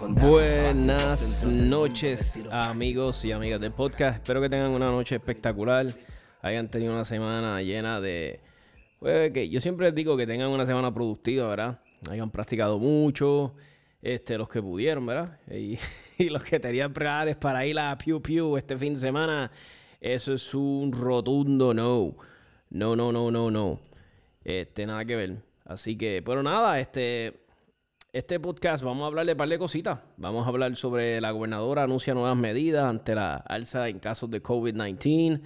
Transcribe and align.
Buenas 0.00 1.44
noches 1.44 2.40
amigos 2.50 3.24
y 3.24 3.30
amigas 3.30 3.60
del 3.60 3.70
podcast. 3.70 4.16
Espero 4.16 4.40
que 4.40 4.48
tengan 4.48 4.72
una 4.72 4.90
noche 4.90 5.14
espectacular. 5.14 5.86
Hayan 6.42 6.68
tenido 6.68 6.92
una 6.92 7.04
semana 7.04 7.62
llena 7.62 8.00
de... 8.00 8.40
Pues, 8.98 9.32
que 9.32 9.48
yo 9.48 9.60
siempre 9.60 9.86
les 9.86 9.94
digo 9.94 10.16
que 10.16 10.26
tengan 10.26 10.48
una 10.48 10.66
semana 10.66 10.92
productiva, 10.92 11.46
¿verdad? 11.46 11.80
Hayan 12.10 12.30
practicado 12.30 12.78
mucho, 12.80 13.54
este, 14.02 14.36
los 14.36 14.48
que 14.48 14.60
pudieron, 14.60 15.06
¿verdad? 15.06 15.38
Y, 16.18 16.28
los 16.28 16.42
que 16.42 16.58
tenían 16.58 16.92
planes 16.92 17.36
para 17.36 17.64
ir 17.66 17.78
a 17.78 17.96
Pew 17.96 18.20
Pew 18.20 18.56
este 18.56 18.76
fin 18.76 18.94
de 18.94 19.00
semana, 19.00 19.50
eso 20.00 20.32
es 20.32 20.54
un 20.54 20.92
rotundo 20.92 21.72
no. 21.72 22.16
No, 22.70 22.96
no, 22.96 23.12
no, 23.12 23.30
no, 23.30 23.50
no. 23.50 23.80
Este, 24.44 24.86
nada 24.86 25.04
que 25.04 25.14
ver. 25.14 25.36
Así 25.64 25.96
que, 25.96 26.20
pero 26.24 26.42
nada, 26.42 26.80
este 26.80 27.43
este 28.14 28.38
podcast 28.38 28.84
vamos 28.84 29.02
a 29.02 29.06
hablar 29.08 29.26
de 29.26 29.34
par 29.34 29.48
de 29.48 29.58
cositas. 29.58 29.98
Vamos 30.18 30.46
a 30.46 30.48
hablar 30.48 30.76
sobre 30.76 31.20
la 31.20 31.32
gobernadora 31.32 31.82
anuncia 31.82 32.14
nuevas 32.14 32.36
medidas 32.36 32.84
ante 32.84 33.12
la 33.16 33.34
alza 33.34 33.88
en 33.88 33.98
casos 33.98 34.30
de 34.30 34.40
COVID-19. 34.40 35.40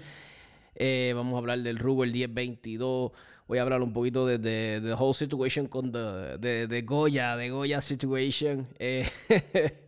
Eh, 0.74 1.14
vamos 1.16 1.34
a 1.34 1.38
hablar 1.38 1.60
del 1.60 1.78
Ruger 1.78 2.12
1022. 2.12 3.12
Voy 3.46 3.56
a 3.56 3.62
hablar 3.62 3.80
un 3.80 3.94
poquito 3.94 4.26
de, 4.26 4.38
the 4.38 4.92
whole 4.92 5.14
situation 5.14 5.66
con 5.66 5.90
de, 5.90 6.66
de, 6.68 6.82
Goya, 6.82 7.38
de 7.38 7.48
Goya 7.48 7.80
situation. 7.80 8.68
Eh, 8.78 9.08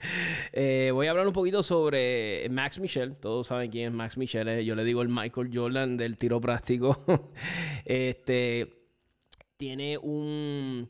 eh, 0.55 0.91
voy 0.95 1.07
a 1.07 1.11
hablar 1.11 1.27
un 1.27 1.35
poquito 1.35 1.63
sobre 1.63 2.49
Max 2.49 2.79
Michel. 2.79 3.15
Todos 3.17 3.49
saben 3.49 3.71
quién 3.71 3.89
es 3.89 3.93
Max 3.93 4.17
Michel. 4.17 4.65
Yo 4.65 4.75
le 4.75 4.85
digo 4.85 5.03
el 5.03 5.11
Michael 5.11 5.51
Jordan 5.53 5.99
del 5.99 6.17
tiro 6.17 6.41
práctico. 6.41 7.05
este 7.85 8.73
tiene 9.59 9.99
un 9.99 10.89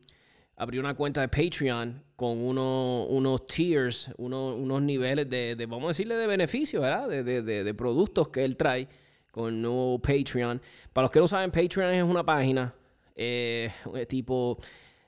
abrió 0.61 0.83
una 0.83 0.93
cuenta 0.93 1.23
de 1.23 1.29
Patreon 1.29 2.05
con 2.17 2.39
unos 2.39 3.47
tiers, 3.47 4.13
unos 4.19 4.83
niveles 4.83 5.29
de, 5.31 5.57
vamos 5.67 5.85
a 5.85 5.89
decirle, 5.89 6.17
de 6.17 6.27
beneficios, 6.27 6.83
¿verdad? 6.83 7.09
De, 7.09 7.75
productos 7.75 8.29
que 8.29 8.45
él 8.45 8.59
trae 8.59 8.87
con 9.31 9.55
el 9.55 9.63
nuevo 9.63 9.99
Patreon. 9.99 10.61
Para 10.93 11.05
los 11.05 11.11
que 11.11 11.19
no 11.19 11.27
saben, 11.27 11.51
Patreon 11.51 11.95
es 11.95 12.05
una 12.05 12.23
página 12.23 12.75
eh, 13.17 13.73
tipo, 14.07 14.59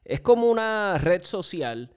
es 0.03 0.23
como 0.23 0.51
una 0.51 0.97
red 0.97 1.23
social, 1.23 1.91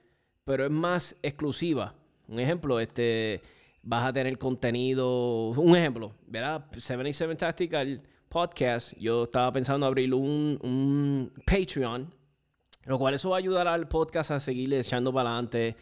pero 0.44 0.66
es 0.66 0.70
más 0.70 1.16
exclusiva. 1.22 1.94
Un 2.28 2.40
ejemplo, 2.40 2.78
este, 2.78 3.40
vas 3.80 4.06
a 4.06 4.12
tener 4.12 4.36
contenido, 4.36 5.48
un 5.52 5.74
ejemplo, 5.74 6.12
¿verdad? 6.26 6.66
77 6.76 7.34
Tactical 7.36 8.02
Podcast, 8.28 8.92
yo 8.98 9.24
estaba 9.24 9.50
pensando 9.50 9.86
abrir 9.86 10.12
un 10.12 11.32
Patreon 11.46 12.15
lo 12.86 12.98
cual 12.98 13.14
eso 13.14 13.30
va 13.30 13.36
a 13.36 13.38
ayudar 13.38 13.68
al 13.68 13.88
podcast 13.88 14.30
a 14.30 14.40
seguir 14.40 14.72
echando 14.74 15.12
para 15.12 15.30
adelante, 15.30 15.76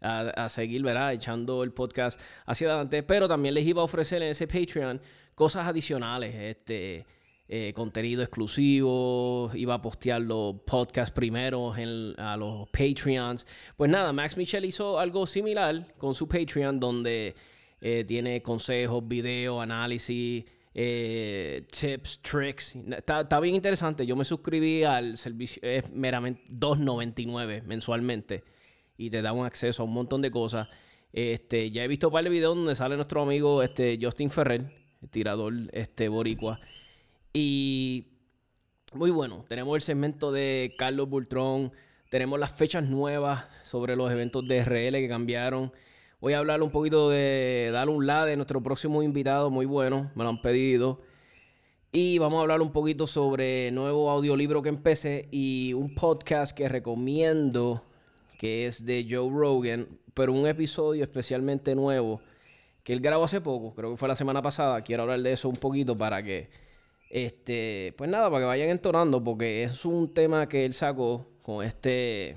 a, 0.00 0.48
seguir, 0.48 0.82
¿verdad? 0.82 1.12
Echando 1.12 1.62
el 1.62 1.72
podcast 1.72 2.20
hacia 2.46 2.68
adelante. 2.68 3.02
Pero 3.02 3.28
también 3.28 3.54
les 3.54 3.66
iba 3.66 3.82
a 3.82 3.84
ofrecer 3.84 4.22
en 4.22 4.28
ese 4.30 4.46
Patreon 4.46 5.00
cosas 5.34 5.66
adicionales, 5.66 6.34
este... 6.34 7.06
Eh, 7.52 7.72
contenido 7.74 8.22
exclusivo, 8.22 9.50
iba 9.54 9.74
a 9.74 9.82
postear 9.82 10.20
los 10.20 10.54
podcasts 10.64 11.10
primero 11.10 11.74
a 11.74 12.36
los 12.36 12.68
Patreons. 12.68 13.44
Pues 13.76 13.90
nada, 13.90 14.12
Max 14.12 14.36
Michel 14.36 14.64
hizo 14.64 15.00
algo 15.00 15.26
similar 15.26 15.92
con 15.98 16.14
su 16.14 16.28
Patreon 16.28 16.78
donde 16.78 17.34
eh, 17.80 18.04
tiene 18.06 18.40
consejos, 18.40 19.02
video, 19.08 19.60
análisis, 19.60 20.44
eh, 20.74 21.66
tips, 21.70 22.20
tricks. 22.20 22.76
Está, 22.76 23.40
bien 23.40 23.54
interesante. 23.54 24.06
Yo 24.06 24.16
me 24.16 24.24
suscribí 24.24 24.84
al 24.84 25.16
servicio, 25.16 25.60
es 25.62 25.92
meramente 25.92 26.42
2.99 26.48 27.62
mensualmente 27.64 28.44
y 28.96 29.10
te 29.10 29.22
da 29.22 29.32
un 29.32 29.46
acceso 29.46 29.82
a 29.82 29.86
un 29.86 29.92
montón 29.92 30.22
de 30.22 30.30
cosas. 30.30 30.68
Este, 31.12 31.70
ya 31.70 31.82
he 31.82 31.88
visto 31.88 32.08
un 32.08 32.12
par 32.12 32.24
de 32.24 32.30
videos 32.30 32.56
donde 32.56 32.74
sale 32.74 32.94
nuestro 32.96 33.22
amigo 33.22 33.62
este, 33.62 33.98
Justin 34.00 34.30
Ferrer, 34.30 34.70
el 35.02 35.08
tirador 35.08 35.54
este, 35.72 36.08
boricua. 36.08 36.60
Y 37.32 38.06
muy 38.92 39.10
bueno. 39.10 39.44
Tenemos 39.48 39.74
el 39.76 39.82
segmento 39.82 40.30
de 40.32 40.74
Carlos 40.78 41.08
Bultrón. 41.08 41.72
Tenemos 42.10 42.38
las 42.38 42.52
fechas 42.52 42.88
nuevas 42.88 43.46
sobre 43.62 43.96
los 43.96 44.10
eventos 44.10 44.46
de 44.46 44.64
RL 44.64 44.98
que 44.98 45.08
cambiaron. 45.08 45.72
Voy 46.20 46.34
a 46.34 46.38
hablar 46.38 46.62
un 46.62 46.70
poquito 46.70 47.08
de 47.08 47.70
dar 47.72 47.88
un 47.88 48.06
lado 48.06 48.26
de 48.26 48.36
nuestro 48.36 48.62
próximo 48.62 49.02
invitado, 49.02 49.48
muy 49.48 49.64
bueno, 49.64 50.10
me 50.14 50.22
lo 50.22 50.28
han 50.28 50.42
pedido. 50.42 51.00
Y 51.92 52.18
vamos 52.18 52.38
a 52.38 52.42
hablar 52.42 52.60
un 52.60 52.72
poquito 52.72 53.06
sobre 53.06 53.70
nuevo 53.70 54.10
audiolibro 54.10 54.60
que 54.60 54.68
empecé 54.68 55.28
y 55.30 55.72
un 55.72 55.94
podcast 55.94 56.54
que 56.54 56.68
recomiendo, 56.68 57.84
que 58.38 58.66
es 58.66 58.84
de 58.84 59.06
Joe 59.08 59.30
Rogan, 59.30 59.88
pero 60.12 60.34
un 60.34 60.46
episodio 60.46 61.04
especialmente 61.04 61.74
nuevo 61.74 62.20
que 62.84 62.92
él 62.92 63.00
grabó 63.00 63.24
hace 63.24 63.40
poco, 63.40 63.74
creo 63.74 63.92
que 63.92 63.96
fue 63.96 64.06
la 64.06 64.14
semana 64.14 64.42
pasada. 64.42 64.82
Quiero 64.82 65.04
hablar 65.04 65.20
de 65.20 65.32
eso 65.32 65.48
un 65.48 65.56
poquito 65.56 65.96
para 65.96 66.22
que, 66.22 66.50
este, 67.08 67.94
pues 67.96 68.10
nada, 68.10 68.28
para 68.28 68.42
que 68.42 68.46
vayan 68.46 68.68
entonando, 68.68 69.24
porque 69.24 69.62
es 69.62 69.86
un 69.86 70.12
tema 70.12 70.46
que 70.50 70.66
él 70.66 70.74
sacó 70.74 71.26
con 71.40 71.64
este 71.64 72.36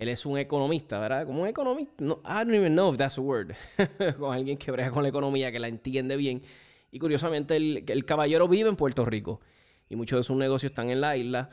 él 0.00 0.08
es 0.08 0.24
un 0.24 0.38
economista, 0.38 0.98
¿verdad? 0.98 1.26
Como 1.26 1.42
un 1.42 1.48
economista. 1.48 1.92
No, 1.98 2.22
I 2.24 2.42
don't 2.42 2.54
even 2.54 2.72
know 2.72 2.90
if 2.90 2.96
that's 2.96 3.18
a 3.18 3.20
word. 3.20 3.52
con 4.18 4.34
alguien 4.34 4.56
que 4.56 4.70
brega 4.70 4.90
con 4.90 5.02
la 5.02 5.10
economía, 5.10 5.52
que 5.52 5.58
la 5.60 5.68
entiende 5.68 6.16
bien. 6.16 6.42
Y 6.90 6.98
curiosamente, 6.98 7.54
el, 7.54 7.84
el, 7.86 8.06
caballero 8.06 8.48
vive 8.48 8.70
en 8.70 8.76
Puerto 8.76 9.04
Rico. 9.04 9.42
Y 9.90 9.96
muchos 9.96 10.18
de 10.18 10.22
sus 10.22 10.38
negocios 10.38 10.70
están 10.70 10.88
en 10.88 11.02
la 11.02 11.18
isla. 11.18 11.50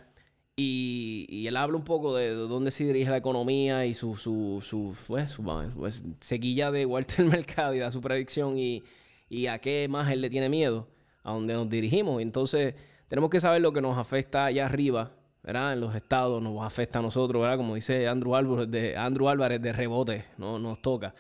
Y, 0.56 1.46
él 1.46 1.58
habla 1.58 1.76
un 1.76 1.84
poco 1.84 2.16
de, 2.16 2.30
dónde 2.30 2.72
se 2.72 2.86
dirige 2.86 3.12
la 3.12 3.18
economía 3.18 3.86
y 3.86 3.94
su, 3.94 4.16
su, 4.16 4.64
su, 4.66 4.96
pues, 5.08 5.32
su 5.32 5.44
pues, 5.44 6.06
seguilla 6.22 6.72
de 6.72 6.86
Walter 6.86 7.26
Mercado 7.30 7.74
y 7.74 7.80
da 7.80 7.92
su 7.92 8.00
predicción 8.00 8.58
y, 8.58 8.82
y 9.30 9.48
a 9.48 9.60
qué 9.60 9.90
más 9.90 10.10
él 10.10 10.22
le 10.22 10.30
tiene 10.30 10.48
miedo, 10.48 10.88
a 11.22 11.34
dónde 11.34 11.54
nos 11.54 11.70
dirigimos. 11.70 12.22
Entonces, 12.22 12.76
tenemos 13.10 13.30
que 13.30 13.42
saber 13.42 13.62
lo 13.62 13.74
que 13.74 13.82
nos 13.82 13.98
afecta 13.98 14.46
allá 14.46 14.68
arriba 14.68 15.17
En 15.50 15.80
los 15.80 15.96
estados 15.96 16.44
nos 16.44 16.62
afecta 16.62 17.00
a 17.00 17.02
nosotros, 17.02 17.42
¿verdad? 17.42 17.56
Como 17.56 17.76
dice 17.76 18.06
Andrew 18.06 18.36
Álvarez 18.36 18.70
de, 18.70 18.98
Andrew 18.98 19.30
Álvarez 19.30 19.62
de 19.62 19.72
rebote, 19.72 20.26
no 20.38 20.60
nos 20.60 20.82
toca. 20.82 21.16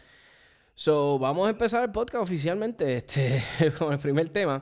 So, 0.75 1.17
vamos 1.17 1.47
a 1.47 1.51
empezar 1.51 1.85
el 1.85 1.91
podcast 1.91 2.23
oficialmente 2.23 2.97
este, 2.97 3.41
con 3.79 3.93
el 3.93 3.99
primer 3.99 4.27
tema 4.27 4.61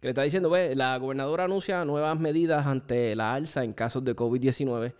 que 0.00 0.06
le 0.06 0.10
está 0.10 0.22
diciendo, 0.22 0.48
pues, 0.48 0.76
la 0.76 0.96
gobernadora 0.96 1.44
anuncia 1.44 1.84
nuevas 1.84 2.20
medidas 2.20 2.64
ante 2.66 3.16
la 3.16 3.34
alza 3.34 3.64
en 3.64 3.72
casos 3.72 4.04
de 4.04 4.14
COVID-19. 4.14 4.94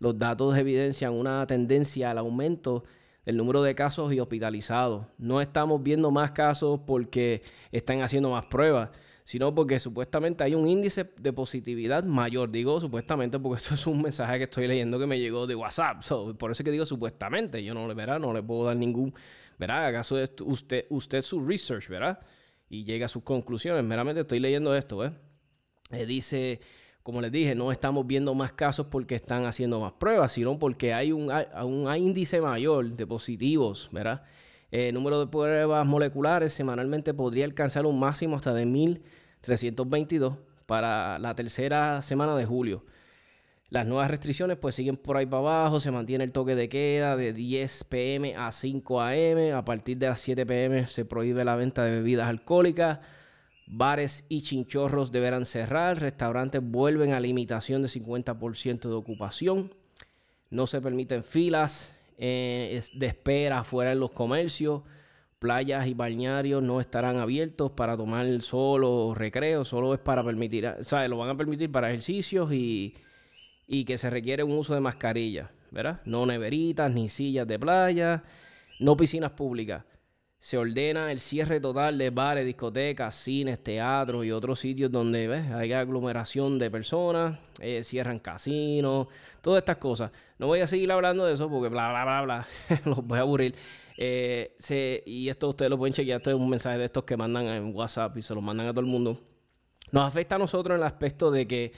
Los 0.00 0.18
datos 0.18 0.56
evidencian 0.58 1.12
una 1.12 1.46
tendencia 1.46 2.10
al 2.10 2.18
aumento 2.18 2.82
del 3.24 3.36
número 3.36 3.62
de 3.62 3.76
casos 3.76 4.12
y 4.12 4.18
hospitalizados. 4.18 5.06
No 5.18 5.40
estamos 5.40 5.80
viendo 5.84 6.10
más 6.10 6.32
casos 6.32 6.80
porque 6.84 7.42
están 7.70 8.02
haciendo 8.02 8.28
más 8.30 8.44
pruebas, 8.46 8.90
sino 9.24 9.54
porque 9.54 9.78
supuestamente 9.78 10.44
hay 10.44 10.54
un 10.54 10.68
índice 10.68 11.10
de 11.18 11.32
positividad 11.32 12.04
mayor. 12.04 12.50
Digo 12.50 12.80
supuestamente 12.80 13.38
porque 13.38 13.58
esto 13.62 13.74
es 13.74 13.86
un 13.86 14.02
mensaje 14.02 14.38
que 14.38 14.44
estoy 14.44 14.66
leyendo 14.66 14.98
que 14.98 15.06
me 15.06 15.18
llegó 15.18 15.46
de 15.46 15.54
WhatsApp. 15.54 16.02
por 16.38 16.50
eso 16.50 16.62
es 16.62 16.64
que 16.64 16.70
digo 16.70 16.86
supuestamente. 16.86 17.62
Yo 17.62 17.74
no 17.74 17.86
le 17.86 17.94
verá, 17.94 18.18
no 18.18 18.32
le 18.32 18.42
puedo 18.42 18.64
dar 18.64 18.76
ningún. 18.76 19.14
Verá, 19.58 19.86
acaso 19.86 20.16
usted, 20.44 20.86
usted 20.88 21.22
su 21.22 21.44
research, 21.44 21.88
¿verdad? 21.88 22.18
Y 22.68 22.84
llega 22.84 23.06
a 23.06 23.08
sus 23.08 23.22
conclusiones. 23.22 23.84
Meramente 23.84 24.22
estoy 24.22 24.40
leyendo 24.40 24.74
esto, 24.74 25.04
¿eh? 25.04 25.12
dice, 26.06 26.60
como 27.02 27.20
les 27.20 27.30
dije, 27.30 27.54
no 27.54 27.70
estamos 27.70 28.06
viendo 28.06 28.34
más 28.34 28.54
casos 28.54 28.86
porque 28.86 29.14
están 29.14 29.44
haciendo 29.44 29.78
más 29.78 29.92
pruebas, 29.92 30.32
sino 30.32 30.58
porque 30.58 30.94
hay 30.94 31.12
un, 31.12 31.30
un 31.30 31.96
índice 31.96 32.40
mayor 32.40 32.92
de 32.92 33.06
positivos, 33.06 33.90
¿verdad? 33.92 34.22
El 34.72 34.80
eh, 34.80 34.92
número 34.92 35.20
de 35.20 35.26
pruebas 35.26 35.86
moleculares 35.86 36.54
semanalmente 36.54 37.12
podría 37.12 37.44
alcanzar 37.44 37.84
un 37.84 38.00
máximo 38.00 38.36
hasta 38.36 38.54
de 38.54 38.64
1.322 38.64 40.38
para 40.64 41.18
la 41.18 41.34
tercera 41.34 42.00
semana 42.00 42.34
de 42.36 42.46
julio. 42.46 42.82
Las 43.68 43.86
nuevas 43.86 44.10
restricciones 44.10 44.56
pues 44.56 44.74
siguen 44.74 44.96
por 44.96 45.18
ahí 45.18 45.26
para 45.26 45.40
abajo, 45.40 45.78
se 45.78 45.90
mantiene 45.90 46.24
el 46.24 46.32
toque 46.32 46.54
de 46.54 46.70
queda 46.70 47.18
de 47.18 47.34
10 47.34 47.84
pm 47.84 48.34
a 48.34 48.50
5 48.50 49.00
am, 49.02 49.54
a 49.54 49.62
partir 49.62 49.98
de 49.98 50.06
las 50.06 50.20
7 50.20 50.46
pm 50.46 50.86
se 50.86 51.04
prohíbe 51.04 51.44
la 51.44 51.54
venta 51.54 51.84
de 51.84 51.90
bebidas 51.90 52.28
alcohólicas, 52.28 53.00
bares 53.66 54.24
y 54.30 54.40
chinchorros 54.40 55.12
deberán 55.12 55.44
cerrar, 55.44 56.00
restaurantes 56.00 56.62
vuelven 56.62 57.12
a 57.12 57.20
limitación 57.20 57.82
de 57.82 57.88
50% 57.88 58.88
de 58.88 58.94
ocupación, 58.94 59.74
no 60.48 60.66
se 60.66 60.80
permiten 60.80 61.24
filas 61.24 61.94
eh, 62.24 62.80
de 62.92 63.06
espera 63.06 63.64
fuera 63.64 63.90
en 63.90 63.98
los 63.98 64.12
comercios. 64.12 64.82
Playas 65.40 65.88
y 65.88 65.94
balnearios 65.94 66.62
no 66.62 66.80
estarán 66.80 67.16
abiertos 67.16 67.72
para 67.72 67.96
tomar 67.96 68.26
el 68.26 68.42
sol 68.42 68.84
o 68.84 69.12
recreo, 69.12 69.64
solo 69.64 69.92
es 69.92 69.98
para 69.98 70.22
permitir, 70.22 70.64
o 70.66 70.84
sea, 70.84 71.08
lo 71.08 71.18
van 71.18 71.30
a 71.30 71.36
permitir 71.36 71.72
para 71.72 71.88
ejercicios 71.88 72.52
y, 72.52 72.94
y 73.66 73.84
que 73.84 73.98
se 73.98 74.08
requiere 74.08 74.44
un 74.44 74.52
uso 74.52 74.72
de 74.72 74.80
mascarilla, 74.80 75.50
¿verdad? 75.72 76.00
No 76.04 76.24
neveritas 76.24 76.92
ni 76.92 77.08
sillas 77.08 77.48
de 77.48 77.58
playa, 77.58 78.22
no 78.78 78.96
piscinas 78.96 79.32
públicas. 79.32 79.82
Se 80.42 80.58
ordena 80.58 81.12
el 81.12 81.20
cierre 81.20 81.60
total 81.60 81.96
de 81.96 82.10
bares, 82.10 82.44
discotecas, 82.44 83.14
cines, 83.14 83.62
teatros 83.62 84.26
y 84.26 84.32
otros 84.32 84.58
sitios 84.58 84.90
donde 84.90 85.28
¿ves? 85.28 85.48
hay 85.52 85.72
aglomeración 85.72 86.58
de 86.58 86.68
personas, 86.68 87.38
eh, 87.60 87.84
cierran 87.84 88.18
casinos, 88.18 89.06
todas 89.40 89.60
estas 89.60 89.76
cosas. 89.76 90.10
No 90.38 90.48
voy 90.48 90.58
a 90.58 90.66
seguir 90.66 90.90
hablando 90.90 91.24
de 91.24 91.34
eso 91.34 91.48
porque 91.48 91.68
bla, 91.68 91.90
bla, 91.90 92.02
bla, 92.02 92.22
bla, 92.22 92.46
los 92.86 93.06
voy 93.06 93.18
a 93.18 93.20
aburrir. 93.20 93.54
Eh, 93.96 94.56
y 95.06 95.28
esto 95.28 95.48
ustedes 95.48 95.70
lo 95.70 95.78
pueden 95.78 95.94
chequear, 95.94 96.16
esto 96.16 96.30
es 96.30 96.36
un 96.36 96.50
mensaje 96.50 96.76
de 96.76 96.86
estos 96.86 97.04
que 97.04 97.16
mandan 97.16 97.46
en 97.46 97.72
WhatsApp 97.72 98.16
y 98.16 98.22
se 98.22 98.34
los 98.34 98.42
mandan 98.42 98.66
a 98.66 98.70
todo 98.70 98.80
el 98.80 98.86
mundo. 98.86 99.20
Nos 99.92 100.02
afecta 100.02 100.34
a 100.34 100.38
nosotros 100.38 100.74
en 100.74 100.80
el 100.80 100.86
aspecto 100.88 101.30
de 101.30 101.46
que, 101.46 101.72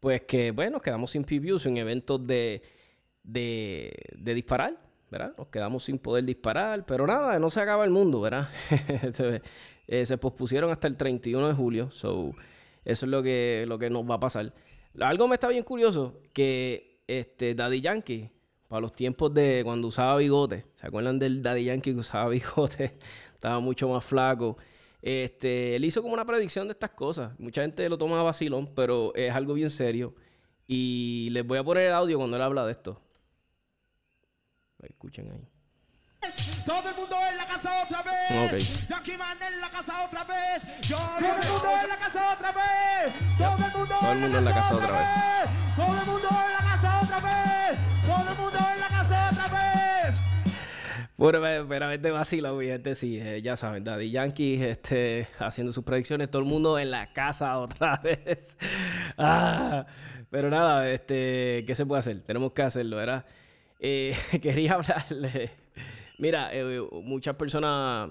pues 0.00 0.22
que, 0.22 0.50
bueno, 0.50 0.80
quedamos 0.80 1.12
sin 1.12 1.22
previews 1.22 1.64
en 1.66 1.76
eventos 1.76 2.26
de, 2.26 2.60
de, 3.22 3.94
de 4.16 4.34
disparar 4.34 4.89
¿verdad? 5.10 5.34
Nos 5.36 5.48
quedamos 5.48 5.84
sin 5.84 5.98
poder 5.98 6.24
disparar, 6.24 6.86
pero 6.86 7.06
nada, 7.06 7.38
no 7.38 7.50
se 7.50 7.60
acaba 7.60 7.84
el 7.84 7.90
mundo, 7.90 8.20
¿verdad? 8.20 8.48
Eh, 9.92 10.06
se, 10.06 10.16
pospusieron 10.18 10.70
hasta 10.70 10.86
el 10.86 10.96
31 10.96 11.48
de 11.48 11.52
julio, 11.52 11.90
so 11.90 12.30
eso 12.84 13.06
es 13.06 13.10
lo 13.10 13.24
que, 13.24 13.64
lo 13.66 13.76
que 13.76 13.90
nos 13.90 14.08
va 14.08 14.14
a 14.14 14.20
pasar. 14.20 14.54
Algo 15.00 15.26
me 15.26 15.34
está 15.34 15.48
bien 15.48 15.64
curioso, 15.64 16.20
que 16.32 17.02
este 17.08 17.56
Daddy 17.56 17.80
Yankee, 17.80 18.30
para 18.68 18.82
los 18.82 18.92
tiempos 18.92 19.34
de 19.34 19.62
cuando 19.64 19.88
usaba 19.88 20.16
bigote, 20.18 20.66
¿se 20.76 20.86
acuerdan 20.86 21.18
del 21.18 21.42
Daddy 21.42 21.64
Yankee 21.64 21.92
que 21.92 21.98
usaba 21.98 22.28
bigote? 22.30 22.98
Estaba 23.34 23.58
mucho 23.58 23.88
más 23.88 24.04
flaco. 24.04 24.58
Este, 25.02 25.74
él 25.74 25.84
hizo 25.84 26.02
como 26.02 26.14
una 26.14 26.24
predicción 26.24 26.68
de 26.68 26.72
estas 26.72 26.90
cosas. 26.90 27.36
Mucha 27.40 27.62
gente 27.62 27.88
lo 27.88 27.98
toma 27.98 28.20
a 28.20 28.22
vacilón, 28.22 28.70
pero 28.76 29.12
es 29.16 29.34
algo 29.34 29.54
bien 29.54 29.70
serio. 29.70 30.14
Y 30.68 31.30
les 31.32 31.44
voy 31.44 31.58
a 31.58 31.64
poner 31.64 31.86
el 31.86 31.94
audio 31.94 32.16
cuando 32.18 32.36
él 32.36 32.42
habla 32.44 32.64
de 32.64 32.70
esto. 32.70 33.00
Escuchen 34.82 35.30
ahí. 35.30 35.48
Todo 36.66 36.88
el 36.90 36.94
mundo 36.96 37.16
en 37.30 37.36
la 37.38 37.46
casa 37.46 37.82
otra 37.82 38.02
vez. 38.02 38.48
Okay. 38.48 38.86
Yankee 38.88 39.16
Man 39.16 39.38
en 39.42 39.60
la 39.60 39.70
casa 39.70 40.04
otra 40.04 40.24
vez. 40.24 40.62
Todo 40.88 41.18
el 41.18 41.24
mundo 41.24 41.72
en 41.82 41.88
la 41.88 41.96
casa 41.96 42.32
otra 42.32 42.52
vez. 42.52 43.12
Todo 43.38 43.54
el 43.56 43.72
mundo, 43.72 43.96
Todo 44.00 44.12
el 44.12 44.18
mundo 44.18 44.38
en 44.38 44.44
la 44.44 44.54
casa 44.54 44.74
otra 44.74 44.90
vez. 44.90 45.50
Todo 45.76 46.00
el 46.00 46.06
mundo 46.06 46.28
en 46.30 46.52
la 46.52 46.58
casa 46.58 47.00
otra 47.02 47.20
vez. 47.20 47.78
Todo 48.06 48.30
el 48.30 48.38
mundo 48.38 48.58
en 48.74 48.80
la 48.80 48.88
casa 48.88 49.30
otra 49.30 49.48
vez. 49.48 50.20
Bueno, 51.16 51.40
veramente 51.66 52.10
vacila, 52.10 52.52
gente, 52.60 52.94
sí, 52.94 53.18
eh, 53.20 53.42
ya 53.42 53.54
saben, 53.56 53.84
Daddy 53.84 54.10
Yankee 54.10 54.62
este, 54.62 55.26
haciendo 55.38 55.70
sus 55.70 55.84
predicciones, 55.84 56.30
todo 56.30 56.40
el 56.40 56.48
mundo 56.48 56.78
en 56.78 56.90
la 56.90 57.12
casa 57.12 57.58
otra 57.58 57.96
vez. 58.02 58.56
ah, 59.18 59.84
pero 60.30 60.48
nada, 60.48 60.88
este, 60.90 61.64
¿qué 61.66 61.74
se 61.74 61.84
puede 61.84 61.98
hacer? 61.98 62.20
Tenemos 62.22 62.52
que 62.52 62.62
hacerlo, 62.62 62.96
¿verdad? 62.96 63.26
Eh, 63.80 64.14
quería 64.42 64.74
hablarle. 64.74 65.50
Mira, 66.18 66.50
eh, 66.52 66.80
muchas 67.02 67.34
personas. 67.34 68.10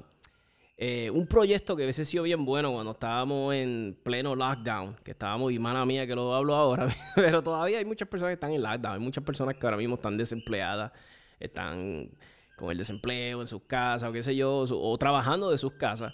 Eh, 0.81 1.12
un 1.12 1.27
proyecto 1.27 1.75
que 1.75 1.83
hubiese 1.83 2.06
sido 2.06 2.24
bien 2.24 2.45
bueno 2.45 2.71
cuando 2.71 2.94
estábamos 2.94 3.54
en 3.54 4.00
pleno 4.01 4.33
lockdown, 4.33 4.95
que 5.04 5.12
estábamos, 5.12 5.51
y 5.51 5.60
mala 5.60 5.86
mía 5.86 6.07
que 6.07 6.16
lo 6.16 6.33
hablo 6.33 6.56
ahora, 6.56 6.88
pero 7.16 7.44
todavía 7.44 7.80
hay 7.80 7.86
muchas 7.86 8.07
personas 8.07 8.30
que 8.30 8.36
están 8.36 8.54
en 8.54 8.63
lockdown, 8.63 8.94
hay 8.94 9.01
muchas 9.01 9.21
personas 9.25 9.57
que 9.57 9.68
ahora 9.68 9.75
mismo 9.75 9.95
están 9.95 10.16
desempleadas, 10.16 10.94
están 11.38 12.10
con 12.56 12.72
el 12.72 12.77
desempleo 12.77 13.42
en 13.42 13.48
sus 13.48 13.63
casas 13.63 14.10
o 14.10 14.13
qué 14.13 14.24
sé 14.24 14.33
yo, 14.38 14.60
o 14.69 14.98
trabajando 14.98 15.51
de 15.51 15.57
sus 15.57 15.74
casas. 15.74 16.13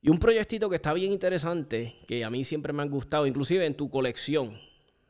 Y 0.00 0.08
un 0.08 0.18
proyectito 0.18 0.70
que 0.70 0.76
está 0.76 0.94
bien 0.94 1.12
interesante, 1.12 1.96
que 2.06 2.24
a 2.24 2.30
mí 2.30 2.44
siempre 2.44 2.72
me 2.72 2.82
han 2.82 2.88
gustado, 2.88 3.26
inclusive 3.26 3.66
en 3.66 3.74
tu 3.74 3.90
colección, 3.90 4.58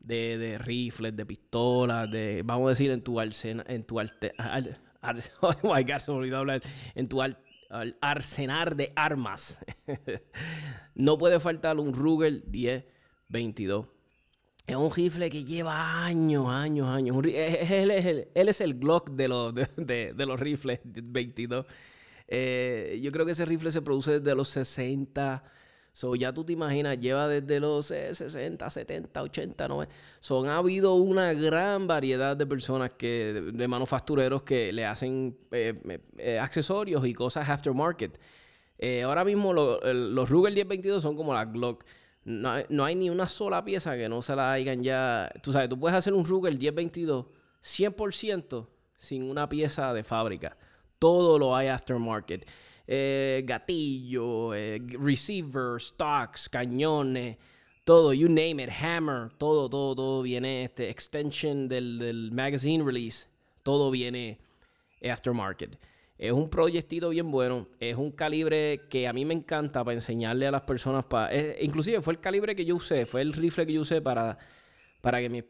de, 0.00 0.58
rifles, 0.58 1.14
de 1.16 1.26
pistolas, 1.26 2.10
de, 2.10 2.42
vamos 2.44 2.66
a 2.66 2.70
decir, 2.70 2.90
en 2.90 3.02
tu 3.02 3.20
arsenal, 3.20 3.66
en 3.68 3.84
tu 3.84 4.00
arte, 4.00 4.32
oh 5.40 5.54
my 5.62 5.82
God, 5.82 5.98
se 5.98 6.10
me 6.10 6.18
olvidó 6.18 6.38
hablar, 6.38 6.62
en 6.94 7.08
tu 7.08 7.20
arsenal 8.00 8.76
de 8.76 8.92
armas. 8.96 9.64
no 10.94 11.18
puede 11.18 11.40
faltar 11.40 11.78
un 11.78 11.92
Ruger 11.92 12.42
1022. 12.46 13.88
Es 14.66 14.76
un 14.76 14.90
rifle 14.90 15.30
que 15.30 15.44
lleva 15.44 16.04
años, 16.04 16.46
años, 16.48 16.88
años. 16.88 17.16
Él 17.24 17.90
es 17.90 18.04
el, 18.04 18.28
él 18.34 18.48
es 18.48 18.60
el 18.60 18.74
Glock 18.74 19.10
de 19.10 19.26
los, 19.28 19.54
de, 19.54 20.12
los 20.14 20.38
rifles 20.38 20.80
22. 20.84 21.64
Eh, 22.26 23.00
yo 23.02 23.10
creo 23.10 23.24
que 23.24 23.32
ese 23.32 23.46
rifle 23.46 23.70
se 23.70 23.80
produce 23.80 24.20
desde 24.20 24.34
los 24.34 24.50
60 24.50 25.42
So, 25.98 26.14
ya 26.14 26.32
tú 26.32 26.44
te 26.44 26.52
imaginas, 26.52 26.96
lleva 27.00 27.26
desde 27.26 27.58
los 27.58 27.86
60, 27.86 28.70
70, 28.70 29.20
80, 29.20 29.66
90. 29.66 29.94
Son 30.20 30.48
ha 30.48 30.58
habido 30.58 30.94
una 30.94 31.32
gran 31.32 31.88
variedad 31.88 32.36
de 32.36 32.46
personas 32.46 32.92
que, 32.92 33.50
de, 33.52 33.66
manufactureros 33.66 34.44
que 34.44 34.72
le 34.72 34.86
hacen 34.86 35.36
eh, 35.50 35.98
eh, 36.18 36.38
accesorios 36.38 37.04
y 37.04 37.12
cosas 37.12 37.48
aftermarket. 37.48 38.16
Eh, 38.78 39.02
ahora 39.02 39.24
mismo 39.24 39.52
los 39.52 40.30
Ruger 40.30 40.52
1022 40.52 41.02
son 41.02 41.16
como 41.16 41.34
la 41.34 41.44
Glock. 41.46 41.84
No, 42.24 42.52
no, 42.68 42.84
hay 42.84 42.94
ni 42.94 43.10
una 43.10 43.26
sola 43.26 43.64
pieza 43.64 43.96
que 43.96 44.08
no 44.08 44.22
se 44.22 44.36
la 44.36 44.52
hayan 44.52 44.84
ya. 44.84 45.28
Tú 45.42 45.50
sabes, 45.50 45.68
tú 45.68 45.80
puedes 45.80 45.98
hacer 45.98 46.14
un 46.14 46.24
Ruger 46.24 46.56
1022 46.56 47.26
100% 47.60 48.68
sin 48.96 49.24
una 49.24 49.48
pieza 49.48 49.92
de 49.92 50.04
fábrica. 50.04 50.56
Todo 51.00 51.40
lo 51.40 51.56
hay 51.56 51.66
aftermarket 51.66 52.46
eh, 52.90 53.43
gatillo, 53.44 54.55
eh, 54.55 54.81
receiver, 54.99 55.79
stocks, 55.79 56.49
cañones, 56.49 57.37
todo, 57.85 58.14
you 58.14 58.29
name 58.29 58.62
it, 58.62 58.70
hammer, 58.70 59.31
todo, 59.37 59.69
todo, 59.69 59.94
todo 59.94 60.23
viene, 60.23 60.64
este, 60.64 60.88
extension 60.88 61.69
del, 61.69 61.99
del 61.99 62.32
magazine 62.32 62.82
release, 62.82 63.29
todo 63.62 63.90
viene 63.90 64.38
aftermarket. 65.02 65.79
Es 66.17 66.32
un 66.32 66.49
proyectito 66.50 67.11
bien 67.11 67.31
bueno. 67.31 67.69
Es 67.79 67.96
un 67.96 68.11
calibre 68.11 68.88
que 68.90 69.06
a 69.06 69.12
mí 69.12 69.25
me 69.25 69.35
encanta 69.35 69.85
para 69.85 69.94
enseñarle 69.94 70.49
a 70.49 70.50
las 70.50 70.62
personas. 70.62 71.05
Inclusive 71.61 72.00
fue 72.00 72.14
el 72.14 72.20
calibre 72.20 72.56
que 72.56 72.64
yo 72.64 72.75
usé. 72.75 73.06
Fue 73.06 73.23
el 73.23 73.32
rifle 73.32 73.67
que 73.67 73.75
yo 73.75 73.82
usé 73.82 74.00
para, 74.00 74.37
para 75.00 75.20
que 75.20 75.29
mi, 75.29 75.44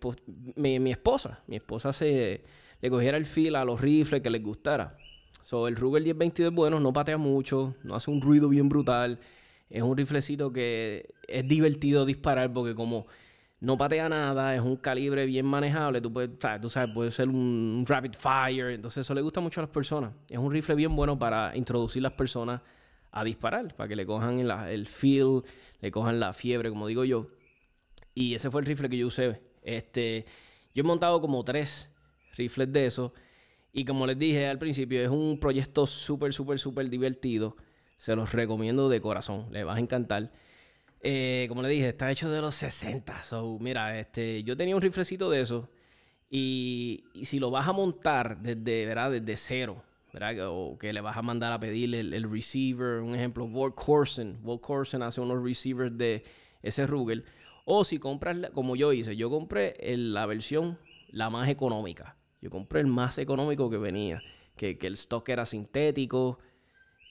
mi, 0.56 0.78
mi 0.78 0.90
esposa, 0.90 1.42
mi 1.46 1.56
esposa 1.56 1.94
se 1.94 2.42
le 2.80 2.90
cogiera 2.90 3.16
el 3.16 3.24
feel 3.24 3.56
a 3.56 3.64
los 3.64 3.80
rifles 3.80 4.20
que 4.20 4.28
les 4.28 4.42
gustara. 4.42 4.98
So, 5.42 5.68
el 5.68 5.76
Ruger 5.76 6.02
1022 6.02 6.50
es 6.50 6.54
bueno, 6.54 6.80
no 6.80 6.92
patea 6.92 7.16
mucho, 7.16 7.74
no 7.82 7.94
hace 7.94 8.10
un 8.10 8.20
ruido 8.20 8.48
bien 8.48 8.68
brutal. 8.68 9.18
Es 9.70 9.82
un 9.82 9.96
riflecito 9.96 10.52
que 10.52 11.14
es 11.26 11.46
divertido 11.46 12.04
disparar 12.06 12.52
porque 12.52 12.74
como 12.74 13.06
no 13.60 13.76
patea 13.76 14.08
nada, 14.08 14.54
es 14.54 14.62
un 14.62 14.76
calibre 14.76 15.26
bien 15.26 15.44
manejable, 15.44 16.00
tú 16.00 16.12
puedes, 16.12 16.30
tú 16.60 16.68
sabes, 16.68 16.94
puede 16.94 17.10
ser 17.10 17.28
un, 17.28 17.84
rapid 17.86 18.12
fire, 18.12 18.70
entonces 18.70 19.04
eso 19.04 19.14
le 19.14 19.20
gusta 19.20 19.40
mucho 19.40 19.60
a 19.60 19.64
las 19.64 19.70
personas. 19.70 20.12
Es 20.28 20.38
un 20.38 20.52
rifle 20.52 20.74
bien 20.74 20.94
bueno 20.94 21.18
para 21.18 21.56
introducir 21.56 22.02
las 22.02 22.12
personas 22.12 22.60
a 23.10 23.24
disparar, 23.24 23.74
para 23.74 23.88
que 23.88 23.96
le 23.96 24.06
cojan 24.06 24.38
el, 24.38 24.50
el 24.50 24.86
feel, 24.86 25.42
le 25.80 25.90
cojan 25.90 26.20
la 26.20 26.32
fiebre, 26.32 26.68
como 26.68 26.86
digo 26.86 27.04
yo. 27.04 27.26
Y 28.14 28.34
ese 28.34 28.50
fue 28.50 28.60
el 28.60 28.66
rifle 28.66 28.88
que 28.88 28.98
yo 28.98 29.08
usé. 29.08 29.40
Este, 29.62 30.24
yo 30.74 30.82
he 30.82 30.86
montado 30.86 31.20
como 31.20 31.42
tres 31.44 31.90
rifles 32.36 32.72
de 32.72 32.86
esos. 32.86 33.12
Y 33.72 33.84
como 33.84 34.06
les 34.06 34.18
dije 34.18 34.46
al 34.46 34.58
principio, 34.58 35.02
es 35.02 35.08
un 35.08 35.38
proyecto 35.38 35.86
súper, 35.86 36.32
súper, 36.32 36.58
súper 36.58 36.88
divertido. 36.88 37.56
Se 37.96 38.14
los 38.16 38.32
recomiendo 38.32 38.88
de 38.88 39.00
corazón. 39.00 39.46
Les 39.50 39.66
va 39.66 39.74
a 39.74 39.78
encantar. 39.78 40.32
Eh, 41.00 41.46
como 41.48 41.62
les 41.62 41.70
dije, 41.70 41.88
está 41.88 42.10
hecho 42.10 42.30
de 42.30 42.40
los 42.40 42.54
60. 42.54 43.22
So, 43.22 43.58
mira, 43.60 43.98
este, 43.98 44.42
yo 44.42 44.56
tenía 44.56 44.74
un 44.74 44.82
riflecito 44.82 45.30
de 45.30 45.40
eso. 45.42 45.68
Y, 46.30 47.04
si 47.22 47.38
lo 47.38 47.50
vas 47.50 47.68
a 47.68 47.72
montar 47.72 48.38
desde, 48.40 48.86
¿verdad? 48.86 49.10
desde 49.12 49.36
cero, 49.36 49.82
¿verdad? 50.12 50.48
o 50.48 50.76
que 50.78 50.92
le 50.92 51.00
vas 51.00 51.16
a 51.16 51.22
mandar 51.22 51.52
a 51.52 51.60
pedir 51.60 51.94
el, 51.94 52.30
receiver, 52.30 53.00
un 53.00 53.14
ejemplo, 53.14 53.44
Walt 53.44 53.74
Corson. 53.74 54.38
Walt 54.42 54.60
Corson 54.60 55.02
hace 55.02 55.20
unos 55.20 55.42
receivers 55.42 55.96
de 55.96 56.24
ese 56.62 56.86
Ruger. 56.86 57.24
O 57.64 57.84
si 57.84 57.98
compras, 57.98 58.36
como 58.54 58.76
yo 58.76 58.92
hice, 58.92 59.16
yo 59.16 59.30
compré 59.30 59.76
la 59.96 60.26
versión 60.26 60.78
la 61.10 61.30
más 61.30 61.48
económica. 61.48 62.17
Yo 62.40 62.50
compré 62.50 62.80
el 62.80 62.86
más 62.86 63.18
económico 63.18 63.68
que 63.68 63.78
venía, 63.78 64.22
que, 64.56 64.78
el 64.80 64.94
stock 64.94 65.28
era 65.28 65.44
sintético, 65.44 66.38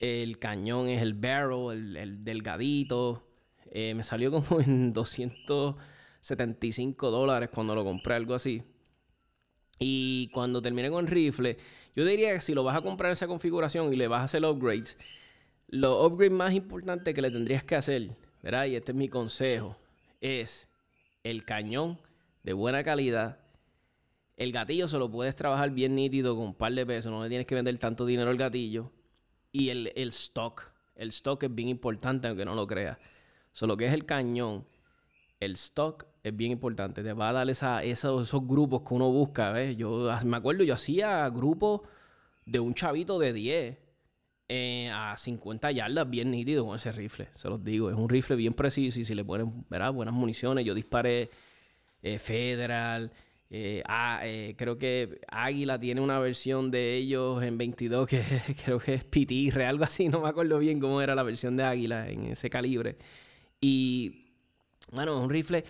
el 0.00 0.38
cañón 0.38 0.88
es 0.88 1.02
el 1.02 1.12
barrel, 1.14 1.96
el, 1.96 2.24
delgadito. 2.24 3.26
Eh, 3.70 3.92
me 3.94 4.02
salió 4.02 4.30
como 4.30 4.60
en 4.60 4.92
275 4.94 7.10
dólares 7.10 7.50
cuando 7.52 7.74
lo 7.74 7.84
compré, 7.84 8.14
algo 8.14 8.34
así. 8.34 8.62
Y 9.78 10.30
cuando 10.32 10.62
terminé 10.62 10.90
con 10.90 11.04
el 11.04 11.10
rifle, 11.10 11.58
yo 11.94 12.04
diría 12.04 12.32
que 12.32 12.40
si 12.40 12.54
lo 12.54 12.64
vas 12.64 12.76
a 12.76 12.80
comprar 12.80 13.12
esa 13.12 13.26
configuración 13.26 13.92
y 13.92 13.96
le 13.96 14.08
vas 14.08 14.22
a 14.22 14.24
hacer 14.24 14.42
upgrades, 14.44 14.96
los 15.68 16.04
upgrades 16.04 16.32
más 16.32 16.54
importantes 16.54 17.14
que 17.14 17.22
le 17.22 17.30
tendrías 17.30 17.62
que 17.62 17.76
hacer, 17.76 18.16
¿verdad? 18.42 18.64
Y 18.66 18.76
este 18.76 18.92
es 18.92 18.98
mi 18.98 19.08
consejo, 19.08 19.76
es 20.20 20.68
el 21.22 21.44
cañón 21.44 22.00
de 22.42 22.54
buena 22.54 22.82
calidad 22.82 23.38
el 24.38 24.52
gatillo 24.52 24.86
se 24.86 24.98
lo 24.98 25.10
puedes 25.10 25.34
trabajar 25.34 25.70
bien 25.72 25.96
nítido 25.96 26.36
con 26.36 26.46
un 26.46 26.54
par 26.54 26.72
de 26.72 26.86
pesos, 26.86 27.10
no 27.10 27.22
le 27.22 27.28
tienes 27.28 27.46
que 27.46 27.56
vender 27.56 27.76
tanto 27.78 28.06
dinero 28.06 28.30
al 28.30 28.36
gatillo. 28.36 28.92
Y 29.50 29.70
el, 29.70 29.88
stock, 29.96 30.70
el 30.94 31.08
stock 31.08 31.42
es 31.42 31.52
bien 31.52 31.68
importante, 31.68 32.28
aunque 32.28 32.44
no 32.44 32.54
lo 32.54 32.64
creas. 32.66 32.98
Solo 33.52 33.76
que 33.76 33.86
es 33.86 33.92
el 33.92 34.06
cañón, 34.06 34.64
el 35.40 35.54
stock 35.54 36.06
es 36.22 36.36
bien 36.36 36.52
importante. 36.52 37.02
Te 37.02 37.12
va 37.14 37.30
a 37.30 37.32
dar 37.32 37.50
esos, 37.50 37.82
esos 37.82 38.46
grupos 38.46 38.82
que 38.86 38.94
uno 38.94 39.10
busca, 39.10 39.50
¿ves? 39.50 39.76
Yo 39.76 40.08
me 40.24 40.36
acuerdo, 40.36 40.62
yo 40.62 40.74
hacía 40.74 41.28
grupos 41.30 41.80
de 42.46 42.60
un 42.60 42.74
chavito 42.74 43.18
de 43.18 43.32
10 43.32 43.78
eh, 44.50 44.88
a 44.94 45.16
50 45.16 45.72
yardas 45.72 46.08
bien 46.08 46.30
nítido 46.30 46.64
con 46.64 46.76
ese 46.76 46.92
rifle, 46.92 47.28
se 47.32 47.48
los 47.48 47.64
digo. 47.64 47.90
Es 47.90 47.96
un 47.96 48.08
rifle 48.08 48.36
bien 48.36 48.54
preciso 48.54 49.00
y 49.00 49.04
si 49.04 49.16
le 49.16 49.24
ponen 49.24 49.64
buenas 49.68 50.14
municiones, 50.14 50.64
yo 50.64 50.74
disparé 50.74 51.28
eh, 52.02 52.20
Federal. 52.20 53.10
Eh, 53.50 53.82
ah, 53.86 54.20
creo 54.56 54.76
que 54.76 55.20
Águila 55.26 55.78
tiene 55.80 56.00
una 56.00 56.18
versión 56.18 56.70
de 56.70 56.96
ellos 56.96 57.42
en 57.42 57.56
22 57.56 58.06
que 58.06 58.22
creo 58.64 58.78
que 58.78 58.94
es 58.94 59.04
PTR, 59.04 59.62
algo 59.62 59.84
así, 59.84 60.08
no 60.08 60.20
me 60.20 60.28
acuerdo 60.28 60.58
bien 60.58 60.80
cómo 60.80 61.00
era 61.00 61.14
la 61.14 61.22
versión 61.22 61.56
de 61.56 61.64
Águila 61.64 62.08
en 62.08 62.26
ese 62.26 62.50
calibre. 62.50 62.96
Y 63.60 64.26
bueno, 64.92 65.16
es 65.18 65.24
un 65.24 65.30
rifle 65.30 65.64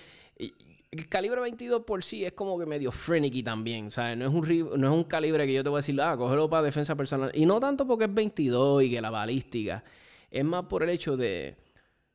el 0.91 1.09
calibre 1.09 1.41
22 1.41 1.83
por 1.85 2.03
sí 2.03 2.25
es 2.25 2.33
como 2.33 2.59
que 2.59 2.67
medio 2.67 2.91
freaky 2.91 3.43
también. 3.43 3.91
Sea, 3.91 4.17
no 4.17 4.27
es 4.27 4.33
un, 4.33 4.81
no 4.81 4.89
es 4.89 4.95
un 4.95 5.05
calibre 5.05 5.47
que 5.47 5.53
yo 5.53 5.63
te 5.63 5.69
voy 5.69 5.79
a 5.79 5.81
decir, 5.81 6.01
ah, 6.01 6.17
cógelo 6.17 6.49
para 6.49 6.63
defensa 6.63 6.97
personal. 6.97 7.31
Y 7.35 7.45
no 7.47 7.61
tanto 7.61 7.87
porque 7.87 8.05
es 8.05 8.15
22 8.15 8.85
y 8.85 8.91
que 8.91 9.01
la 9.01 9.11
balística. 9.11 9.85
Es 10.31 10.45
más 10.45 10.65
por 10.65 10.83
el 10.83 10.91
hecho 10.91 11.17
de, 11.17 11.57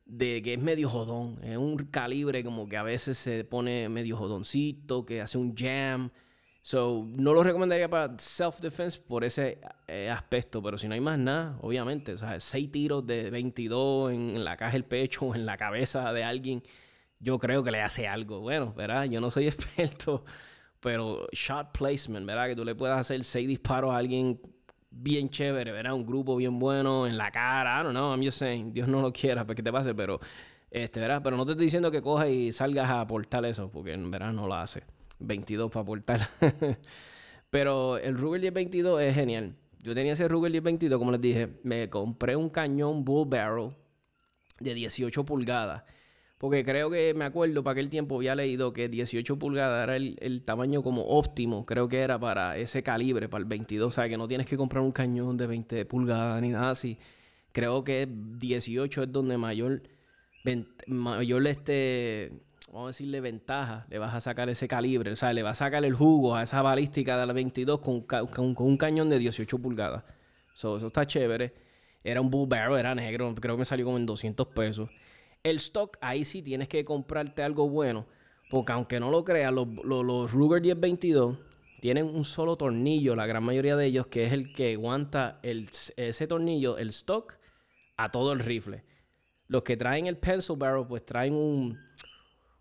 de 0.04 0.42
que 0.42 0.54
es 0.54 0.60
medio 0.60 0.88
jodón. 0.88 1.38
Es 1.42 1.56
un 1.56 1.76
calibre 1.76 2.44
como 2.44 2.68
que 2.68 2.76
a 2.76 2.82
veces 2.82 3.18
se 3.18 3.44
pone 3.44 3.88
medio 3.88 4.16
jodoncito, 4.16 5.04
que 5.04 5.20
hace 5.20 5.38
un 5.38 5.54
jam. 5.56 6.10
So, 6.62 7.06
no 7.10 7.34
lo 7.34 7.42
recomendaría 7.42 7.88
para 7.90 8.16
self-defense 8.18 9.00
por 9.00 9.24
ese 9.24 9.60
eh, 9.86 10.08
aspecto, 10.10 10.62
pero 10.62 10.78
si 10.78 10.88
no 10.88 10.94
hay 10.94 11.00
más 11.00 11.18
nada, 11.18 11.58
obviamente, 11.60 12.12
o 12.14 12.18
sea, 12.18 12.40
seis 12.40 12.70
tiros 12.70 13.06
de 13.06 13.30
22 13.30 14.12
en, 14.12 14.36
en 14.36 14.44
la 14.44 14.56
caja 14.56 14.72
del 14.72 14.84
pecho 14.84 15.26
o 15.26 15.34
en 15.34 15.44
la 15.44 15.58
cabeza 15.58 16.12
de 16.12 16.24
alguien 16.24 16.62
yo 17.24 17.38
creo 17.38 17.64
que 17.64 17.70
le 17.70 17.80
hace 17.80 18.06
algo. 18.06 18.40
Bueno, 18.40 18.72
¿verdad? 18.74 19.04
Yo 19.04 19.20
no 19.20 19.30
soy 19.30 19.46
experto, 19.48 20.24
pero 20.80 21.26
shot 21.32 21.76
placement, 21.76 22.26
¿verdad? 22.26 22.48
Que 22.48 22.56
tú 22.56 22.64
le 22.64 22.74
puedas 22.74 23.00
hacer 23.00 23.24
seis 23.24 23.48
disparos 23.48 23.92
a 23.92 23.96
alguien 23.96 24.40
bien 24.96 25.28
chévere, 25.30 25.72
¿verdad? 25.72 25.94
Un 25.94 26.06
grupo 26.06 26.36
bien 26.36 26.58
bueno 26.58 27.06
en 27.06 27.16
la 27.16 27.30
cara. 27.30 27.80
I 27.80 27.84
don't 27.84 27.94
know, 27.94 28.12
I'm 28.12 28.22
just 28.24 28.38
saying. 28.38 28.72
Dios 28.72 28.88
no 28.88 29.02
lo 29.02 29.12
quiera 29.12 29.44
para 29.44 29.54
que 29.54 29.62
te 29.62 29.72
pase, 29.72 29.94
pero, 29.94 30.20
este, 30.70 31.00
¿verdad? 31.00 31.20
Pero 31.22 31.36
no 31.36 31.44
te 31.44 31.52
estoy 31.52 31.66
diciendo 31.66 31.90
que 31.90 32.00
cojas 32.02 32.28
y 32.28 32.52
salgas 32.52 32.88
a 32.88 33.00
aportar 33.00 33.44
eso, 33.44 33.70
porque 33.70 33.92
en 33.92 34.10
verdad 34.10 34.32
no 34.32 34.46
lo 34.46 34.54
hace. 34.54 34.84
22 35.18 35.70
para 35.70 35.82
aportar. 35.82 36.20
pero 37.50 37.98
el 37.98 38.16
Ruger 38.16 38.40
1022 38.40 39.02
es 39.02 39.14
genial. 39.14 39.54
Yo 39.82 39.94
tenía 39.94 40.12
ese 40.12 40.28
Ruger 40.28 40.50
1022, 40.50 40.98
como 40.98 41.12
les 41.12 41.20
dije, 41.20 41.48
me 41.62 41.90
compré 41.90 42.36
un 42.36 42.48
cañón 42.48 43.04
Bull 43.04 43.28
Barrel 43.28 43.70
de 44.60 44.74
18 44.74 45.24
pulgadas 45.24 45.82
porque 46.44 46.62
creo 46.62 46.90
que 46.90 47.14
me 47.14 47.24
acuerdo, 47.24 47.64
para 47.64 47.72
aquel 47.72 47.88
tiempo 47.88 48.16
había 48.16 48.34
leído 48.34 48.74
que 48.74 48.90
18 48.90 49.38
pulgadas 49.38 49.84
era 49.84 49.96
el, 49.96 50.42
tamaño 50.44 50.82
como 50.82 51.00
óptimo, 51.00 51.64
creo 51.64 51.88
que 51.88 52.00
era 52.00 52.18
para 52.18 52.58
ese 52.58 52.82
calibre, 52.82 53.30
para 53.30 53.40
el 53.40 53.48
22. 53.48 53.88
O 53.88 53.90
sea, 53.90 54.10
que 54.10 54.18
no 54.18 54.28
tienes 54.28 54.46
que 54.46 54.58
comprar 54.58 54.82
un 54.84 54.92
cañón 54.92 55.38
de 55.38 55.46
20 55.46 55.86
pulgadas 55.86 56.42
ni 56.42 56.50
nada 56.50 56.68
así. 56.68 56.98
Creo 57.52 57.82
que 57.82 58.06
18 58.10 59.04
es 59.04 59.10
donde 59.10 59.38
mayor, 59.38 59.84
mayor 60.86 61.46
este, 61.46 62.30
vamos 62.66 62.84
a 62.84 62.86
decirle 62.88 63.22
ventaja, 63.22 63.86
le 63.88 63.98
vas 63.98 64.12
a 64.12 64.20
sacar 64.20 64.50
ese 64.50 64.68
calibre. 64.68 65.12
O 65.12 65.16
sea, 65.16 65.32
le 65.32 65.42
vas 65.42 65.62
a 65.62 65.64
sacar 65.64 65.82
el 65.86 65.94
jugo 65.94 66.36
a 66.36 66.42
esa 66.42 66.60
balística 66.60 67.16
de 67.16 67.24
la 67.24 67.32
22 67.32 67.80
con, 67.80 68.02
con, 68.02 68.54
un 68.58 68.76
cañón 68.76 69.08
de 69.08 69.18
18 69.18 69.58
pulgadas. 69.60 70.04
eso 70.52 70.76
está 70.76 71.06
chévere. 71.06 71.54
Era 72.04 72.20
un 72.20 72.28
bull 72.28 72.46
barrel, 72.46 72.80
era 72.80 72.94
negro, 72.94 73.34
creo 73.34 73.54
que 73.54 73.60
me 73.60 73.64
salió 73.64 73.86
como 73.86 73.96
en 73.96 74.04
200 74.04 74.46
pesos. 74.48 74.90
El 75.44 75.56
stock, 75.56 75.98
ahí 76.00 76.24
sí 76.24 76.42
tienes 76.42 76.68
que 76.68 76.84
comprarte 76.84 77.42
algo 77.42 77.68
bueno. 77.68 78.06
Porque 78.50 78.72
aunque 78.72 78.98
no 78.98 79.10
lo 79.10 79.24
creas, 79.24 79.52
los, 79.52 80.32
Ruger 80.32 80.62
1022 80.62 81.38
tienen 81.80 82.06
un 82.06 82.24
solo 82.24 82.56
tornillo, 82.56 83.14
la 83.14 83.26
gran 83.26 83.44
mayoría 83.44 83.76
de 83.76 83.86
ellos, 83.86 84.06
que 84.06 84.24
es 84.24 84.32
el 84.32 84.54
que 84.54 84.72
aguanta 84.72 85.38
el, 85.42 85.68
ese 85.96 86.26
tornillo, 86.26 86.78
el 86.78 86.88
stock, 86.88 87.34
a 87.96 88.10
todo 88.10 88.32
el 88.32 88.40
rifle. 88.40 88.84
Los 89.46 89.62
que 89.62 89.76
traen 89.76 90.06
el 90.06 90.16
pencil 90.16 90.56
barrel, 90.56 90.86
pues 90.86 91.04
traen 91.04 91.34
un, 91.34 91.78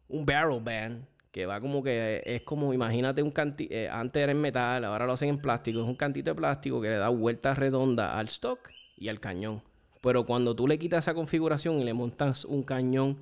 un 0.10 0.26
barrel 0.26 0.62
band, 0.62 1.06
que 1.32 1.46
va 1.46 1.60
como 1.60 1.82
que 1.82 2.22
es 2.26 2.44
como, 2.44 2.74
imagínate 2.74 3.24
un 3.24 3.32
cantito, 3.32 3.74
eh, 3.74 3.90
antes 3.90 4.22
era 4.22 4.32
en 4.32 4.42
metal, 4.42 4.84
ahora 4.84 5.08
lo 5.08 5.14
hacen 5.14 5.30
en 5.30 5.38
plástico, 5.40 5.80
es 5.80 5.88
un 5.88 5.96
cantito 5.96 6.32
de 6.32 6.36
plástico 6.36 6.82
que 6.82 6.90
le 6.90 6.98
da 6.98 7.10
vueltas 7.10 7.58
redondas 7.58 8.14
al 8.14 8.28
stock 8.28 8.70
y 8.98 9.08
al 9.08 9.20
cañón. 9.20 9.64
Pero 10.04 10.26
cuando 10.26 10.54
tú 10.54 10.68
le 10.68 10.78
quitas 10.78 11.06
esa 11.06 11.14
configuración 11.14 11.80
y 11.80 11.86
le 11.86 11.94
montas 11.94 12.44
un 12.44 12.62
cañón 12.62 13.20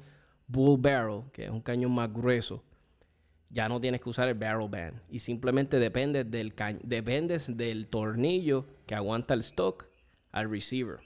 bull 0.47 0.81
barrel, 0.81 1.21
que 1.31 1.45
es 1.45 1.51
un 1.51 1.61
cañón 1.61 1.91
más 1.91 2.11
grueso, 2.11 2.63
ya 3.51 3.69
no 3.69 3.79
tienes 3.79 4.01
que 4.01 4.09
usar 4.09 4.27
el 4.27 4.33
barrel 4.33 4.67
band. 4.67 4.99
Y 5.07 5.19
simplemente 5.19 5.77
dependes 5.77 6.31
del, 6.31 6.55
dependes 6.81 7.55
del 7.55 7.85
tornillo 7.85 8.65
que 8.87 8.95
aguanta 8.95 9.35
el 9.35 9.41
stock 9.41 9.85
al 10.31 10.49
receiver. 10.49 10.97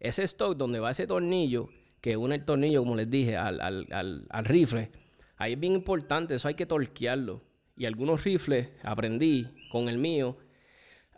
Ese 0.00 0.24
stock 0.24 0.56
donde 0.56 0.80
va 0.80 0.90
ese 0.90 1.06
tornillo, 1.06 1.68
que 2.00 2.16
une 2.16 2.34
el 2.34 2.44
tornillo, 2.44 2.80
como 2.80 2.96
les 2.96 3.08
dije, 3.08 3.36
al, 3.36 3.60
al 3.60 4.44
rifle, 4.44 4.90
ahí 5.36 5.52
es 5.52 5.60
bien 5.60 5.74
importante, 5.74 6.34
eso 6.34 6.48
hay 6.48 6.54
que 6.54 6.66
torquearlo. 6.66 7.40
Y 7.76 7.84
algunos 7.84 8.24
rifles 8.24 8.68
aprendí 8.82 9.46
con 9.70 9.88
el 9.88 9.98
mío 9.98 10.38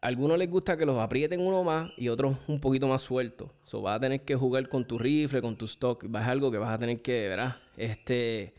algunos 0.04 0.36
les 0.36 0.50
gusta 0.50 0.76
que 0.76 0.84
los 0.84 0.98
aprieten 0.98 1.40
uno 1.40 1.64
más 1.64 1.90
y 1.96 2.08
otros 2.08 2.36
un 2.46 2.60
poquito 2.60 2.86
más 2.86 3.00
sueltos. 3.00 3.50
So, 3.64 3.80
vas 3.80 3.96
a 3.96 4.00
tener 4.00 4.20
que 4.20 4.36
jugar 4.36 4.68
con 4.68 4.86
tu 4.86 4.98
rifle, 4.98 5.40
con 5.40 5.56
tu 5.56 5.64
stock. 5.64 6.04
A 6.14 6.26
algo 6.26 6.50
que 6.50 6.58
vas 6.58 6.74
a 6.74 6.78
tener 6.78 7.00
que, 7.00 7.28
¿verdad? 7.28 7.56
Este. 7.78 8.52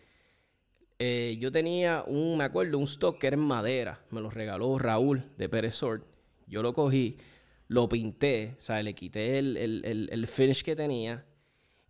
Eh, 0.98 1.38
yo 1.40 1.52
tenía 1.52 2.04
un, 2.08 2.38
me 2.38 2.46
acuerdo, 2.46 2.80
un 2.80 2.86
stock 2.86 3.20
que 3.20 3.28
era 3.28 3.36
en 3.36 3.44
madera. 3.44 4.02
Me 4.10 4.22
lo 4.22 4.32
regaló 4.32 4.80
Raúl 4.80 5.24
de 5.38 5.48
Pérez. 5.48 5.80
Yo 6.48 6.64
lo 6.64 6.74
cogí, 6.74 7.18
lo 7.68 7.88
pinté, 7.88 8.56
o 8.58 8.62
sea, 8.62 8.82
le 8.82 8.96
quité 8.96 9.38
el, 9.38 9.56
el, 9.58 10.10
el 10.12 10.28
finish 10.28 10.64
que 10.64 10.75
tenía 10.75 11.25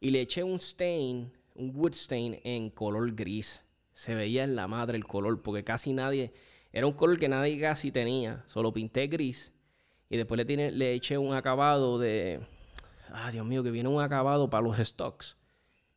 y 0.01 0.09
le 0.09 0.21
eché 0.21 0.43
un 0.43 0.59
stain, 0.59 1.31
un 1.55 1.71
wood 1.73 1.93
stain 1.93 2.39
en 2.43 2.69
color 2.71 3.15
gris. 3.15 3.63
Se 3.93 4.15
veía 4.15 4.43
en 4.43 4.57
la 4.57 4.67
madre 4.67 4.97
el 4.97 5.05
color, 5.05 5.41
porque 5.41 5.63
casi 5.63 5.93
nadie 5.93 6.33
era 6.75 6.87
un 6.87 6.91
color 6.91 7.17
que 7.17 7.29
nadie 7.29 7.57
casi 7.57 7.89
tenía. 7.89 8.43
Solo 8.47 8.73
pinté 8.73 9.07
gris. 9.07 9.53
Y 10.09 10.17
después 10.17 10.45
le, 10.45 10.71
le 10.73 10.93
eché 10.93 11.17
un 11.17 11.33
acabado 11.33 11.97
de. 11.97 12.41
Ah, 13.09 13.31
Dios 13.31 13.45
mío, 13.45 13.63
que 13.63 13.71
viene 13.71 13.87
un 13.87 14.01
acabado 14.01 14.49
para 14.49 14.61
los 14.61 14.75
stocks. 14.79 15.37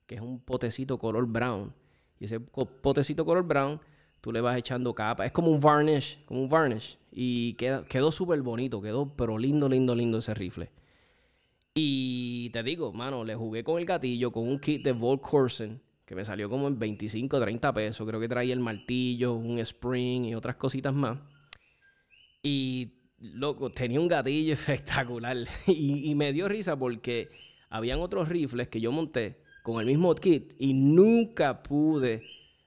Que 0.06 0.14
es 0.14 0.20
un 0.20 0.38
potecito 0.38 0.96
color 0.96 1.26
brown. 1.26 1.74
Y 2.20 2.26
ese 2.26 2.38
potecito 2.38 3.24
color 3.24 3.42
brown, 3.42 3.80
tú 4.20 4.30
le 4.30 4.40
vas 4.40 4.56
echando 4.56 4.94
capa. 4.94 5.26
Es 5.26 5.32
como 5.32 5.50
un 5.50 5.58
varnish. 5.58 6.24
Como 6.26 6.42
un 6.42 6.48
varnish. 6.48 6.96
Y 7.10 7.54
queda, 7.54 7.84
quedó 7.84 8.12
súper 8.12 8.40
bonito. 8.42 8.80
Quedó, 8.80 9.12
pero 9.16 9.36
lindo, 9.36 9.68
lindo, 9.68 9.96
lindo 9.96 10.18
ese 10.18 10.32
rifle. 10.32 10.70
Y 11.74 12.50
te 12.50 12.62
digo, 12.62 12.92
mano, 12.92 13.24
le 13.24 13.34
jugué 13.34 13.64
con 13.64 13.80
el 13.80 13.84
gatillo, 13.84 14.30
con 14.30 14.46
un 14.46 14.60
kit 14.60 14.84
de 14.84 14.92
Volt 14.92 15.22
Corson 15.22 15.82
que 16.08 16.14
me 16.14 16.24
salió 16.24 16.48
como 16.48 16.68
en 16.68 16.78
25, 16.78 17.38
30 17.38 17.74
pesos. 17.74 18.08
Creo 18.08 18.18
que 18.18 18.28
traía 18.28 18.54
el 18.54 18.60
martillo, 18.60 19.34
un 19.34 19.58
spring 19.58 20.24
y 20.24 20.34
otras 20.34 20.56
cositas 20.56 20.94
más. 20.94 21.18
Y, 22.42 22.94
loco, 23.18 23.70
tenía 23.70 24.00
un 24.00 24.08
gatillo 24.08 24.54
espectacular. 24.54 25.36
y, 25.66 26.14
me 26.14 26.32
dio 26.32 26.48
risa 26.48 26.78
porque 26.78 27.28
habían 27.68 28.00
otros 28.00 28.30
rifles 28.30 28.68
que 28.68 28.80
yo 28.80 28.90
monté 28.90 29.42
con 29.62 29.80
el 29.80 29.86
mismo 29.86 30.14
kit 30.14 30.54
y 30.58 30.72
nunca 30.72 31.62
pude 31.62 32.22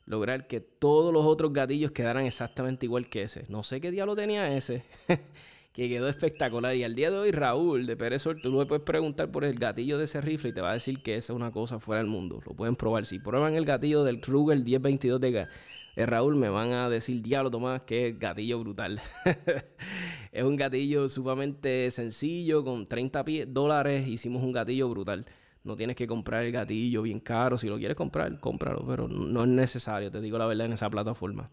lograr 0.05 0.45
que 0.45 0.59
todos 0.59 1.11
los 1.11 1.25
otros 1.25 1.51
gatillos 1.51 1.91
quedaran 1.93 2.25
exactamente 2.25 2.85
igual 2.85 3.09
que 3.09 3.23
ese. 3.23 3.45
No 3.49 3.63
sé 3.63 3.81
qué 3.81 3.89
diablo 3.89 4.15
tenía 4.15 4.55
ese. 4.55 4.83
que 5.73 5.87
quedó 5.87 6.07
espectacular. 6.07 6.75
Y 6.75 6.83
al 6.83 6.95
día 6.95 7.11
de 7.11 7.17
hoy, 7.17 7.31
Raúl 7.31 7.85
de 7.85 7.95
Pérez 7.95 8.23
Sol, 8.23 8.41
tú 8.41 8.51
le 8.57 8.65
puedes 8.65 8.83
preguntar 8.83 9.31
por 9.31 9.45
el 9.45 9.57
gatillo 9.57 9.97
de 9.97 10.05
ese 10.05 10.21
rifle 10.21 10.49
y 10.49 10.53
te 10.53 10.61
va 10.61 10.71
a 10.71 10.73
decir 10.73 11.01
que 11.01 11.15
esa 11.15 11.33
es 11.33 11.37
una 11.37 11.51
cosa 11.51 11.79
fuera 11.79 12.01
del 12.01 12.09
mundo. 12.09 12.41
Lo 12.45 12.53
pueden 12.53 12.75
probar. 12.75 13.05
Si 13.05 13.19
prueban 13.19 13.55
el 13.55 13.65
gatillo 13.65 14.03
del 14.03 14.21
Ruger 14.21 14.63
1022 14.63 15.21
de, 15.21 15.47
de 15.95 16.05
Raúl, 16.05 16.35
me 16.35 16.49
van 16.49 16.73
a 16.73 16.89
decir, 16.89 17.21
diablo, 17.21 17.49
Tomás, 17.49 17.81
que 17.83 18.13
gatillo 18.19 18.59
brutal. 18.59 18.99
es 20.31 20.43
un 20.43 20.55
gatillo 20.55 21.07
sumamente 21.07 21.89
sencillo, 21.91 22.63
con 22.63 22.87
30 22.87 23.23
dólares 23.47 24.07
hicimos 24.07 24.43
un 24.43 24.51
gatillo 24.51 24.89
brutal. 24.89 25.25
No 25.63 25.75
tienes 25.75 25.95
que 25.95 26.07
comprar 26.07 26.43
el 26.43 26.51
gatillo 26.51 27.03
bien 27.03 27.19
caro. 27.19 27.57
Si 27.57 27.67
lo 27.67 27.77
quieres 27.77 27.95
comprar, 27.95 28.39
cómpralo, 28.39 28.83
pero 28.85 29.07
no 29.07 29.43
es 29.43 29.49
necesario, 29.49 30.09
te 30.09 30.19
digo 30.19 30.37
la 30.37 30.47
verdad, 30.47 30.65
en 30.65 30.73
esa 30.73 30.89
plataforma. 30.89 31.51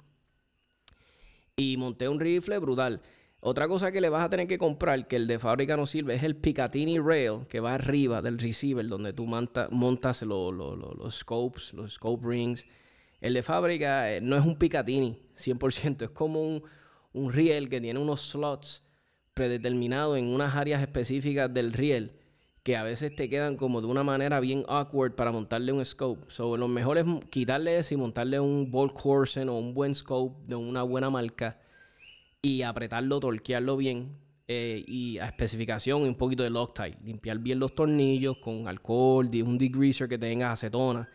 Y 1.56 1.76
monté 1.76 2.08
un 2.08 2.18
rifle 2.18 2.58
brutal. 2.58 3.02
Otra 3.40 3.68
cosa 3.68 3.92
que 3.92 4.00
le 4.00 4.09
vas 4.09 4.25
a 4.25 4.30
tener 4.30 4.49
que 4.49 4.59
comprar, 4.59 5.07
que 5.07 5.14
el 5.14 5.28
de 5.28 5.38
fábrica 5.38 5.76
no 5.76 5.87
sirve, 5.87 6.14
es 6.14 6.25
el 6.25 6.35
Picatinny 6.35 6.99
Rail, 6.99 7.47
que 7.49 7.61
va 7.61 7.75
arriba 7.75 8.21
del 8.21 8.37
receiver, 8.37 8.87
donde 8.88 9.12
tú 9.12 9.26
montas 9.26 10.23
los 10.23 11.14
scopes, 11.14 11.73
los 11.73 11.95
scope 11.95 12.26
rings. 12.26 12.66
El 13.21 13.35
de 13.35 13.42
fábrica 13.45 14.12
eh, 14.12 14.21
no 14.21 14.37
es 14.37 14.45
un 14.45 14.57
Picatinny, 14.57 15.21
100%, 15.37 16.02
es 16.02 16.11
como 16.11 16.62
un, 17.12 17.33
riel 17.33 17.68
que 17.68 17.80
tiene 17.80 18.00
unos 18.00 18.23
slots 18.23 18.85
predeterminados 19.35 20.18
en 20.18 20.26
unas 20.26 20.57
áreas 20.57 20.83
específicas 20.83 21.52
del 21.52 21.73
riel, 21.73 22.18
que 22.64 22.76
a 22.76 22.83
veces 22.83 23.14
te 23.14 23.28
quedan 23.28 23.57
como 23.57 23.80
de 23.80 23.87
una 23.87 24.02
manera 24.02 24.40
bien 24.40 24.64
awkward 24.66 25.14
para 25.14 25.30
montarle 25.30 25.73
un 25.73 25.85
scope. 25.85 26.26
So, 26.28 26.57
lo 26.57 26.66
mejor 26.66 26.99
es 26.99 27.04
quitarle 27.30 27.78
eso 27.78 27.95
y 27.95 27.97
montarle 27.99 28.40
un 28.40 28.68
Bolt 28.73 28.95
Corsen 28.95 29.49
o 29.49 29.59
un 29.59 29.75
buen 29.75 29.95
scope 29.95 30.37
de 30.49 30.57
una 30.57 30.83
buena 30.83 31.09
marca 31.09 31.61
y 32.42 32.62
apretarlo, 32.62 33.18
torquearlo 33.21 33.76
bien 33.76 34.16
eh, 34.47 34.85
y 34.87 35.18
a 35.18 35.26
especificación 35.26 36.02
un 36.02 36.14
poquito 36.14 36.42
de 36.42 36.50
Loctite. 36.50 36.97
Limpiar 37.04 37.38
bien 37.38 37.59
los 37.59 37.75
tornillos 37.75 38.38
con 38.38 38.68
alcohol, 38.68 39.28
un 39.45 39.59
degreaser 39.59 40.09
que 40.09 40.18
tenga 40.18 40.52
acetona 40.52 41.09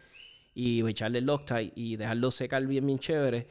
y 0.54 0.88
echarle 0.88 1.22
Loctite 1.22 1.72
y 1.76 1.96
dejarlo 1.96 2.30
secar 2.32 2.66
bien, 2.68 2.86
bien 2.86 3.00
chévere. 3.00 3.48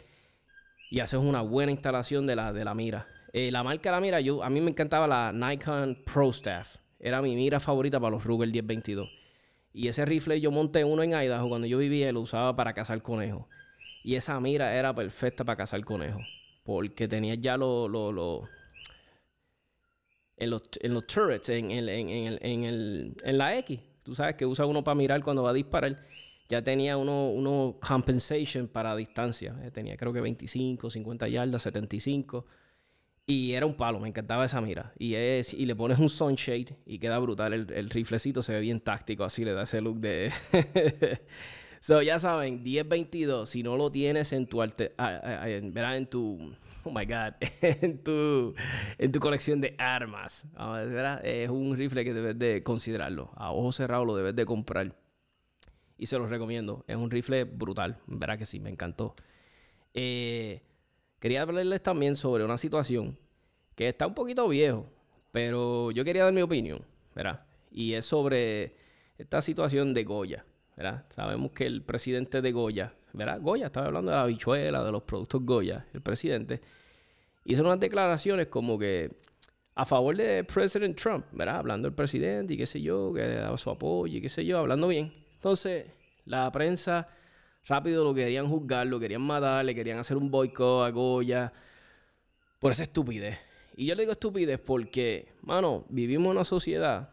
Y 0.90 1.00
haces 1.00 1.18
una 1.18 1.40
buena 1.40 1.72
instalación 1.72 2.26
de 2.26 2.36
la, 2.36 2.52
de 2.52 2.64
la 2.64 2.74
mira. 2.74 3.06
Eh, 3.32 3.50
la 3.50 3.62
marca 3.62 3.88
de 3.88 3.96
la 3.96 4.00
mira, 4.00 4.20
yo, 4.20 4.44
a 4.44 4.50
mí 4.50 4.60
me 4.60 4.70
encantaba 4.70 5.06
la 5.06 5.32
Nikon 5.32 6.02
Pro 6.04 6.28
Staff. 6.28 6.76
Era 7.00 7.22
mi 7.22 7.34
mira 7.34 7.58
favorita 7.58 7.98
para 7.98 8.10
los 8.10 8.24
Ruger 8.24 8.50
1022. 8.50 9.08
Y 9.72 9.88
ese 9.88 10.04
rifle 10.04 10.38
yo 10.38 10.50
monté 10.50 10.84
uno 10.84 11.02
en 11.02 11.12
Idaho 11.12 11.48
cuando 11.48 11.66
yo 11.66 11.78
vivía 11.78 12.10
y 12.10 12.12
lo 12.12 12.20
usaba 12.20 12.54
para 12.54 12.74
cazar 12.74 13.00
conejos. 13.00 13.46
Y 14.04 14.16
esa 14.16 14.38
mira 14.38 14.76
era 14.76 14.94
perfecta 14.94 15.44
para 15.44 15.56
cazar 15.56 15.82
conejos. 15.82 16.22
Porque 16.62 17.08
tenía 17.08 17.34
ya 17.34 17.56
los... 17.56 17.90
Lo, 17.90 18.48
en, 20.36 20.50
los, 20.50 20.62
en 20.80 20.94
los 20.94 21.06
turrets, 21.06 21.48
en, 21.50 21.70
en, 21.70 21.88
en, 21.88 22.64
el, 22.64 23.14
en 23.22 23.38
la 23.38 23.56
X. 23.58 23.80
Tú 24.02 24.14
sabes 24.14 24.34
que 24.34 24.44
usa 24.44 24.66
uno 24.66 24.82
para 24.82 24.94
mirar 24.94 25.22
cuando 25.22 25.42
va 25.42 25.50
a 25.50 25.54
disparar. 25.54 26.04
Ya 26.48 26.62
tenía 26.62 26.96
uno, 26.96 27.30
uno 27.30 27.76
compensation 27.80 28.66
para 28.66 28.96
distancia. 28.96 29.56
Eh, 29.62 29.70
tenía 29.70 29.96
creo 29.96 30.12
que 30.12 30.20
25, 30.20 30.90
50 30.90 31.28
yardas, 31.28 31.62
75. 31.62 32.44
Y 33.24 33.52
era 33.52 33.66
un 33.66 33.76
palo, 33.76 34.00
me 34.00 34.08
encantaba 34.08 34.44
esa 34.44 34.60
mira. 34.60 34.92
Y, 34.98 35.14
es, 35.14 35.54
y 35.54 35.64
le 35.64 35.76
pones 35.76 35.98
un 36.00 36.08
sunshade 36.08 36.76
y 36.84 36.98
queda 36.98 37.18
brutal. 37.20 37.52
El, 37.52 37.72
el 37.72 37.88
riflecito 37.88 38.42
se 38.42 38.52
ve 38.52 38.60
bien 38.60 38.80
táctico, 38.80 39.22
así 39.22 39.44
le 39.44 39.52
da 39.52 39.62
ese 39.62 39.80
look 39.80 40.00
de... 40.00 40.32
So, 41.82 42.00
ya 42.00 42.20
saben, 42.20 42.62
1022, 42.62 43.48
si 43.48 43.64
no 43.64 43.76
lo 43.76 43.90
tienes 43.90 44.32
en 44.32 44.46
tu, 44.46 44.62
arte, 44.62 44.94
en 44.96 46.06
tu, 46.06 46.54
oh 46.84 46.92
my 46.92 47.04
God, 47.04 47.34
en 47.60 47.98
tu, 48.04 48.54
en 48.98 49.10
tu 49.10 49.18
colección 49.18 49.60
de 49.60 49.74
armas, 49.78 50.46
es 51.24 51.50
un 51.50 51.76
rifle 51.76 52.04
que 52.04 52.14
debes 52.14 52.38
de 52.38 52.62
considerarlo. 52.62 53.32
A 53.34 53.50
ojo 53.50 53.72
cerrado 53.72 54.04
lo 54.04 54.14
debes 54.14 54.36
de 54.36 54.46
comprar. 54.46 54.94
Y 55.98 56.06
se 56.06 56.16
los 56.18 56.30
recomiendo. 56.30 56.84
Es 56.86 56.94
un 56.94 57.10
rifle 57.10 57.42
brutal. 57.42 57.98
Verá 58.06 58.38
que 58.38 58.46
sí, 58.46 58.60
me 58.60 58.70
encantó. 58.70 59.16
Eh, 59.92 60.62
quería 61.18 61.42
hablarles 61.42 61.82
también 61.82 62.14
sobre 62.14 62.44
una 62.44 62.58
situación 62.58 63.18
que 63.74 63.88
está 63.88 64.06
un 64.06 64.14
poquito 64.14 64.46
viejo, 64.46 64.86
pero 65.32 65.90
yo 65.90 66.04
quería 66.04 66.22
dar 66.22 66.32
mi 66.32 66.42
opinión, 66.42 66.84
¿verdad? 67.12 67.44
Y 67.72 67.94
es 67.94 68.06
sobre 68.06 68.76
esta 69.18 69.42
situación 69.42 69.94
de 69.94 70.04
Goya. 70.04 70.44
Sabemos 71.10 71.52
que 71.52 71.66
el 71.66 71.82
presidente 71.82 72.40
de 72.40 72.52
Goya, 72.52 72.94
¿verdad? 73.12 73.40
Goya, 73.40 73.66
estaba 73.66 73.86
hablando 73.86 74.10
de 74.10 74.16
la 74.16 74.26
bichuela, 74.26 74.84
de 74.84 74.92
los 74.92 75.02
productos 75.02 75.42
Goya, 75.44 75.86
el 75.92 76.00
presidente, 76.02 76.60
hizo 77.44 77.62
unas 77.62 77.80
declaraciones 77.80 78.48
como 78.48 78.78
que 78.78 79.10
a 79.74 79.84
favor 79.84 80.16
de 80.16 80.44
President 80.44 81.00
Trump, 81.00 81.24
¿verdad? 81.32 81.56
Hablando 81.56 81.88
del 81.88 81.94
presidente 81.94 82.54
y 82.54 82.56
qué 82.56 82.66
sé 82.66 82.80
yo, 82.80 83.12
que 83.14 83.26
daba 83.26 83.56
su 83.56 83.70
apoyo 83.70 84.18
y 84.18 84.20
qué 84.20 84.28
sé 84.28 84.44
yo, 84.44 84.58
hablando 84.58 84.88
bien. 84.88 85.12
Entonces, 85.34 85.86
la 86.24 86.50
prensa 86.52 87.08
rápido 87.64 88.04
lo 88.04 88.14
querían 88.14 88.48
juzgar, 88.48 88.86
lo 88.86 89.00
querían 89.00 89.22
matar, 89.22 89.64
le 89.64 89.74
querían 89.74 89.98
hacer 89.98 90.16
un 90.16 90.30
boicot 90.30 90.86
a 90.86 90.90
Goya 90.90 91.52
por 92.58 92.72
esa 92.72 92.82
estupidez. 92.82 93.38
Y 93.76 93.86
yo 93.86 93.94
le 93.94 94.02
digo 94.02 94.12
estupidez 94.12 94.60
porque, 94.60 95.32
mano, 95.42 95.86
vivimos 95.88 96.26
en 96.26 96.32
una 96.32 96.44
sociedad 96.44 97.10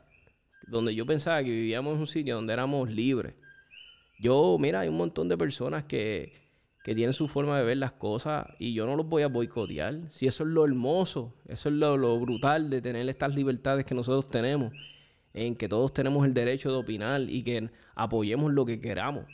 donde 0.67 0.93
yo 0.93 1.05
pensaba 1.05 1.43
que 1.43 1.49
vivíamos 1.49 1.95
en 1.95 1.99
un 2.01 2.07
sitio 2.07 2.35
donde 2.35 2.53
éramos 2.53 2.89
libres 2.89 3.35
yo, 4.19 4.57
mira, 4.59 4.81
hay 4.81 4.89
un 4.89 4.97
montón 4.97 5.29
de 5.29 5.37
personas 5.37 5.85
que, 5.85 6.33
que 6.83 6.95
tienen 6.95 7.13
su 7.13 7.27
forma 7.27 7.57
de 7.57 7.63
ver 7.63 7.77
las 7.77 7.93
cosas 7.93 8.47
y 8.57 8.73
yo 8.73 8.85
no 8.85 8.95
los 8.95 9.07
voy 9.07 9.23
a 9.23 9.27
boicotear. 9.27 10.01
Si 10.09 10.27
eso 10.27 10.43
es 10.43 10.49
lo 10.49 10.65
hermoso, 10.65 11.35
eso 11.47 11.69
es 11.69 11.75
lo, 11.75 12.19
brutal 12.19 12.69
de 12.69 12.81
tener 12.81 13.07
estas 13.09 13.33
libertades 13.35 13.85
que 13.85 13.95
nosotros 13.95 14.29
tenemos, 14.29 14.73
en 15.33 15.55
que 15.55 15.69
todos 15.69 15.93
tenemos 15.93 16.25
el 16.25 16.33
derecho 16.33 16.71
de 16.71 16.77
opinar 16.77 17.21
y 17.21 17.43
que 17.43 17.69
apoyemos 17.95 18.51
lo 18.53 18.65
que 18.65 18.79
queramos, 18.79 19.25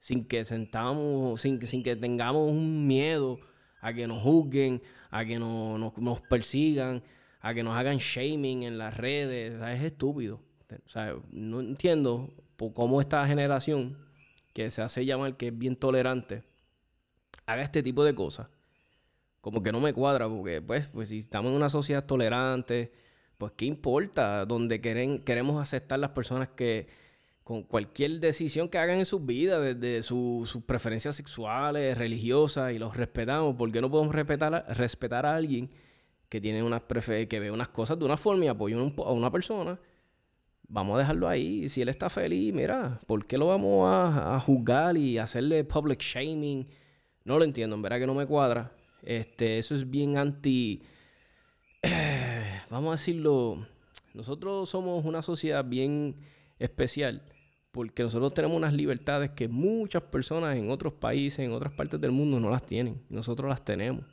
sin 0.00 0.26
que 0.26 0.44
sentamos, 0.44 1.40
sin, 1.40 1.64
sin 1.66 1.82
que 1.82 1.96
tengamos 1.96 2.50
un 2.50 2.86
miedo 2.86 3.38
a 3.80 3.92
que 3.92 4.06
nos 4.06 4.22
juzguen, 4.22 4.82
a 5.10 5.24
que 5.24 5.38
nos, 5.38 5.96
nos 5.96 6.20
persigan, 6.22 7.02
a 7.40 7.54
que 7.54 7.62
nos 7.62 7.76
hagan 7.76 7.98
shaming 7.98 8.64
en 8.64 8.78
las 8.78 8.96
redes. 8.96 9.60
es 9.62 9.82
estúpido. 9.82 10.40
O 10.70 10.88
sea, 10.88 11.14
no 11.30 11.60
entiendo 11.60 12.34
cómo 12.56 13.00
esta 13.00 13.26
generación, 13.26 13.98
que 14.52 14.70
se 14.70 14.82
hace 14.82 15.04
llamar 15.04 15.36
que 15.36 15.48
es 15.48 15.58
bien 15.58 15.76
tolerante, 15.76 16.44
haga 17.46 17.62
este 17.62 17.82
tipo 17.82 18.04
de 18.04 18.14
cosas. 18.14 18.48
Como 19.40 19.62
que 19.62 19.72
no 19.72 19.80
me 19.80 19.92
cuadra, 19.92 20.28
porque 20.28 20.62
pues, 20.62 20.88
pues 20.88 21.08
si 21.10 21.18
estamos 21.18 21.50
en 21.50 21.56
una 21.56 21.68
sociedad 21.68 22.06
tolerante, 22.06 22.92
pues 23.36 23.52
qué 23.56 23.66
importa, 23.66 24.46
donde 24.46 24.80
queren, 24.80 25.22
queremos 25.22 25.60
aceptar 25.60 25.98
las 25.98 26.10
personas 26.10 26.48
que 26.48 26.88
con 27.42 27.62
cualquier 27.62 28.20
decisión 28.20 28.70
que 28.70 28.78
hagan 28.78 28.98
en 28.98 29.04
sus 29.04 29.24
vidas, 29.26 29.60
desde 29.60 30.02
sus 30.02 30.56
preferencias 30.64 31.16
sexuales, 31.16 31.98
religiosas, 31.98 32.72
y 32.72 32.78
los 32.78 32.96
respetamos, 32.96 33.54
porque 33.56 33.82
no 33.82 33.90
podemos 33.90 34.14
respetar 34.14 34.54
a, 34.54 34.60
respetar 34.74 35.26
a 35.26 35.36
alguien 35.36 35.70
que 36.30 36.40
tiene 36.40 36.62
unas 36.62 36.82
que 36.82 37.40
ve 37.40 37.50
unas 37.50 37.68
cosas 37.68 37.98
de 37.98 38.04
una 38.06 38.16
forma 38.16 38.46
y 38.46 38.48
apoya 38.48 38.76
a 38.78 39.12
una 39.12 39.30
persona 39.30 39.78
vamos 40.74 40.96
a 40.96 40.98
dejarlo 40.98 41.28
ahí. 41.28 41.68
Si 41.68 41.80
él 41.80 41.88
está 41.88 42.10
feliz, 42.10 42.52
mira, 42.52 42.98
¿por 43.06 43.24
qué 43.26 43.38
lo 43.38 43.46
vamos 43.46 43.88
a, 43.88 44.40
juzgar 44.40 44.96
y 44.96 45.18
hacerle 45.18 45.62
public 45.62 46.00
shaming? 46.00 46.66
No 47.24 47.38
lo 47.38 47.44
entiendo, 47.44 47.76
en 47.76 47.82
verdad 47.82 48.00
que 48.00 48.06
no 48.08 48.14
me 48.14 48.26
cuadra. 48.26 48.72
Este, 49.02 49.58
eso 49.58 49.76
es 49.76 49.88
bien 49.88 50.18
anti. 50.18 50.82
vamos 52.70 52.88
a 52.88 52.92
decirlo. 52.92 53.64
Nosotros 54.14 54.68
somos 54.68 55.04
una 55.04 55.22
sociedad 55.22 55.64
bien 55.64 56.16
especial 56.58 57.22
porque 57.70 58.02
nosotros 58.02 58.34
tenemos 58.34 58.56
unas 58.56 58.72
libertades 58.72 59.30
que 59.30 59.48
muchas 59.48 60.02
personas 60.02 60.56
en 60.56 60.70
otros 60.70 60.92
países, 60.92 61.40
en 61.40 61.52
otras 61.52 61.72
partes 61.72 62.00
del 62.00 62.10
mundo 62.10 62.40
no 62.40 62.50
las 62.50 62.64
tienen. 62.64 63.00
Nosotros 63.08 63.48
las 63.48 63.64
tenemos. 63.64 64.04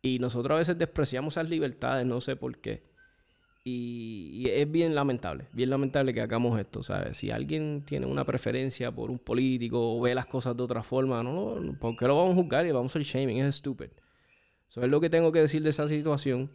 Y 0.00 0.18
nosotros 0.18 0.56
a 0.56 0.58
veces 0.58 0.78
despreciamos 0.78 1.34
esas 1.34 1.48
libertades, 1.48 2.06
no 2.06 2.22
sé 2.22 2.36
por 2.36 2.56
qué. 2.58 2.87
Y, 3.70 4.48
es 4.48 4.70
bien 4.70 4.94
lamentable, 4.94 5.46
bien 5.52 5.70
lamentable 5.70 6.14
que 6.14 6.20
hagamos 6.20 6.58
esto, 6.58 6.82
¿sabes? 6.82 7.16
Si 7.16 7.30
alguien 7.30 7.82
tiene 7.84 8.06
una 8.06 8.24
preferencia 8.24 8.90
por 8.90 9.10
un 9.10 9.18
político 9.18 9.96
o 9.96 10.00
ve 10.00 10.14
las 10.14 10.26
cosas 10.26 10.56
de 10.56 10.62
otra 10.62 10.82
forma, 10.82 11.22
no, 11.22 11.60
no 11.60 11.78
¿por 11.78 11.96
qué 11.96 12.06
lo 12.06 12.16
vamos 12.16 12.32
a 12.32 12.36
juzgar 12.36 12.66
y 12.66 12.72
vamos 12.72 12.94
a 12.94 12.98
hacer 12.98 13.02
shaming? 13.02 13.38
Es 13.38 13.56
estúpido. 13.56 13.90
Eso 14.70 14.82
es 14.82 14.88
lo 14.88 15.00
que 15.00 15.10
tengo 15.10 15.32
que 15.32 15.40
decir 15.40 15.62
de 15.62 15.70
esa 15.70 15.86
situación. 15.88 16.50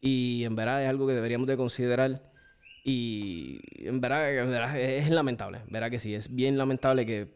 Y 0.00 0.44
en 0.44 0.56
verdad 0.56 0.82
es 0.82 0.88
algo 0.88 1.06
que 1.06 1.12
deberíamos 1.12 1.46
de 1.46 1.56
considerar. 1.56 2.22
Y 2.84 3.60
en 3.86 4.00
verdad, 4.00 4.78
es 4.78 5.10
lamentable, 5.10 5.58
en 5.66 5.72
verdad 5.72 5.90
que 5.90 5.98
sí, 5.98 6.14
es 6.14 6.34
bien 6.34 6.56
lamentable 6.56 7.04
que 7.04 7.28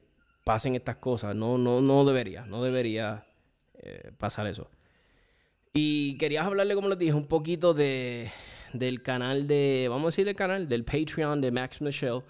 pasen 0.45 0.75
estas 0.75 0.97
cosas. 0.97 1.37
No, 1.37 1.59
no, 1.59 1.83
no 1.83 2.05
debería, 2.07 2.47
no 2.47 2.63
debería 2.63 3.27
eh, 3.75 4.13
pasar 4.19 4.47
eso. 4.47 4.71
Y 5.75 6.17
quería 6.19 6.45
hablarle, 6.45 6.75
como 6.75 6.89
les 6.89 6.99
dije, 6.99 7.13
un 7.13 7.27
poquito 7.27 7.75
de, 7.75 8.31
del 8.75 9.03
canal 9.03 9.47
de, 9.47 9.87
vamos 9.89 10.07
a 10.07 10.09
decir 10.09 10.29
el 10.29 10.35
canal, 10.35 10.69
del 10.69 10.85
Patreon 10.85 11.41
de 11.41 11.51
Max 11.51 11.81
Michelle. 11.81 12.23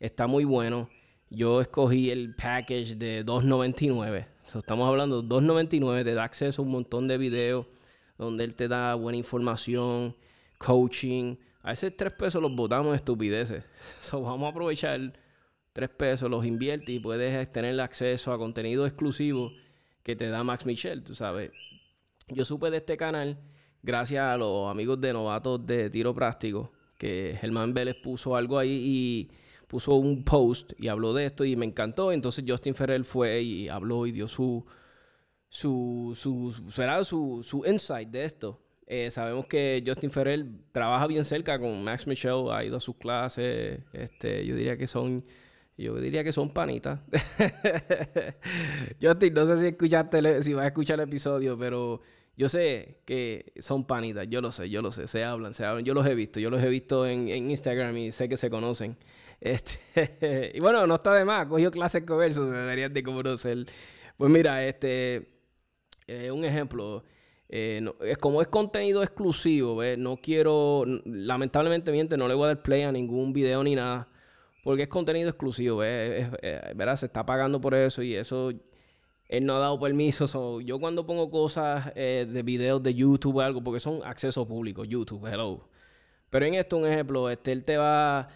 Está 0.00 0.26
muy 0.26 0.44
bueno. 0.44 0.88
Yo 1.28 1.60
escogí 1.60 2.10
el 2.10 2.34
package 2.34 2.96
de 2.96 3.24
2.99. 3.24 4.26
estamos 4.42 4.88
hablando 4.88 5.22
de 5.22 5.28
2.99. 5.28 6.04
Te 6.04 6.14
da 6.14 6.24
acceso 6.24 6.62
a 6.62 6.64
un 6.64 6.72
montón 6.72 7.06
de 7.06 7.18
videos 7.18 7.66
donde 8.18 8.44
él 8.44 8.54
te 8.56 8.66
da 8.66 8.94
buena 8.94 9.18
información, 9.18 10.16
coaching. 10.58 11.36
A 11.62 11.70
veces 11.70 11.94
3 11.96 12.12
pesos 12.14 12.42
los 12.42 12.54
botamos 12.54 12.96
estupideces. 12.96 13.62
Vamos 14.12 14.42
a 14.42 14.48
aprovechar 14.48 15.12
3 15.74 15.90
pesos, 15.90 16.30
los 16.30 16.46
invierte 16.46 16.92
y 16.92 16.98
puedes 16.98 17.50
tener 17.52 17.78
acceso 17.80 18.32
a 18.32 18.38
contenido 18.38 18.86
exclusivo 18.86 19.52
que 20.02 20.16
te 20.16 20.28
da 20.30 20.42
Max 20.42 20.64
Michelle, 20.64 21.02
tú 21.02 21.14
sabes. 21.14 21.52
Yo 22.28 22.44
supe 22.44 22.70
de 22.70 22.78
este 22.78 22.96
canal 22.96 23.38
gracias 23.82 24.24
a 24.24 24.36
los 24.36 24.70
amigos 24.70 25.00
de 25.00 25.12
novatos 25.12 25.64
de 25.66 25.90
tiro 25.90 26.14
práctico, 26.14 26.72
que 26.98 27.36
Germán 27.40 27.74
Vélez 27.74 27.96
puso 28.02 28.36
algo 28.36 28.58
ahí 28.58 28.70
y 28.70 29.30
puso 29.66 29.94
un 29.94 30.24
post 30.24 30.72
y 30.78 30.88
habló 30.88 31.14
de 31.14 31.26
esto 31.26 31.44
y 31.44 31.56
me 31.56 31.66
encantó. 31.66 32.12
Entonces 32.12 32.44
Justin 32.46 32.74
Ferrer 32.74 33.04
fue 33.04 33.42
y 33.42 33.68
habló 33.68 34.06
y 34.06 34.12
dio 34.12 34.28
su 34.28 34.64
su, 35.50 36.12
su, 36.16 36.52
su, 37.04 37.42
su 37.42 37.64
insight 37.66 38.08
de 38.08 38.24
esto. 38.24 38.60
Eh, 38.86 39.10
sabemos 39.10 39.46
que 39.46 39.82
Justin 39.86 40.10
Ferrer 40.10 40.46
trabaja 40.72 41.06
bien 41.06 41.24
cerca 41.24 41.58
con 41.58 41.84
Max 41.84 42.06
Michelle, 42.06 42.50
ha 42.50 42.64
ido 42.64 42.76
a 42.76 42.80
sus 42.80 42.96
clases. 42.96 43.80
Este, 43.92 44.46
yo 44.46 44.56
diría 44.56 44.76
que 44.76 44.86
son, 44.86 45.24
yo 45.76 45.94
diría 46.00 46.24
que 46.24 46.32
son 46.32 46.52
panitas. 46.52 47.00
Justin, 49.00 49.34
no 49.34 49.46
sé 49.46 49.56
si 49.58 49.66
escuchaste, 49.66 50.42
si 50.42 50.54
vas 50.54 50.64
a 50.64 50.68
escuchar 50.68 51.00
el 51.00 51.08
episodio, 51.08 51.58
pero 51.58 52.00
yo 52.40 52.48
sé 52.48 52.96
que 53.04 53.52
son 53.58 53.86
panitas, 53.86 54.26
yo 54.30 54.40
lo 54.40 54.50
sé, 54.50 54.70
yo 54.70 54.80
lo 54.80 54.92
sé, 54.92 55.06
se 55.06 55.24
hablan, 55.24 55.52
se 55.52 55.66
hablan, 55.66 55.84
yo 55.84 55.92
los 55.92 56.06
he 56.06 56.14
visto, 56.14 56.40
yo 56.40 56.48
los 56.48 56.62
he 56.64 56.70
visto 56.70 57.06
en, 57.06 57.28
Instagram 57.28 57.94
y 57.98 58.12
sé 58.12 58.30
que 58.30 58.38
se 58.38 58.48
conocen. 58.48 58.96
Este, 59.42 59.80
y 60.54 60.60
bueno, 60.60 60.86
no 60.86 60.96
está 60.96 61.14
de 61.14 61.24
más, 61.24 61.46
cogió 61.46 61.70
clases 61.70 62.02
con 62.04 62.18
deberían 62.18 62.92
de 62.92 63.02
conocer. 63.02 63.66
Pues 64.18 64.30
mira, 64.30 64.66
este, 64.66 65.28
eh, 66.06 66.30
un 66.30 66.44
ejemplo, 66.44 67.04
Eh, 67.48 67.82
es 68.02 68.16
como 68.18 68.40
es 68.42 68.48
contenido 68.48 69.02
exclusivo, 69.02 69.82
no 69.98 70.16
quiero, 70.16 70.84
lamentablemente, 71.04 71.92
miente, 71.92 72.16
no 72.16 72.28
le 72.28 72.34
voy 72.34 72.44
a 72.44 72.46
dar 72.48 72.62
play 72.62 72.82
a 72.82 72.92
ningún 72.92 73.32
video 73.32 73.62
ni 73.64 73.74
nada, 73.74 74.08
porque 74.64 74.84
es 74.84 74.88
contenido 74.88 75.28
exclusivo, 75.28 75.78
¿verdad? 75.78 76.96
Se 76.96 77.06
está 77.06 77.24
pagando 77.26 77.60
por 77.60 77.74
eso 77.74 78.02
y 78.02 78.14
eso 78.14 78.52
él 79.30 79.46
no 79.46 79.56
ha 79.56 79.58
dado 79.60 79.78
permiso. 79.78 80.60
yo 80.60 80.78
cuando 80.78 81.06
pongo 81.06 81.30
cosas 81.30 81.92
eh, 81.94 82.26
de 82.28 82.42
videos 82.42 82.82
de 82.82 82.92
YouTube 82.92 83.36
o 83.36 83.40
algo, 83.40 83.62
porque 83.62 83.80
son 83.80 84.00
acceso 84.04 84.46
público, 84.46 84.84
YouTube, 84.84 85.24
hello. 85.26 85.68
Pero 86.28 86.46
en 86.46 86.54
esto, 86.54 86.76
un 86.76 86.86
ejemplo, 86.86 87.30
este, 87.30 87.52
él 87.52 87.64
te 87.64 87.76
va, 87.76 88.28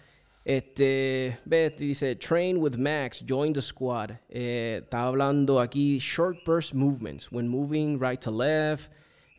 este, 0.43 1.37
ves, 1.45 1.77
dice, 1.77 2.15
train 2.15 2.57
with 2.57 2.77
Max, 2.77 3.23
join 3.27 3.53
the 3.53 3.61
squad. 3.61 4.11
Eh, 4.29 4.79
está 4.83 5.03
hablando 5.03 5.59
aquí, 5.59 5.99
short 5.99 6.37
burst 6.45 6.73
movements, 6.73 7.31
when 7.31 7.47
moving 7.47 7.99
right 7.99 8.21
to 8.21 8.31
left 8.31 8.89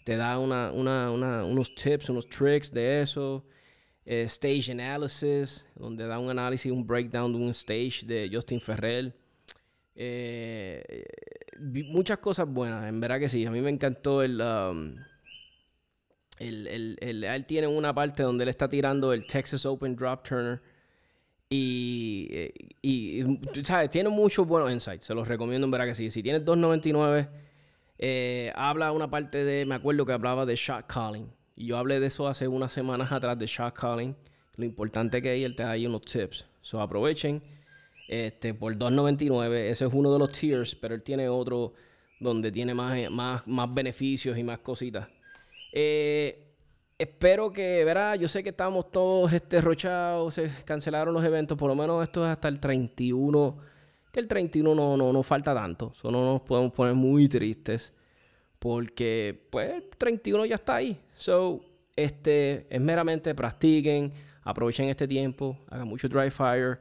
te 0.06 0.16
da 0.16 0.38
una, 0.38 0.70
una, 0.70 1.10
una, 1.10 1.44
unos 1.44 1.74
tips, 1.74 2.08
unos 2.10 2.28
tricks 2.28 2.70
de 2.70 3.00
eso. 3.02 3.44
Eh, 4.04 4.28
stage 4.28 4.70
analysis, 4.70 5.66
donde 5.74 6.06
da 6.06 6.20
un 6.20 6.30
análisis, 6.30 6.70
un 6.70 6.86
breakdown 6.86 7.32
de 7.32 7.38
un 7.38 7.52
stage 7.52 8.06
de 8.06 8.30
Justin 8.32 8.60
Ferrell. 8.60 9.12
Eh, 9.96 11.04
muchas 11.58 12.18
cosas 12.18 12.46
buenas, 12.46 12.86
en 12.86 13.00
verdad 13.00 13.18
que 13.18 13.28
sí. 13.28 13.44
A 13.46 13.50
mí 13.50 13.60
me 13.60 13.70
encantó 13.70 14.22
el, 14.22 14.40
um, 14.40 14.94
el, 16.38 16.66
el, 16.66 16.98
el, 17.00 17.24
Él 17.24 17.46
tiene 17.46 17.66
una 17.66 17.94
parte 17.94 18.22
donde 18.22 18.44
él 18.44 18.50
está 18.50 18.68
tirando 18.68 19.12
el 19.12 19.26
Texas 19.26 19.64
Open 19.64 19.96
Drop 19.96 20.22
Turner. 20.22 20.60
Y, 21.48 22.28
eh, 22.30 22.52
y, 22.82 23.22
¿sabes? 23.62 23.90
Tiene 23.90 24.10
muchos 24.10 24.46
buenos 24.46 24.70
insights. 24.70 25.06
Se 25.06 25.14
los 25.14 25.26
recomiendo, 25.26 25.64
en 25.64 25.70
verdad 25.70 25.86
que 25.86 25.94
sí. 25.94 26.10
Si 26.10 26.22
tienes 26.22 26.44
2.99 26.44 27.28
eh, 27.98 28.52
habla 28.54 28.92
una 28.92 29.08
parte 29.08 29.44
de, 29.44 29.64
me 29.64 29.74
acuerdo 29.74 30.04
que 30.04 30.12
hablaba 30.12 30.44
de 30.44 30.56
shot 30.56 30.86
calling. 30.86 31.30
Y 31.54 31.66
yo 31.66 31.78
hablé 31.78 32.00
de 32.00 32.08
eso 32.08 32.28
hace 32.28 32.46
unas 32.46 32.72
semanas 32.72 33.10
atrás 33.12 33.38
de 33.38 33.46
shot 33.46 33.74
calling. 33.74 34.14
Lo 34.56 34.64
importante 34.64 35.22
que 35.22 35.30
hay, 35.30 35.44
él 35.44 35.54
te 35.54 35.62
da 35.62 35.70
ahí 35.70 35.86
unos 35.86 36.02
tips. 36.02 36.46
So 36.60 36.80
aprovechen. 36.80 37.42
Este, 38.08 38.54
por 38.54 38.76
2.99, 38.76 39.70
ese 39.70 39.84
es 39.86 39.92
uno 39.92 40.12
de 40.12 40.18
los 40.18 40.32
tiers, 40.32 40.74
pero 40.74 40.94
él 40.94 41.02
tiene 41.02 41.28
otro 41.28 41.72
donde 42.20 42.52
tiene 42.52 42.72
más, 42.72 43.10
más, 43.10 43.46
más 43.46 43.74
beneficios 43.74 44.38
y 44.38 44.44
más 44.44 44.60
cositas. 44.60 45.08
Eh, 45.72 46.54
espero 46.98 47.52
que, 47.52 47.84
verá, 47.84 48.16
yo 48.16 48.28
sé 48.28 48.42
que 48.42 48.50
estamos 48.50 48.90
todos 48.90 49.32
este, 49.32 49.60
rochados, 49.60 50.34
se 50.34 50.50
cancelaron 50.64 51.12
los 51.12 51.24
eventos, 51.24 51.58
por 51.58 51.68
lo 51.68 51.74
menos 51.74 52.02
esto 52.02 52.24
es 52.24 52.30
hasta 52.30 52.48
el 52.48 52.60
31 52.60 53.76
el 54.20 54.28
31 54.28 54.74
no, 54.74 54.96
no, 54.96 55.12
no 55.12 55.22
falta 55.22 55.54
tanto. 55.54 55.92
Solo 55.94 56.24
nos 56.24 56.42
podemos 56.42 56.72
poner 56.72 56.94
muy 56.94 57.28
tristes. 57.28 57.92
Porque, 58.58 59.46
pues, 59.50 59.74
el 59.74 59.88
31 59.96 60.46
ya 60.46 60.54
está 60.54 60.76
ahí. 60.76 60.98
So, 61.14 61.60
este, 61.94 62.66
es 62.70 62.80
meramente 62.80 63.34
practiquen, 63.34 64.12
aprovechen 64.42 64.88
este 64.88 65.06
tiempo, 65.06 65.58
hagan 65.68 65.86
mucho 65.86 66.08
dry 66.08 66.30
fire. 66.30 66.78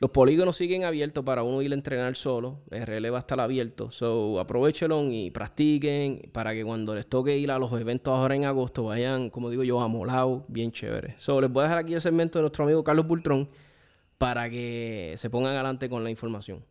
Los 0.00 0.12
polígonos 0.12 0.56
siguen 0.56 0.84
abiertos 0.84 1.24
para 1.24 1.42
uno 1.42 1.60
ir 1.60 1.72
a 1.72 1.74
entrenar 1.74 2.14
solo. 2.14 2.60
El 2.70 2.86
RL 2.86 3.12
va 3.12 3.16
a 3.16 3.20
estar 3.20 3.40
abierto. 3.40 3.90
So, 3.90 4.38
aprovechenlo 4.38 5.02
y 5.10 5.32
practiquen 5.32 6.30
para 6.32 6.54
que 6.54 6.64
cuando 6.64 6.94
les 6.94 7.08
toque 7.08 7.36
ir 7.36 7.50
a 7.50 7.58
los 7.58 7.72
eventos 7.72 8.16
ahora 8.16 8.36
en 8.36 8.44
agosto 8.44 8.84
vayan, 8.84 9.28
como 9.28 9.50
digo 9.50 9.64
yo, 9.64 9.80
amolados, 9.80 10.42
bien 10.46 10.70
chévere. 10.70 11.16
So, 11.18 11.40
les 11.40 11.50
voy 11.50 11.62
a 11.62 11.64
dejar 11.64 11.78
aquí 11.78 11.94
el 11.94 12.00
segmento 12.00 12.38
de 12.38 12.42
nuestro 12.42 12.64
amigo 12.64 12.84
Carlos 12.84 13.08
Bultrón 13.08 13.48
para 14.18 14.48
que 14.48 15.14
se 15.16 15.30
pongan 15.30 15.54
adelante 15.54 15.88
con 15.88 16.04
la 16.04 16.10
información. 16.10 16.64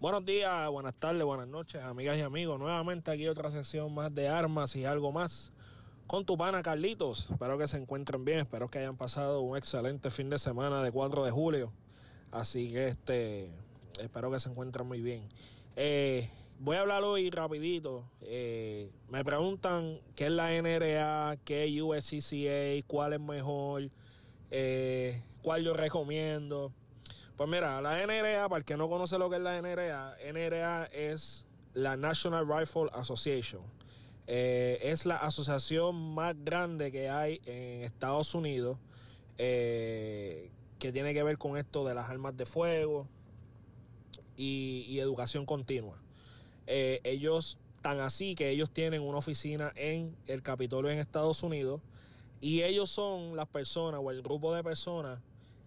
Buenos 0.00 0.24
días, 0.24 0.68
buenas 0.70 0.94
tardes, 0.94 1.22
buenas 1.22 1.46
noches, 1.46 1.82
amigas 1.82 2.18
y 2.18 2.22
amigos. 2.22 2.58
Nuevamente 2.58 3.12
aquí 3.12 3.28
otra 3.28 3.50
sesión 3.50 3.94
más 3.94 4.12
de 4.12 4.28
armas 4.28 4.74
y 4.74 4.84
algo 4.84 5.12
más 5.12 5.52
con 6.10 6.24
tu 6.24 6.36
pana 6.36 6.60
Carlitos. 6.60 7.28
Espero 7.30 7.56
que 7.56 7.68
se 7.68 7.76
encuentren 7.76 8.24
bien, 8.24 8.40
espero 8.40 8.68
que 8.68 8.80
hayan 8.80 8.96
pasado 8.96 9.42
un 9.42 9.56
excelente 9.56 10.10
fin 10.10 10.28
de 10.28 10.40
semana 10.40 10.82
de 10.82 10.90
4 10.90 11.24
de 11.24 11.30
julio. 11.30 11.72
Así 12.32 12.72
que 12.72 12.88
este, 12.88 13.52
espero 14.00 14.28
que 14.28 14.40
se 14.40 14.48
encuentren 14.48 14.88
muy 14.88 15.02
bien. 15.02 15.28
Eh, 15.76 16.28
voy 16.58 16.78
a 16.78 16.80
hablar 16.80 17.04
hoy 17.04 17.30
rapidito. 17.30 18.02
Eh, 18.22 18.90
me 19.08 19.24
preguntan 19.24 20.00
qué 20.16 20.26
es 20.26 20.32
la 20.32 20.50
NRA, 20.50 21.36
qué 21.44 21.66
es 21.66 21.80
USCCA, 21.80 22.84
cuál 22.88 23.12
es 23.12 23.20
mejor. 23.20 23.88
Eh, 24.50 25.22
¿Cuál 25.44 25.62
yo 25.62 25.74
recomiendo? 25.74 26.72
Pues 27.36 27.48
mira, 27.48 27.80
la 27.80 28.04
NRA, 28.04 28.48
para 28.48 28.58
el 28.58 28.64
que 28.64 28.76
no 28.76 28.88
conoce 28.88 29.16
lo 29.16 29.30
que 29.30 29.36
es 29.36 29.42
la 29.42 29.62
NRA, 29.62 30.16
NRA 30.32 30.86
es 30.86 31.46
la 31.72 31.96
National 31.96 32.48
Rifle 32.48 32.90
Association. 32.94 33.62
Eh, 34.32 34.78
es 34.82 35.06
la 35.06 35.16
asociación 35.16 36.14
más 36.14 36.36
grande 36.44 36.92
que 36.92 37.08
hay 37.08 37.40
en 37.46 37.82
Estados 37.82 38.32
Unidos 38.36 38.78
eh, 39.38 40.52
que 40.78 40.92
tiene 40.92 41.12
que 41.14 41.24
ver 41.24 41.36
con 41.36 41.56
esto 41.56 41.84
de 41.84 41.94
las 41.94 42.08
armas 42.08 42.36
de 42.36 42.46
fuego 42.46 43.08
y, 44.36 44.98
educación 45.00 45.44
continua. 45.46 46.00
ellos, 46.66 47.58
tan 47.82 47.98
así 47.98 48.36
que 48.36 48.50
ellos 48.50 48.70
tienen 48.70 49.02
una 49.02 49.18
oficina 49.18 49.72
en 49.74 50.14
el 50.28 50.42
Capitolio 50.42 50.90
en 50.92 51.00
Estados 51.00 51.42
Unidos 51.42 51.80
y 52.40 52.62
ellos 52.62 52.88
son 52.88 53.34
las 53.34 53.48
personas 53.48 54.00
o 54.02 54.10
el 54.12 54.22
grupo 54.22 54.54
de 54.54 54.62
personas 54.62 55.18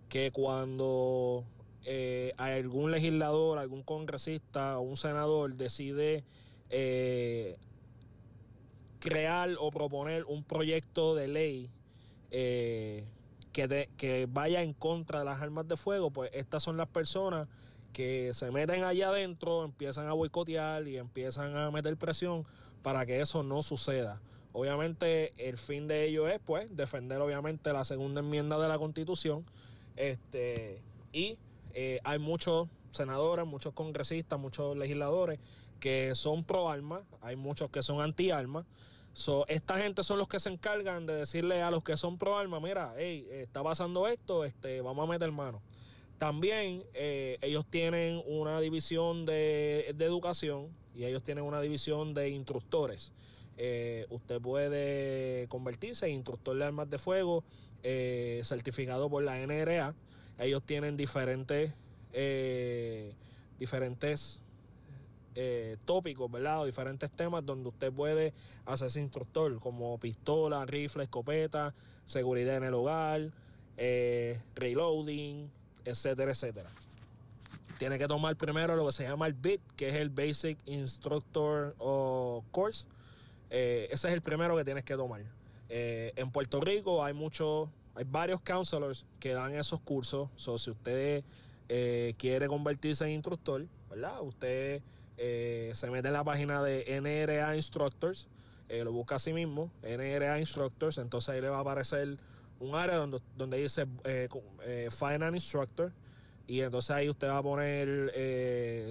que 0.08 0.32
cuando 0.32 1.44
eh, 1.86 2.34
algún 2.38 2.92
legislador, 2.92 3.58
algún 3.58 3.84
congresista 3.84 4.80
o 4.80 4.84
un 4.84 4.96
senador 4.96 5.56
decide 5.56 6.24
eh, 6.70 7.58
crear 9.04 9.50
o 9.60 9.70
proponer 9.70 10.24
un 10.24 10.46
proyecto 10.46 11.14
de 11.14 11.28
ley 11.28 11.70
eh, 12.32 13.04
que, 13.52 13.90
que 13.98 14.28
vaya 14.32 14.62
en 14.62 14.74
contra 14.74 15.20
de 15.20 15.26
las 15.26 15.42
armas 15.42 15.68
de 15.68 15.76
fuego, 15.76 16.10
pues 16.10 16.32
estas 16.34 16.64
son 16.64 16.78
las 16.78 16.88
personas 16.88 17.50
que 17.92 18.34
se 18.34 18.50
meten 18.50 18.86
allá 18.86 19.10
adentro, 19.10 19.66
empiezan 19.66 20.08
a 20.08 20.14
boicotear 20.14 20.88
y 20.88 20.98
empiezan 20.98 21.56
a 21.58 21.70
meter 21.70 21.98
presión 21.98 22.46
para 22.82 23.06
que 23.06 23.20
eso 23.20 23.44
no 23.44 23.62
suceda. 23.62 24.22
Obviamente 24.54 25.34
el 25.38 25.58
fin 25.58 25.86
de 25.86 26.06
ello 26.06 26.30
es 26.30 26.40
pues 26.40 26.74
defender 26.74 27.20
obviamente 27.20 27.74
la 27.74 27.84
segunda 27.84 28.22
enmienda 28.22 28.58
de 28.58 28.70
la 28.70 28.80
constitución. 28.80 29.46
Este, 29.98 30.82
y 31.12 31.38
eh, 31.74 32.00
hay 32.06 32.20
muchos 32.20 32.70
senadores, 32.92 33.46
muchos 33.46 33.74
congresistas, 33.74 34.40
muchos 34.40 34.78
legisladores 34.78 35.40
que 35.82 36.16
son 36.16 36.46
pro 36.46 36.70
armas, 36.70 37.02
hay 37.20 37.36
muchos 37.36 37.70
que 37.70 37.84
son 37.84 38.00
anti 38.00 38.32
armas. 38.32 38.66
So, 39.14 39.46
esta 39.48 39.78
gente 39.78 40.04
son 40.04 40.18
los 40.18 40.28
que 40.28 40.40
se 40.40 40.50
encargan 40.50 41.06
de 41.06 41.14
decirle 41.14 41.62
a 41.62 41.70
los 41.70 41.84
que 41.84 41.96
son 41.98 42.18
pro 42.18 42.38
armas, 42.38 42.62
mira, 42.62 42.94
hey, 42.98 43.28
está 43.32 43.64
pasando 43.64 44.08
esto, 44.08 44.44
este, 44.44 44.82
vamos 44.82 45.08
a 45.08 45.12
meter 45.12 45.32
mano. 45.32 45.62
También 46.18 46.84
eh, 46.94 47.38
ellos 47.42 47.66
tienen 47.70 48.22
una 48.26 48.60
división 48.60 49.26
de, 49.26 49.94
de 49.96 50.06
educación 50.06 50.70
y 50.96 51.06
ellos 51.06 51.24
tienen 51.24 51.44
una 51.44 51.62
división 51.62 52.14
de 52.14 52.30
instructores. 52.30 53.12
Eh, 53.58 54.08
usted 54.10 54.42
puede 54.42 55.48
convertirse 55.48 56.08
en 56.08 56.14
instructor 56.14 56.58
de 56.58 56.66
armas 56.66 56.90
de 56.90 56.98
fuego 56.98 57.44
eh, 57.84 58.42
certificado 58.44 59.10
por 59.10 59.24
la 59.24 59.38
NRA. 59.38 59.94
Ellos 60.40 60.64
tienen 60.66 60.98
diferentes, 60.98 61.72
eh, 65.36 65.78
tópicos, 65.86 66.30
¿verdad? 66.32 66.62
O 66.62 66.66
diferentes 66.66 67.12
temas 67.12 67.46
donde 67.46 67.70
usted 67.70 67.92
puede 67.92 68.34
hacerse 68.66 69.02
instructor, 69.02 69.60
como 69.60 69.98
pistola, 69.98 70.66
rifle, 70.66 71.04
escopeta, 71.04 71.74
seguridad 72.06 72.58
en 72.58 72.64
el 72.64 72.74
hogar, 72.74 73.32
reloading, 74.56 75.50
etcétera, 75.86 76.32
etcétera. 76.32 76.70
Tiene 77.80 77.98
que 77.98 78.08
tomar 78.08 78.36
primero 78.36 78.76
lo 78.76 78.86
que 78.86 78.92
se 78.92 79.04
llama 79.04 79.28
el 79.28 79.34
BIT, 79.34 79.62
que 79.76 79.90
es 79.90 79.96
el 79.96 80.10
Basic 80.10 80.58
Instructor 80.66 81.76
Course 82.52 82.88
eh, 83.56 83.88
ese 83.92 84.08
es 84.08 84.16
el 84.16 84.24
primero 84.24 84.58
que 84.58 84.64
tienes 84.64 84.84
que 84.84 84.96
tomar. 84.96 85.22
Eh, 85.70 86.12
en 86.16 86.32
Puerto 86.32 86.60
Rico 86.60 87.04
hay 87.04 87.14
muchos, 87.14 87.70
hay 87.94 88.04
varios 88.04 88.42
counselors 88.42 89.06
que 89.20 89.36
dan 89.36 89.54
esos 89.54 89.80
cursos. 89.80 90.32
So, 90.36 90.58
si 90.58 90.72
usted 90.72 91.24
eh, 91.70 92.16
quiere 92.18 92.48
convertirse 92.48 93.06
en 93.06 93.12
instructor, 93.12 93.68
¿verdad? 93.92 94.24
Usted 94.24 94.82
se 95.18 95.90
mete 95.92 96.08
en 96.08 96.14
la 96.14 96.24
página 96.24 96.62
de 96.64 97.00
NRA 97.02 97.56
Instructors, 97.56 98.28
lo 98.70 98.92
busca 98.92 99.16
a 99.16 99.20
sí 99.20 99.34
mismo, 99.34 99.72
NRA 99.84 100.40
Instructors, 100.40 100.98
entonces 100.98 101.30
ahí 101.30 101.42
le 101.42 101.50
va 101.50 101.58
a 101.58 101.62
aparecer 101.62 102.18
un 102.60 102.76
área 102.76 102.98
donde, 102.98 103.58
dice 103.58 103.88
Final 104.90 105.34
Instructor. 105.34 105.92
Y 106.46 106.60
entonces 106.60 106.92
ahí 106.92 107.10
usted 107.10 107.30
va 107.30 107.38
a 107.38 107.44
poner 107.44 108.12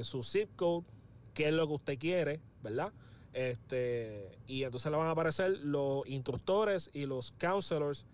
su 0.04 0.22
zip 0.22 0.48
code, 0.56 0.87
qué 1.35 1.48
es 1.48 1.52
lo 1.52 1.66
que 1.66 1.74
usted 1.74 1.98
quiere, 1.98 2.40
¿verdad? 2.62 2.92
Este, 3.35 4.38
y 4.46 4.62
entonces 4.62 4.90
le 4.90 4.96
van 4.96 5.08
a 5.08 5.11
aparecer 5.11 5.58
los 5.62 6.06
instructores 6.06 6.90
y 6.92 7.06
los 7.06 7.32
counselors 7.32 8.06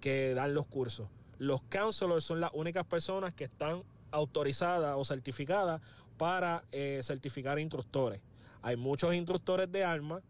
que 0.00 0.34
dan 0.34 0.54
los 0.54 0.66
cursos. 0.66 1.08
Los 1.38 1.62
counselors 1.62 2.24
son 2.24 2.40
las 2.40 2.50
únicas 2.54 2.84
personas 2.84 3.34
que 3.34 3.44
están 3.44 3.82
autorizadas 4.10 4.94
o 4.96 5.04
certificadas 5.04 5.80
para 6.22 6.62
eh, 6.70 7.00
certificar 7.02 7.58
instructores. 7.58 8.22
Hay 8.62 8.76
muchos 8.76 9.12
instructores 9.12 9.72
de 9.72 9.82
armas, 9.82 10.22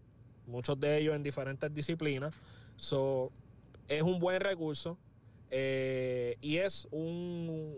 muchos 0.46 0.80
de 0.80 0.96
ellos 0.96 1.14
en 1.14 1.22
diferentes 1.22 1.74
disciplinas. 1.74 2.32
Es 3.88 4.00
un 4.00 4.18
buen 4.18 4.40
recurso 4.40 4.96
eh, 5.50 6.38
y 6.40 6.56
es 6.56 6.88
un 6.90 7.76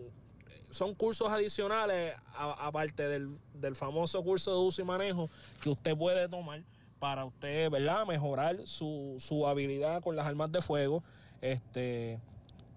son 0.71 0.95
cursos 0.95 1.29
adicionales 1.29 2.15
aparte 2.37 3.05
del, 3.05 3.37
del, 3.53 3.75
famoso 3.75 4.23
curso 4.23 4.53
de 4.53 4.65
uso 4.65 4.81
y 4.81 4.85
manejo 4.85 5.29
que 5.61 5.71
usted 5.71 5.97
puede 5.97 6.29
tomar 6.29 6.63
para 6.99 7.25
usted, 7.25 7.69
¿verdad? 7.69 8.05
Mejorar 8.05 8.65
su, 8.65 9.17
su 9.19 9.45
habilidad 9.45 10.01
con 10.01 10.15
las 10.15 10.25
armas 10.25 10.53
de 10.53 10.61
fuego. 10.61 11.03
Este, 11.41 12.21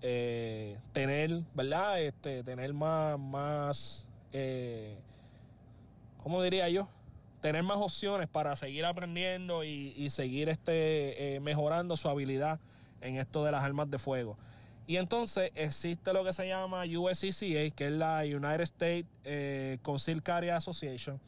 eh, 0.03 0.81
tener, 0.93 1.43
¿verdad? 1.55 2.03
Este, 2.03 2.43
tener 2.43 2.75
más, 2.75 3.17
más 3.21 4.09
¿cómo 6.23 6.43
diría 6.43 6.69
yo? 6.69 6.89
Tener 7.41 7.63
más 7.63 7.79
opciones 7.79 8.29
para 8.29 8.55
seguir 8.57 8.85
aprendiendo 8.85 9.65
y, 9.65 10.11
seguir 10.11 10.49
este, 10.49 11.37
eh, 11.37 11.41
mejorando 11.41 11.97
su 11.97 12.09
habilidad 12.09 12.59
en 13.01 13.17
esto 13.17 13.45
de 13.45 13.53
las 13.53 13.63
armas 13.63 13.91
de 13.91 13.99
fuego. 13.99 14.37
Y 14.89 14.97
entonces 14.97 15.53
existe 15.55 16.15
lo 16.15 16.25
que 16.25 16.33
se 16.33 16.49
llama 16.49 16.85
USCCA, 16.85 17.71
que 17.77 17.89
es 17.89 17.93
la 17.93 18.23
United 18.23 18.63
States 18.63 19.07
eh, 19.25 19.79
Carry 20.23 20.49
Association. 20.49 21.21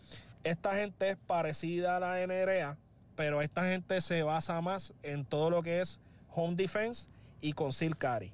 Esta 0.43 0.75
gente 0.75 1.11
es 1.11 1.17
parecida 1.19 1.97
a 1.97 2.01
la 2.01 2.27
NRA, 2.27 2.79
pero 3.17 3.43
esta 3.43 3.65
gente 3.65 4.01
se 4.01 4.23
basa 4.23 4.59
más 4.63 4.95
en 5.03 5.27
todo 5.27 5.51
lo 5.51 5.63
que 5.63 5.81
es 5.81 6.01
Home 6.31 6.57
Defense 6.57 7.09
y 7.43 7.53
Concealed 7.53 7.99
Carry. 7.99 8.33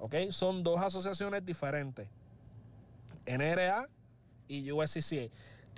¿Ok? 0.00 0.16
Son 0.30 0.64
dos 0.64 0.80
asociaciones 0.80 1.46
diferentes. 1.46 2.08
NRA 3.26 3.88
y 4.48 4.72
USCCA. 4.72 5.30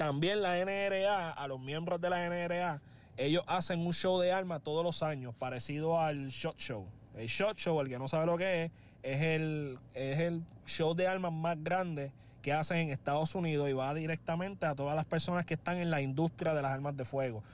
También 0.03 0.43
la 0.43 0.57
NRA, 0.57 1.31
a 1.31 1.47
los 1.47 1.61
miembros 1.61 2.01
de 2.01 2.11
la 2.11 2.29
NRA, 2.29 2.83
ellos 3.17 3.45
hacen 3.47 3.87
un 3.87 3.93
show 3.93 4.19
de 4.19 4.33
armas 4.33 4.61
todos 4.61 4.83
los 4.83 5.05
años, 5.05 5.33
parecido 5.33 6.01
al 6.01 6.27
Shot 6.27 6.59
Show. 6.59 6.88
El 7.15 7.29
Shot 7.29 7.57
Show, 7.57 7.81
el 7.81 7.88
que 7.88 8.01
no 8.01 8.09
sabe 8.09 8.27
lo 8.27 8.37
que 8.37 8.65
es, 8.65 8.73
es 9.05 9.21
el, 9.21 9.79
es 9.95 10.19
el 10.19 10.43
show 10.67 10.95
de 10.95 11.07
armas 11.07 11.33
más 11.33 11.62
grande 11.62 12.11
que 12.43 12.53
hacen 12.53 12.79
en 12.79 12.91
Estados 12.91 13.37
Unidos 13.37 13.71
y 13.71 13.75
va 13.75 13.95
directamente 13.95 14.67
a 14.67 14.75
todas 14.75 14.97
las 14.97 15.05
personas 15.05 15.47
que 15.47 15.55
están 15.55 15.77
en 15.77 15.88
la 15.88 16.01
industria 16.01 16.53
de 16.53 16.62
las 16.62 16.73
armas 16.73 16.97
de 16.97 17.05
fuego. 17.05 17.45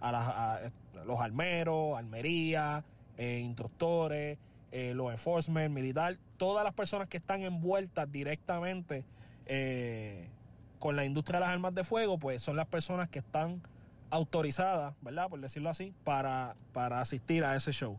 A, 0.00 0.60
los 1.04 1.20
armeros, 1.20 1.98
armería, 1.98 2.84
eh, 3.18 3.40
instructores, 3.44 4.38
eh, 4.72 4.94
los 4.94 5.10
enforcement, 5.10 5.74
militar, 5.74 6.16
todas 6.38 6.64
las 6.64 6.72
personas 6.72 7.06
que 7.06 7.18
están 7.18 7.42
envueltas 7.42 8.10
directamente 8.10 9.04
eh, 9.44 10.30
con 10.78 10.96
la 10.96 11.04
industria 11.04 11.38
de 11.38 11.46
las 11.46 11.52
armas 11.52 11.74
de 11.74 11.84
fuego, 11.84 12.18
pues 12.18 12.42
son 12.42 12.56
las 12.56 12.66
personas 12.66 13.08
que 13.08 13.18
están 13.18 13.62
autorizadas, 14.10 14.94
¿verdad? 15.02 15.28
Por 15.28 15.40
decirlo 15.40 15.70
así, 15.70 15.92
para, 16.04 16.56
para 16.72 17.00
asistir 17.00 17.44
a 17.44 17.54
ese 17.56 17.72
show. 17.72 17.98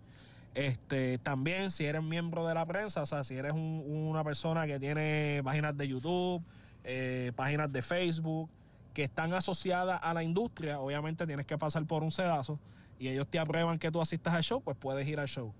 Este, 0.55 1.19
también 1.19 1.69
si 1.69 1.85
eres 1.85 2.01
miembro 2.01 2.47
de 2.47 2.53
la 2.53 2.65
prensa, 2.65 3.03
o 3.03 3.05
sea, 3.05 3.23
si 3.23 3.35
eres 3.35 3.53
una 3.53 4.23
persona 4.23 4.65
que 4.65 4.79
tiene 4.79 5.41
páginas 5.43 5.77
de 5.77 5.87
YouTube, 5.87 6.43
eh, 6.83 7.31
páginas 7.35 7.71
de 7.71 7.81
Facebook, 7.81 8.49
que 8.93 9.03
están 9.03 9.33
asociadas 9.33 9.99
a 10.01 10.13
la 10.13 10.23
industria, 10.23 10.79
obviamente 10.79 11.27
tienes 11.27 11.45
que 11.45 11.57
pasar 11.57 11.85
por 11.85 12.03
un 12.03 12.11
sedazo 12.11 12.59
y 12.97 13.07
ellos 13.07 13.27
te 13.27 13.39
aprueban 13.39 13.79
que 13.79 13.91
tú 13.91 14.01
asistas 14.01 14.33
al 14.33 14.43
show, 14.43 14.61
pues 14.61 14.75
puedes 14.77 15.07
ir 15.07 15.19
al 15.19 15.27
show. 15.27 15.53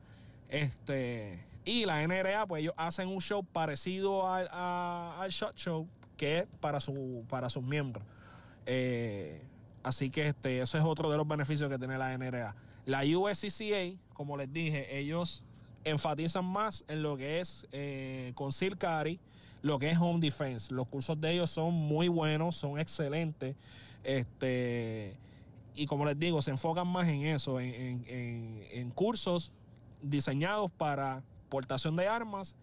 Este, 0.50 1.40
y 1.64 1.86
la 1.86 2.06
NRA, 2.06 2.48
pues 2.48 2.64
ellos 2.64 2.74
hacen 2.76 3.08
un 3.08 3.22
show 3.22 3.44
parecido 3.44 4.32
al, 4.32 4.50
al 4.52 5.30
Shot 5.30 5.56
Show, 5.56 5.88
que 6.20 6.48
para, 6.60 6.82
su, 6.82 7.24
para 7.30 7.50
sus 7.50 7.64
miembros. 7.64 8.06
Eh, 8.66 9.42
así 9.82 10.10
que 10.10 10.28
este, 10.28 10.62
eso 10.62 10.78
es 10.78 10.84
otro 10.84 11.10
de 11.10 11.16
los 11.16 11.26
beneficios 11.26 11.70
que 11.70 11.80
tiene 11.80 11.98
la 11.98 12.16
NRA. 12.16 12.56
La 12.86 13.04
USCCA, 13.04 13.98
como 14.14 14.36
les 14.36 14.52
dije, 14.52 15.00
ellos 15.00 15.44
enfatizan 15.86 16.46
más 16.46 16.84
en 16.90 17.02
lo 17.02 17.16
que 17.16 17.40
es 17.40 17.66
eh, 17.72 18.34
Conceal 18.36 18.78
Carry, 18.78 19.20
lo 19.62 19.80
que 19.80 19.90
es 19.90 19.98
Home 19.98 20.20
Defense. 20.20 20.74
Los 20.74 20.88
cursos 20.88 21.20
de 21.22 21.32
ellos 21.32 21.50
son 21.50 21.74
muy 21.74 22.10
buenos, 22.10 22.58
son 22.58 22.78
excelentes. 22.80 23.56
Este, 24.04 25.16
y 25.74 25.86
como 25.86 26.04
les 26.06 26.20
digo, 26.20 26.42
se 26.42 26.52
enfocan 26.52 26.88
más 26.88 27.08
en 27.08 27.22
eso, 27.22 27.62
en, 27.62 28.04
en 28.08 28.92
cursos 28.92 29.54
diseñados 30.02 30.70
para 30.70 31.24
portación 31.48 31.96
de 31.96 32.08
armas 32.08 32.56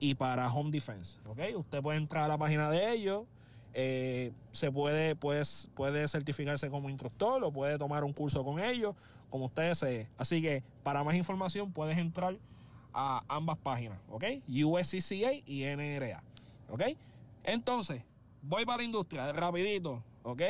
y 0.00 0.14
para 0.14 0.52
home 0.52 0.70
defense. 0.70 1.18
¿okay? 1.26 1.54
Usted 1.54 1.80
puede 1.80 1.98
entrar 1.98 2.24
a 2.24 2.28
la 2.28 2.38
página 2.38 2.70
de 2.70 2.92
ellos, 2.92 3.24
eh, 3.72 4.32
se 4.50 4.72
puede, 4.72 5.14
pues, 5.14 5.70
puede 5.74 6.08
certificarse 6.08 6.70
como 6.70 6.90
instructor 6.90 7.44
o 7.44 7.52
puede 7.52 7.78
tomar 7.78 8.02
un 8.02 8.12
curso 8.12 8.42
con 8.42 8.58
ellos, 8.58 8.96
como 9.28 9.46
usted 9.46 9.68
desee. 9.68 10.08
Así 10.18 10.42
que 10.42 10.64
para 10.82 11.04
más 11.04 11.14
información 11.14 11.72
puedes 11.72 11.98
entrar 11.98 12.36
a 12.92 13.22
ambas 13.28 13.58
páginas, 13.58 14.00
¿ok? 14.08 14.24
USCCA 14.48 15.32
y 15.46 15.62
NRA, 15.64 16.24
¿ok? 16.68 16.82
Entonces, 17.44 18.04
voy 18.42 18.64
para 18.64 18.78
la 18.78 18.84
industria, 18.84 19.32
rapidito, 19.32 20.02
¿ok? 20.24 20.42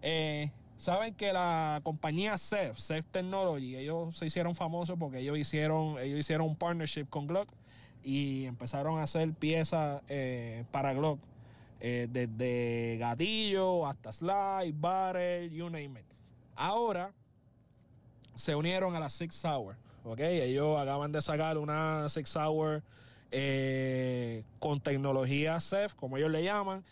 Eh, 0.00 0.50
Saben 0.82 1.14
que 1.14 1.32
la 1.32 1.80
compañía 1.84 2.36
CEF, 2.36 2.76
CEF 2.76 3.06
Technology, 3.12 3.76
ellos 3.76 4.16
se 4.18 4.26
hicieron 4.26 4.52
famosos 4.56 4.98
porque 4.98 5.20
ellos 5.20 5.38
hicieron, 5.38 5.96
ellos 6.00 6.18
hicieron 6.18 6.48
un 6.48 6.56
partnership 6.56 7.04
con 7.08 7.28
Glock 7.28 7.48
y 8.04 8.46
empezaron 8.46 8.98
a 8.98 9.04
hacer 9.04 9.32
piezas 9.32 10.02
eh, 10.08 10.64
para 10.70 10.92
Glock. 10.94 11.20
Eh, 11.84 12.06
desde 12.10 12.96
gatillo 12.98 13.86
hasta 13.86 14.12
slide, 14.12 14.72
barrel, 14.72 15.50
you 15.50 15.64
name 15.64 15.98
it. 15.98 16.06
Ahora 16.54 17.12
se 18.36 18.54
unieron 18.54 18.94
a 18.94 19.00
la 19.00 19.10
Six 19.10 19.44
Hour. 19.44 19.76
¿ok? 20.04 20.20
Ellos 20.20 20.80
acaban 20.80 21.10
de 21.10 21.20
sacar 21.20 21.58
una 21.58 22.08
Six 22.08 22.36
Hour 22.36 22.82
eh, 23.32 24.44
con 24.60 24.80
tecnología 24.80 25.58
CEF, 25.58 25.94
como 25.94 26.16
ellos 26.18 26.30
le 26.30 26.44
llaman 26.44 26.84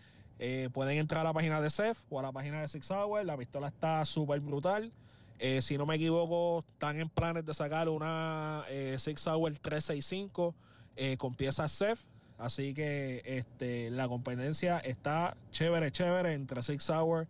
pueden 0.72 0.96
entrar 0.96 1.20
a 1.20 1.24
la 1.24 1.32
página 1.34 1.60
de 1.60 1.68
CEF 1.68 1.98
o 2.08 2.18
a 2.18 2.22
la 2.22 2.32
página 2.32 2.62
de 2.62 2.68
Six 2.68 2.90
Hour. 2.90 3.26
La 3.26 3.36
pistola 3.36 3.68
está 3.68 4.02
súper 4.06 4.40
brutal. 4.40 4.90
Si 5.60 5.76
no 5.76 5.84
me 5.84 5.96
equivoco, 5.96 6.64
están 6.72 6.98
en 6.98 7.10
planes 7.10 7.44
de 7.44 7.52
sacar 7.52 7.90
una 7.90 8.64
Six 8.96 9.26
Hour 9.26 9.58
365 9.58 10.54
con 11.18 11.34
piezas 11.34 11.76
CEF. 11.76 12.04
Así 12.38 12.72
que 12.72 13.22
este, 13.24 13.90
la 13.90 14.08
competencia 14.08 14.78
está 14.78 15.36
chévere, 15.50 15.90
chévere 15.92 16.32
entre 16.32 16.62
Six 16.62 16.88
Hour 16.90 17.28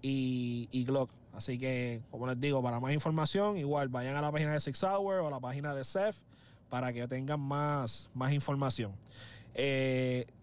y, 0.00 0.68
y, 0.72 0.84
Glock. 0.84 1.10
Así 1.34 1.58
que, 1.58 2.00
como 2.10 2.26
les 2.26 2.40
digo, 2.40 2.62
para 2.62 2.80
más 2.80 2.92
información, 2.92 3.58
igual 3.58 3.88
vayan 3.88 4.16
a 4.16 4.22
la 4.22 4.32
página 4.32 4.52
de 4.52 4.60
Six 4.60 4.82
Hour 4.82 5.20
o 5.20 5.26
a 5.28 5.30
la 5.30 5.40
página 5.40 5.74
de 5.74 5.84
CEF 5.84 6.22
para 6.68 6.92
que 6.92 7.06
tengan 7.06 7.40
más, 7.40 8.10
más 8.14 8.32
información. 8.32 8.92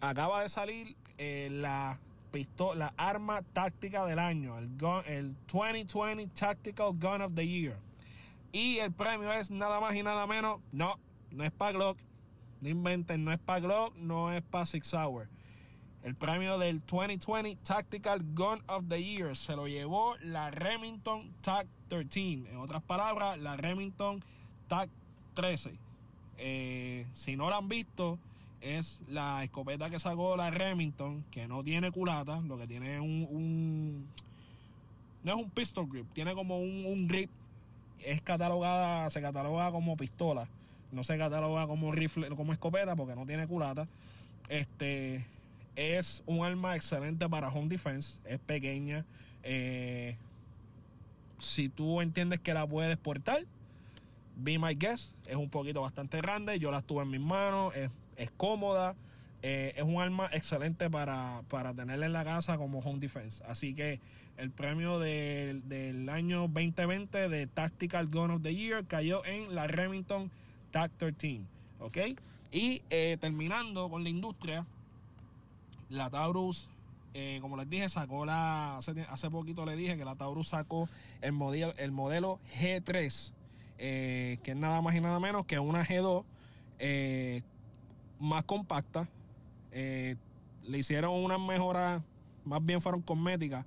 acaba 0.00 0.42
de 0.42 0.48
salir 0.48 0.96
eh, 1.18 1.48
la 1.50 1.98
pistola, 2.32 2.86
la 2.86 2.94
arma 2.96 3.42
táctica 3.42 4.04
del 4.06 4.18
año, 4.18 4.58
el, 4.58 4.70
el 5.06 5.36
2020 5.52 6.26
Tactical 6.34 6.92
Gun 6.98 7.22
of 7.22 7.34
the 7.34 7.46
Year. 7.46 7.76
Y 8.52 8.78
el 8.78 8.92
premio 8.92 9.32
es 9.32 9.50
nada 9.50 9.80
más 9.80 9.94
y 9.94 10.02
nada 10.02 10.26
menos, 10.26 10.60
no, 10.72 10.98
no 11.30 11.44
es 11.44 11.52
para 11.52 11.72
Glock, 11.72 11.98
no 12.64 12.70
inventen, 12.70 13.24
no 13.24 13.32
es 13.32 13.38
para 13.38 13.60
Glock, 13.60 13.94
no 13.96 14.32
es 14.32 14.42
para 14.42 14.64
Six 14.64 14.94
Hour. 14.94 15.28
El 16.02 16.14
premio 16.14 16.58
del 16.58 16.80
2020 16.80 17.56
Tactical 17.62 18.22
Gun 18.34 18.62
of 18.66 18.84
the 18.88 19.02
Year 19.02 19.36
se 19.36 19.54
lo 19.54 19.68
llevó 19.68 20.16
la 20.22 20.50
Remington 20.50 21.30
TAC 21.42 21.66
13. 21.88 22.50
En 22.50 22.56
otras 22.56 22.82
palabras, 22.82 23.38
la 23.38 23.56
Remington 23.56 24.24
TAC 24.66 24.88
13. 25.34 25.74
Eh, 26.38 27.06
si 27.12 27.36
no 27.36 27.50
la 27.50 27.58
han 27.58 27.68
visto, 27.68 28.18
es 28.62 29.02
la 29.08 29.44
escopeta 29.44 29.90
que 29.90 29.98
sacó 29.98 30.36
la 30.36 30.50
Remington, 30.50 31.22
que 31.30 31.46
no 31.46 31.62
tiene 31.62 31.90
culata, 31.92 32.40
lo 32.40 32.56
que 32.56 32.66
tiene 32.66 32.98
un, 32.98 33.28
un 33.30 34.08
no 35.22 35.32
es 35.32 35.36
un 35.36 35.50
pistol 35.50 35.86
grip, 35.86 36.06
tiene 36.14 36.34
como 36.34 36.58
un, 36.58 37.06
grip, 37.06 37.30
es 38.00 38.22
catalogada, 38.22 39.08
se 39.10 39.20
cataloga 39.20 39.70
como 39.70 39.96
pistola, 39.96 40.48
no 40.94 41.04
se 41.04 41.18
cataloga 41.18 41.66
como 41.66 41.92
rifle, 41.92 42.28
como 42.30 42.52
escopeta 42.52 42.96
porque 42.96 43.14
no 43.14 43.26
tiene 43.26 43.46
culata. 43.46 43.88
Este 44.48 45.24
es 45.76 46.22
un 46.26 46.44
arma 46.44 46.76
excelente 46.76 47.28
para 47.28 47.48
home 47.48 47.68
defense, 47.68 48.18
es 48.24 48.38
pequeña. 48.38 49.04
Eh, 49.42 50.16
si 51.38 51.68
tú 51.68 52.00
entiendes 52.00 52.40
que 52.40 52.54
la 52.54 52.66
puedes 52.66 52.96
portar, 52.96 53.44
be 54.36 54.58
my 54.58 54.74
guest, 54.74 55.14
es 55.26 55.36
un 55.36 55.50
poquito 55.50 55.82
bastante 55.82 56.18
grande, 56.18 56.58
yo 56.58 56.70
la 56.70 56.82
tuve 56.82 57.02
en 57.02 57.10
mis 57.10 57.20
manos, 57.20 57.74
es 58.16 58.30
cómoda, 58.36 58.94
eh, 59.46 59.74
es 59.76 59.82
un 59.82 60.00
arma 60.00 60.30
excelente 60.32 60.88
para, 60.88 61.42
para 61.50 61.74
tenerla 61.74 62.06
en 62.06 62.14
la 62.14 62.24
casa 62.24 62.56
como 62.56 62.78
home 62.78 62.98
defense. 62.98 63.44
Así 63.46 63.74
que 63.74 64.00
el 64.38 64.50
premio 64.50 64.98
del 64.98 66.08
año 66.08 66.48
2020 66.48 67.28
de 67.28 67.46
Tactical 67.46 68.06
Gun 68.06 68.30
of 68.30 68.42
the 68.42 68.54
Year 68.54 68.86
cayó 68.86 69.22
en 69.26 69.54
la 69.54 69.66
Remington 69.66 70.30
TAC 70.74 70.90
13. 70.98 71.40
¿Ok? 71.78 71.98
Y 72.50 72.82
eh, 72.90 73.16
terminando 73.20 73.88
con 73.88 74.02
la 74.02 74.08
industria, 74.08 74.66
la 75.88 76.10
Taurus 76.10 76.68
Eh, 77.16 77.38
como 77.40 77.56
les 77.56 77.70
dije, 77.70 77.88
sacó 77.88 78.26
la. 78.26 78.78
Hace, 78.78 79.30
poquito 79.30 79.64
le 79.64 79.76
dije 79.76 79.96
que 79.96 80.04
la 80.04 80.16
Taurus 80.16 80.48
sacó 80.48 80.88
el 81.20 81.30
modelo, 81.30 81.72
el 81.76 81.92
modelo 81.92 82.40
G3, 82.58 83.32
eh, 83.78 84.38
que 84.42 84.50
es 84.50 84.56
nada 84.56 84.82
más 84.82 84.96
y 84.96 85.00
nada 85.00 85.20
menos 85.20 85.46
que 85.46 85.60
una 85.60 85.84
G2 85.86 86.24
eh, 86.80 87.42
más 88.18 88.42
compacta. 88.42 89.08
le 89.70 90.18
hicieron 90.76 91.12
unas 91.12 91.38
mejoras, 91.38 92.02
más 92.44 92.64
bien 92.66 92.80
fueron 92.80 93.00
cosméticas. 93.00 93.64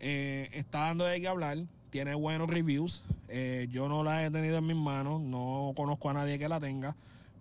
está 0.00 0.80
dando 0.80 1.04
de 1.04 1.20
qué 1.20 1.28
hablar, 1.28 1.58
tiene 1.90 2.14
buenos 2.14 2.48
reviews. 2.48 3.02
yo 3.68 3.88
no 3.88 4.02
la 4.02 4.24
he 4.24 4.30
tenido 4.30 4.58
en 4.58 4.66
mis 4.66 4.76
manos, 4.76 5.20
no 5.20 5.72
conozco 5.76 6.10
a 6.10 6.14
nadie 6.14 6.38
que 6.38 6.48
la 6.48 6.60
tenga, 6.60 6.96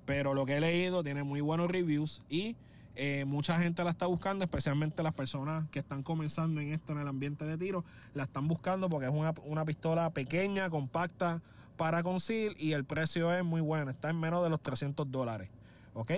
pero 0.06 0.34
lo 0.34 0.46
que 0.46 0.58
he 0.58 0.62
leído 0.62 1.04
tiene 1.04 1.24
muy 1.24 1.42
buenos 1.42 1.70
reviews 1.70 2.22
y 2.30 2.56
eh, 3.02 3.24
mucha 3.24 3.58
gente 3.58 3.82
la 3.86 3.92
está 3.92 4.08
buscando, 4.08 4.44
especialmente 4.44 5.04
las 5.04 5.14
personas 5.14 5.70
que 5.70 5.80
están 5.80 6.04
comenzando 6.04 6.60
en 6.60 6.74
esto, 6.74 6.92
en 6.92 7.00
el 7.00 7.08
ambiente 7.08 7.46
de 7.46 7.58
tiro, 7.58 7.86
la 8.14 8.24
están 8.24 8.50
buscando 8.50 8.90
porque 8.90 9.08
es 9.08 9.14
una, 9.14 9.64
pistola 9.64 10.10
pequeña, 10.10 10.70
compacta 10.70 11.42
para 11.78 12.04
conceal 12.04 12.56
y 12.58 12.74
el 12.74 12.84
precio 12.84 13.34
es 13.34 13.46
muy 13.46 13.62
bueno, 13.62 13.90
está 13.90 14.10
en 14.10 14.20
menos 14.20 14.44
de 14.44 14.50
los 14.50 14.62
300 14.62 15.10
dólares. 15.10 15.48
¿Ok? 15.94 16.12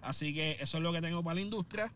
Así 0.00 0.32
que 0.32 0.58
eso 0.60 0.76
es 0.76 0.82
lo 0.84 0.92
que 0.92 1.00
tengo 1.00 1.24
para 1.24 1.34
la 1.34 1.40
industria. 1.40 1.92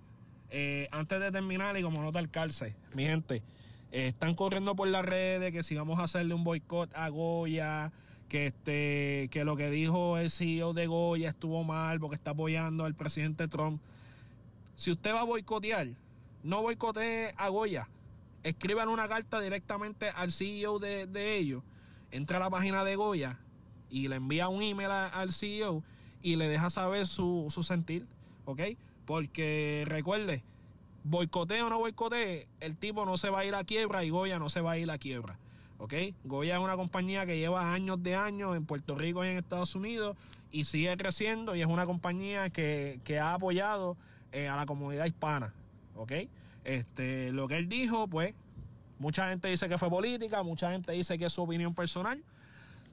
Eh, 0.51 0.89
antes 0.91 1.21
de 1.21 1.31
terminar, 1.31 1.77
y 1.77 1.83
como 1.83 2.03
nota 2.03 2.19
el 2.19 2.29
calce, 2.29 2.75
mi 2.95 3.05
gente, 3.05 3.45
están 3.90 4.35
corriendo 4.35 4.75
por 4.75 4.88
las 4.88 5.05
redes 5.05 5.53
que 5.53 5.62
si 5.62 5.75
vamos 5.75 5.99
a 5.99 6.05
hacerle 6.05 6.35
un 6.35 6.44
boicot 6.44 6.94
a 6.94 7.09
Goya, 7.09 7.92
que 8.29 8.46
este 8.46 9.29
que 9.31 9.44
lo 9.44 9.57
que 9.57 9.70
dijo 9.70 10.18
el 10.18 10.31
CEO 10.31 10.72
de 10.72 10.87
Goya 10.87 11.29
estuvo 11.29 11.62
mal 11.64 12.01
porque 12.01 12.16
está 12.16 12.33
apoyando 12.33 12.85
al 12.85 12.94
presidente 12.94 13.49
Trump. 13.49 13.81
Si 14.75 14.90
usted 14.90 15.14
va 15.14 15.20
a 15.20 15.25
boicotear, 15.25 15.88
no 16.42 16.62
boicotee 16.62 17.33
a 17.37 17.49
Goya. 17.49 17.88
Escriban 18.42 18.88
una 18.88 19.09
carta 19.09 19.40
directamente 19.40 20.11
al 20.11 20.31
CEO 20.31 20.79
de, 20.79 21.37
ellos. 21.37 21.62
Entra 22.11 22.37
a 22.37 22.40
la 22.40 22.51
página 22.51 22.85
de 22.85 22.94
Goya 22.94 23.38
y 23.90 24.09
le 24.09 24.16
envía 24.16 24.49
un 24.49 24.62
email 24.62 24.90
al 24.90 25.33
CEO 25.33 25.83
y 26.22 26.37
le 26.37 26.49
deja 26.49 26.70
saber 26.70 27.07
su, 27.07 27.49
sentir. 27.62 28.07
¿Ok? 28.44 28.61
Porque 29.07 29.85
recuerde, 29.87 30.44
boicotee 31.09 31.62
o 31.62 31.71
no 31.71 31.79
boicotee, 31.79 32.49
el 32.61 32.77
tipo 32.77 33.07
no 33.07 33.16
se 33.16 33.31
va 33.31 33.40
a 33.40 33.45
ir 33.45 33.55
a 33.55 33.64
quiebra 33.64 34.05
y 34.05 34.11
Goya 34.11 34.38
no 34.38 34.51
se 34.51 34.61
va 34.61 34.73
a 34.73 34.79
ir 34.79 34.90
a 34.90 34.99
quiebra. 34.99 35.38
¿ok? 35.79 35.95
Goya 36.25 36.57
es 36.57 36.62
una 36.62 36.77
compañía 36.77 37.27
que 37.27 37.38
lleva 37.38 37.73
años 37.73 38.03
de 38.03 38.16
años 38.16 38.57
en 38.57 38.66
Puerto 38.66 38.95
Rico 38.97 39.25
y 39.25 39.29
en 39.29 39.37
Estados 39.37 39.75
Unidos 39.75 40.16
y 40.51 40.64
sigue 40.64 40.97
creciendo 40.97 41.55
y 41.55 41.61
es 41.61 41.66
una 41.66 41.87
compañía 41.87 42.51
que, 42.51 43.01
que 43.05 43.19
ha 43.19 43.35
apoyado 43.35 43.97
eh, 44.33 44.49
a 44.49 44.57
la 44.57 44.66
comunidad 44.66 45.07
hispana. 45.07 45.53
¿Ok? 45.95 46.12
Este, 46.64 47.33
lo 47.33 47.47
que 47.49 47.57
él 47.57 47.69
dijo, 47.69 48.09
pues, 48.09 48.35
mucha 48.99 49.29
gente 49.29 49.49
dice 49.49 49.69
que 49.69 49.79
fue 49.79 49.88
política, 49.88 50.42
mucha 50.42 50.73
gente 50.73 50.92
dice 50.92 51.16
que 51.19 51.27
es 51.27 51.33
su 51.33 51.42
opinión 51.42 51.75
personal. 51.75 52.23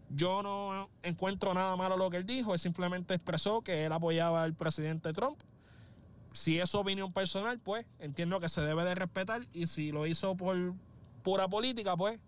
Yo 0.09 0.43
no 0.43 0.89
encuentro 1.01 1.53
nada 1.53 1.75
malo 1.75 1.97
lo 1.97 2.09
que 2.09 2.17
él 2.17 2.25
dijo, 2.25 2.53
él 2.53 2.59
simplemente 2.59 3.15
expresó 3.15 3.61
que 3.61 3.85
él 3.85 3.91
apoyaba 3.91 4.43
al 4.43 4.53
presidente 4.53 5.11
Trump. 5.11 5.39
Si 6.33 6.59
es 6.59 6.69
su 6.69 6.79
opinión 6.79 7.13
personal, 7.13 7.59
pues 7.59 7.85
entiendo 7.99 8.39
que 8.39 8.49
se 8.49 8.61
debe 8.61 8.83
de 8.83 8.95
respetar 8.95 9.47
y 9.53 9.67
si 9.67 9.91
lo 9.91 10.05
hizo 10.05 10.35
por 10.35 10.57
pura 11.23 11.47
política, 11.47 11.95
pues 11.95 12.19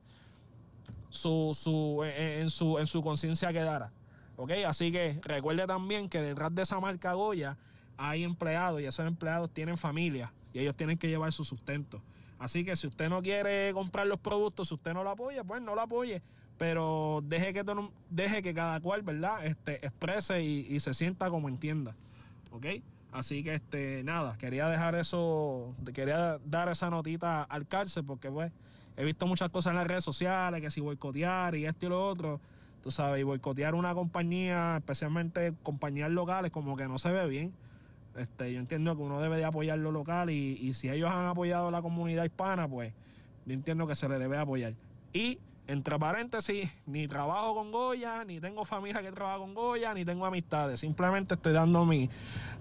su, 1.10 1.58
su, 1.60 2.04
en, 2.06 2.50
su, 2.50 2.80
en 2.80 2.88
su 2.88 3.02
conciencia 3.02 3.52
quedara. 3.52 3.91
¿Ok? 4.38 4.52
Así 4.68 4.91
que 4.91 5.20
recuerde 5.24 5.65
también 5.68 6.08
que 6.08 6.22
detrás 6.22 6.54
de 6.56 6.62
esa 6.62 6.80
marca 6.80 7.13
Goya 7.13 7.58
hay 7.98 8.24
empleados 8.24 8.82
y 8.82 8.86
esos 8.86 9.06
empleados 9.06 9.52
tienen 9.52 9.78
familia 9.78 10.34
y 10.54 10.60
ellos 10.60 10.76
tienen 10.76 10.98
que 10.98 11.08
llevar 11.08 11.32
su 11.34 11.44
sustento. 11.44 12.02
Así 12.39 12.63
que 12.63 12.76
si 12.76 12.88
usted 12.88 13.10
no 13.10 13.22
quiere 13.22 13.74
comprar 13.74 14.08
los 14.08 14.20
productos, 14.20 14.68
si 14.68 14.74
usted 14.74 14.94
no 14.94 15.04
lo 15.04 15.10
apoya, 15.10 15.44
pues 15.44 15.62
no 15.62 15.76
lo 15.76 15.82
apoye. 15.82 16.22
Pero 16.58 17.22
deje 17.24 17.54
que, 17.54 17.63
deje 18.10 18.41
que 18.41 18.54
cada 18.54 18.80
cual, 18.80 19.02
¿verdad? 19.02 19.46
Este, 19.46 19.86
exprese 19.86 20.44
y, 20.44 20.80
se 20.80 20.94
sienta 20.94 21.30
como 21.30 21.50
entienda. 21.50 21.96
¿Ok? 22.52 22.65
Así 23.15 23.43
que 23.43 23.56
este, 23.56 24.04
nada, 24.04 24.38
quería 24.38 24.67
dejar 24.67 24.93
eso, 24.95 25.73
quería 25.93 26.38
dar 26.45 26.67
esa 26.67 26.89
notita 26.89 27.43
al 27.43 27.65
cárcel 27.65 28.04
porque 28.04 28.30
pues 28.30 28.51
he 28.97 29.06
visto 29.06 29.25
muchas 29.25 29.49
cosas 29.51 29.71
en 29.71 29.78
las 29.78 29.88
redes 29.88 30.04
sociales, 30.04 30.60
que 30.60 30.69
si 30.69 30.82
boicotear 30.82 31.56
y 31.56 31.65
esto 31.65 31.86
y 31.86 31.89
lo 31.89 32.06
otro, 32.06 32.41
tú 32.84 32.91
sabes, 32.91 33.21
y 33.21 33.23
boicotear 33.23 33.73
una 33.73 33.93
compañía, 33.93 34.75
especialmente 34.78 35.54
compañías 35.63 36.10
locales, 36.10 36.51
como 36.51 36.75
que 36.75 36.89
no 36.89 36.97
se 36.97 37.10
ve 37.10 37.25
bien. 37.28 37.54
Este, 38.17 38.51
yo 38.51 38.60
entiendo 38.60 38.93
que 38.97 39.01
uno 39.01 39.21
debe 39.21 39.38
de 39.38 39.45
apoyar 39.45 39.80
lo 39.80 39.93
local 39.93 40.30
y, 40.30 40.73
si 40.73 40.89
ellos 40.89 41.10
han 41.10 41.28
apoyado 41.28 41.69
a 41.69 41.71
la 41.71 41.82
comunidad 41.82 42.25
hispana, 42.25 42.67
pues 42.67 42.91
yo 43.45 43.54
entiendo 43.54 43.88
que 43.88 43.95
se 43.95 44.10
le 44.10 44.19
debe 44.19 44.38
apoyar. 44.38 44.73
Y 45.13 45.39
entre 45.67 45.97
paréntesis, 45.97 46.71
ni 46.86 47.08
trabajo 47.08 47.56
con 47.56 47.71
Goya, 47.71 48.23
ni 48.23 48.39
tengo 48.39 48.65
familia 48.65 49.01
que 49.01 49.12
trabaja 49.12 49.39
con 49.39 49.54
Goya, 49.54 49.93
ni 49.93 50.06
tengo 50.06 50.25
amistades. 50.25 50.80
Simplemente 50.80 51.36
estoy 51.36 51.54
dando 51.54 51.86
mi, 51.86 52.10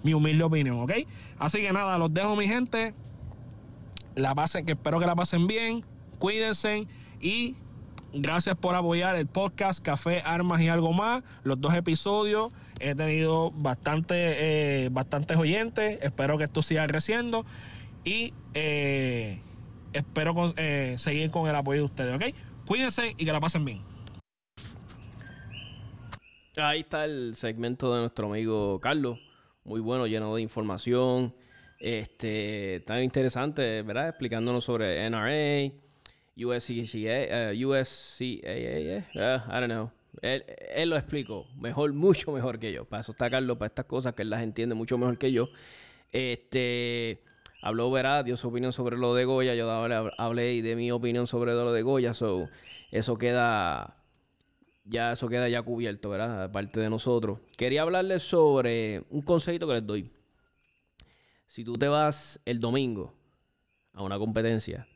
mi 0.02 0.14
humilde 0.14 0.44
opinión, 0.44 0.80
¿ok? 0.80 0.92
Así 1.38 1.58
que 1.58 1.72
nada, 1.72 1.98
los 1.98 2.12
dejo, 2.12 2.34
mi 2.36 2.48
gente. 2.48 2.94
La 4.14 4.34
pasen, 4.34 4.64
que 4.64 4.72
espero 4.72 5.00
que 5.00 5.06
la 5.06 5.14
pasen 5.14 5.46
bien. 5.46 5.84
Cuídense 6.18 6.86
y 7.20 7.56
gracias 8.12 8.56
por 8.56 8.74
apoyar 8.74 9.16
el 9.16 9.26
podcast 9.26 9.84
Café, 9.84 10.22
Armas 10.24 10.60
y 10.60 10.68
algo 10.68 10.92
más. 10.92 11.22
Los 11.42 11.60
dos 11.60 11.74
episodios. 11.74 12.52
He 12.80 12.94
tenido 12.94 13.50
bastante, 13.50 14.14
eh, 14.16 14.88
bastantes 14.90 15.36
oyentes. 15.36 15.98
Espero 16.02 16.38
que 16.38 16.44
esto 16.44 16.62
siga 16.62 16.86
creciendo. 16.86 17.44
Y 18.04 18.32
eh, 18.54 19.40
espero 19.92 20.54
eh, 20.56 20.94
seguir 20.98 21.30
con 21.30 21.48
el 21.48 21.56
apoyo 21.56 21.80
de 21.80 21.86
ustedes, 21.86 22.14
¿ok? 22.14 22.34
Cuídense 22.66 23.14
y 23.16 23.24
que 23.24 23.32
la 23.32 23.40
pasen 23.40 23.64
bien. 23.64 23.82
Ahí 26.56 26.80
está 26.80 27.04
el 27.04 27.34
segmento 27.34 27.94
de 27.94 28.00
nuestro 28.00 28.28
amigo 28.28 28.80
Carlos. 28.80 29.18
Muy 29.64 29.80
bueno, 29.80 30.06
lleno 30.06 30.34
de 30.34 30.42
información. 30.42 31.34
Este, 31.78 32.82
tan 32.86 33.02
interesante, 33.02 33.82
¿verdad? 33.82 34.08
Explicándonos 34.08 34.64
sobre 34.64 35.08
NRA, 35.10 35.72
USCCA, 36.36 37.52
uh, 37.52 37.68
USCAA, 37.68 39.04
uh, 39.14 39.50
I 39.50 39.60
don't 39.60 39.66
know. 39.66 39.90
Él, 40.22 40.88
lo 40.88 40.96
explicó 40.96 41.46
mejor, 41.56 41.92
mucho 41.92 42.32
mejor 42.32 42.58
que 42.58 42.72
yo. 42.72 42.84
Para 42.84 43.00
eso 43.00 43.12
está 43.12 43.28
Carlos, 43.28 43.58
para 43.58 43.66
estas 43.66 43.84
cosas 43.86 44.14
que 44.14 44.22
él 44.22 44.30
las 44.30 44.42
entiende 44.42 44.74
mucho 44.74 44.96
mejor 44.96 45.18
que 45.18 45.32
yo. 45.32 45.48
Este 46.12 47.20
habló, 47.64 47.90
verá, 47.90 48.22
dio 48.22 48.36
su 48.36 48.48
opinión 48.48 48.72
sobre 48.74 48.98
lo 48.98 49.14
de 49.14 49.24
Goya. 49.24 49.54
Yo 49.54 49.70
hablé 49.70 50.60
de 50.60 50.76
mi 50.76 50.92
opinión 50.92 51.26
sobre 51.26 51.54
lo 51.54 51.72
de 51.72 51.80
Goya. 51.80 52.12
So, 52.12 52.48
eso 52.90 53.16
queda 53.16 53.96
ya 54.84 55.12
eso 55.12 55.28
queda 55.28 55.48
ya 55.48 55.62
cubierto, 55.62 56.10
¿verdad? 56.10 56.44
Aparte 56.44 56.78
de 56.78 56.90
nosotros. 56.90 57.38
Quería 57.56 57.80
hablarles 57.80 58.22
sobre 58.22 59.04
un 59.08 59.22
consejito 59.22 59.66
que 59.66 59.72
les 59.72 59.86
doy. 59.86 60.10
Si 61.46 61.64
tú 61.64 61.78
te 61.78 61.88
vas 61.88 62.38
el 62.44 62.60
domingo 62.60 63.14
a 63.94 64.02
una 64.02 64.18
competencia 64.18 64.86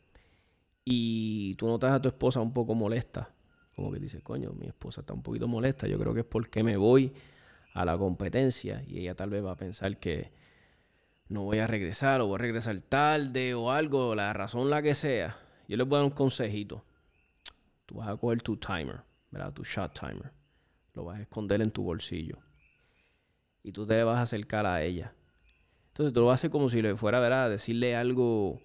y 0.84 1.54
tú 1.54 1.68
notas 1.68 1.92
a 1.92 2.02
tu 2.02 2.08
esposa 2.08 2.40
un 2.40 2.52
poco 2.52 2.74
molesta, 2.74 3.30
como 3.74 3.90
que 3.90 3.98
dice, 3.98 4.20
coño, 4.20 4.52
mi 4.52 4.66
esposa 4.66 5.00
está 5.00 5.14
un 5.14 5.22
poquito 5.22 5.48
molesta, 5.48 5.86
yo 5.86 5.98
creo 5.98 6.12
que 6.12 6.20
es 6.20 6.26
porque 6.26 6.62
me 6.62 6.76
voy 6.76 7.14
a 7.72 7.86
la 7.86 7.96
competencia 7.96 8.84
y 8.86 8.98
ella 8.98 9.14
tal 9.14 9.30
vez 9.30 9.42
va 9.42 9.52
a 9.52 9.56
pensar 9.56 9.96
que 9.98 10.36
no 11.28 11.42
voy 11.42 11.58
a 11.58 11.66
regresar 11.66 12.20
o 12.20 12.26
voy 12.26 12.36
a 12.36 12.38
regresar 12.38 12.80
tarde 12.80 13.54
o 13.54 13.70
algo, 13.70 14.14
la 14.14 14.32
razón 14.32 14.70
la 14.70 14.82
que 14.82 14.94
sea. 14.94 15.38
Yo 15.68 15.76
les 15.76 15.86
voy 15.86 15.96
a 15.96 15.98
dar 16.00 16.06
un 16.06 16.16
consejito. 16.16 16.84
Tú 17.86 17.96
vas 17.96 18.08
a 18.08 18.16
coger 18.16 18.42
tu 18.42 18.56
timer, 18.56 19.02
¿verdad? 19.30 19.52
Tu 19.52 19.64
shot 19.64 19.98
timer. 19.98 20.32
Lo 20.94 21.04
vas 21.04 21.18
a 21.18 21.22
esconder 21.22 21.60
en 21.60 21.70
tu 21.70 21.82
bolsillo. 21.82 22.38
Y 23.62 23.72
tú 23.72 23.86
te 23.86 24.02
vas 24.02 24.18
a 24.18 24.22
acercar 24.22 24.66
a 24.66 24.82
ella. 24.82 25.14
Entonces 25.88 26.12
tú 26.12 26.20
lo 26.20 26.26
vas 26.26 26.34
a 26.34 26.36
hacer 26.36 26.50
como 26.50 26.70
si 26.70 26.80
le 26.80 26.96
fuera, 26.96 27.20
¿verdad? 27.20 27.50
Decirle 27.50 27.96
algo 27.96 28.60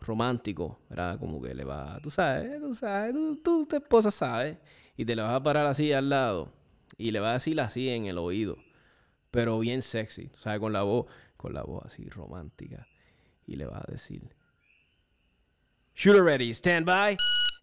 romántico, 0.00 0.80
¿verdad? 0.90 1.18
Como 1.18 1.40
que 1.40 1.54
le 1.54 1.64
va, 1.64 1.98
tú 2.02 2.10
sabes, 2.10 2.60
tú 2.60 2.74
sabes, 2.74 3.14
tú, 3.42 3.66
tu 3.66 3.76
esposa 3.76 4.10
sabe, 4.10 4.58
y 4.96 5.04
te 5.04 5.16
le 5.16 5.22
vas 5.22 5.34
a 5.34 5.42
parar 5.42 5.66
así 5.66 5.92
al 5.92 6.08
lado 6.08 6.52
y 6.98 7.10
le 7.10 7.20
vas 7.20 7.30
a 7.30 7.32
decir 7.34 7.60
así 7.60 7.88
en 7.88 8.06
el 8.06 8.18
oído, 8.18 8.58
pero 9.30 9.58
bien 9.58 9.82
sexy, 9.82 10.30
¿sabes? 10.36 10.60
Con 10.60 10.72
la 10.72 10.82
voz, 10.82 11.06
con 11.42 11.52
la 11.52 11.64
voz 11.64 11.84
así 11.84 12.08
romántica 12.08 12.86
y 13.46 13.56
le 13.56 13.66
vas 13.66 13.82
a 13.86 13.90
decir, 13.90 14.22
Shooter 15.94 16.22
ready, 16.22 16.50
stand 16.54 16.86
by. 16.86 17.16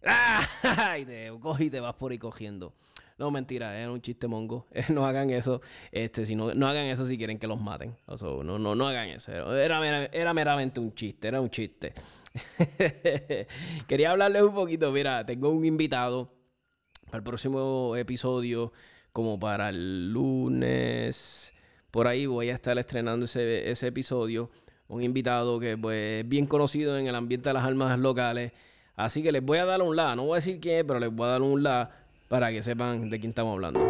¡Ah! 0.06 0.46
Y 0.98 1.04
te 1.06 1.30
coges 1.40 1.70
te 1.70 1.80
vas 1.80 1.94
por 1.94 2.12
ahí 2.12 2.18
cogiendo. 2.18 2.74
No, 3.18 3.30
mentira, 3.30 3.82
es 3.82 3.88
un 3.88 4.00
chiste 4.02 4.28
mongo. 4.28 4.66
no 4.90 5.06
hagan 5.06 5.30
eso. 5.30 5.62
Este, 5.90 6.26
si 6.26 6.36
no, 6.36 6.54
no 6.54 6.68
hagan 6.68 6.86
eso 6.86 7.04
si 7.04 7.16
quieren 7.16 7.38
que 7.38 7.46
los 7.46 7.60
maten. 7.60 7.96
No, 8.06 8.42
no, 8.42 8.74
no 8.74 8.86
hagan 8.86 9.08
eso. 9.08 9.32
Era, 9.56 10.06
era 10.06 10.34
meramente 10.34 10.78
un 10.78 10.94
chiste, 10.94 11.28
era 11.28 11.40
un 11.40 11.50
chiste. 11.50 11.94
Quería 13.88 14.10
hablarles 14.10 14.42
un 14.42 14.54
poquito. 14.54 14.92
Mira, 14.92 15.24
tengo 15.24 15.48
un 15.48 15.64
invitado 15.64 16.32
para 17.06 17.18
el 17.18 17.24
próximo 17.24 17.96
episodio, 17.96 18.72
como 19.12 19.38
para 19.40 19.70
el 19.70 20.12
lunes. 20.12 21.52
Por 21.90 22.06
ahí 22.06 22.26
voy 22.26 22.50
a 22.50 22.54
estar 22.54 22.78
estrenando 22.78 23.24
ese, 23.24 23.86
episodio 23.86 24.50
un 24.88 25.02
invitado 25.02 25.58
que 25.58 25.76
pues, 25.76 26.22
es 26.22 26.28
bien 26.28 26.46
conocido 26.46 26.98
en 26.98 27.06
el 27.06 27.14
ambiente 27.14 27.48
de 27.48 27.54
las 27.54 27.64
almas 27.64 27.98
locales. 27.98 28.52
Así 28.96 29.22
que 29.22 29.32
les 29.32 29.42
voy 29.42 29.58
a 29.58 29.64
dar 29.64 29.82
un 29.82 29.96
la, 29.96 30.14
no 30.14 30.24
voy 30.24 30.34
a 30.34 30.36
decir 30.36 30.60
quién 30.60 30.78
es, 30.78 30.84
pero 30.84 30.98
les 30.98 31.10
voy 31.10 31.26
a 31.26 31.30
dar 31.30 31.42
un 31.42 31.62
la 31.62 31.90
para 32.28 32.50
que 32.50 32.62
sepan 32.62 33.08
de 33.08 33.18
quién 33.18 33.30
estamos 33.30 33.54
hablando. 33.54 33.80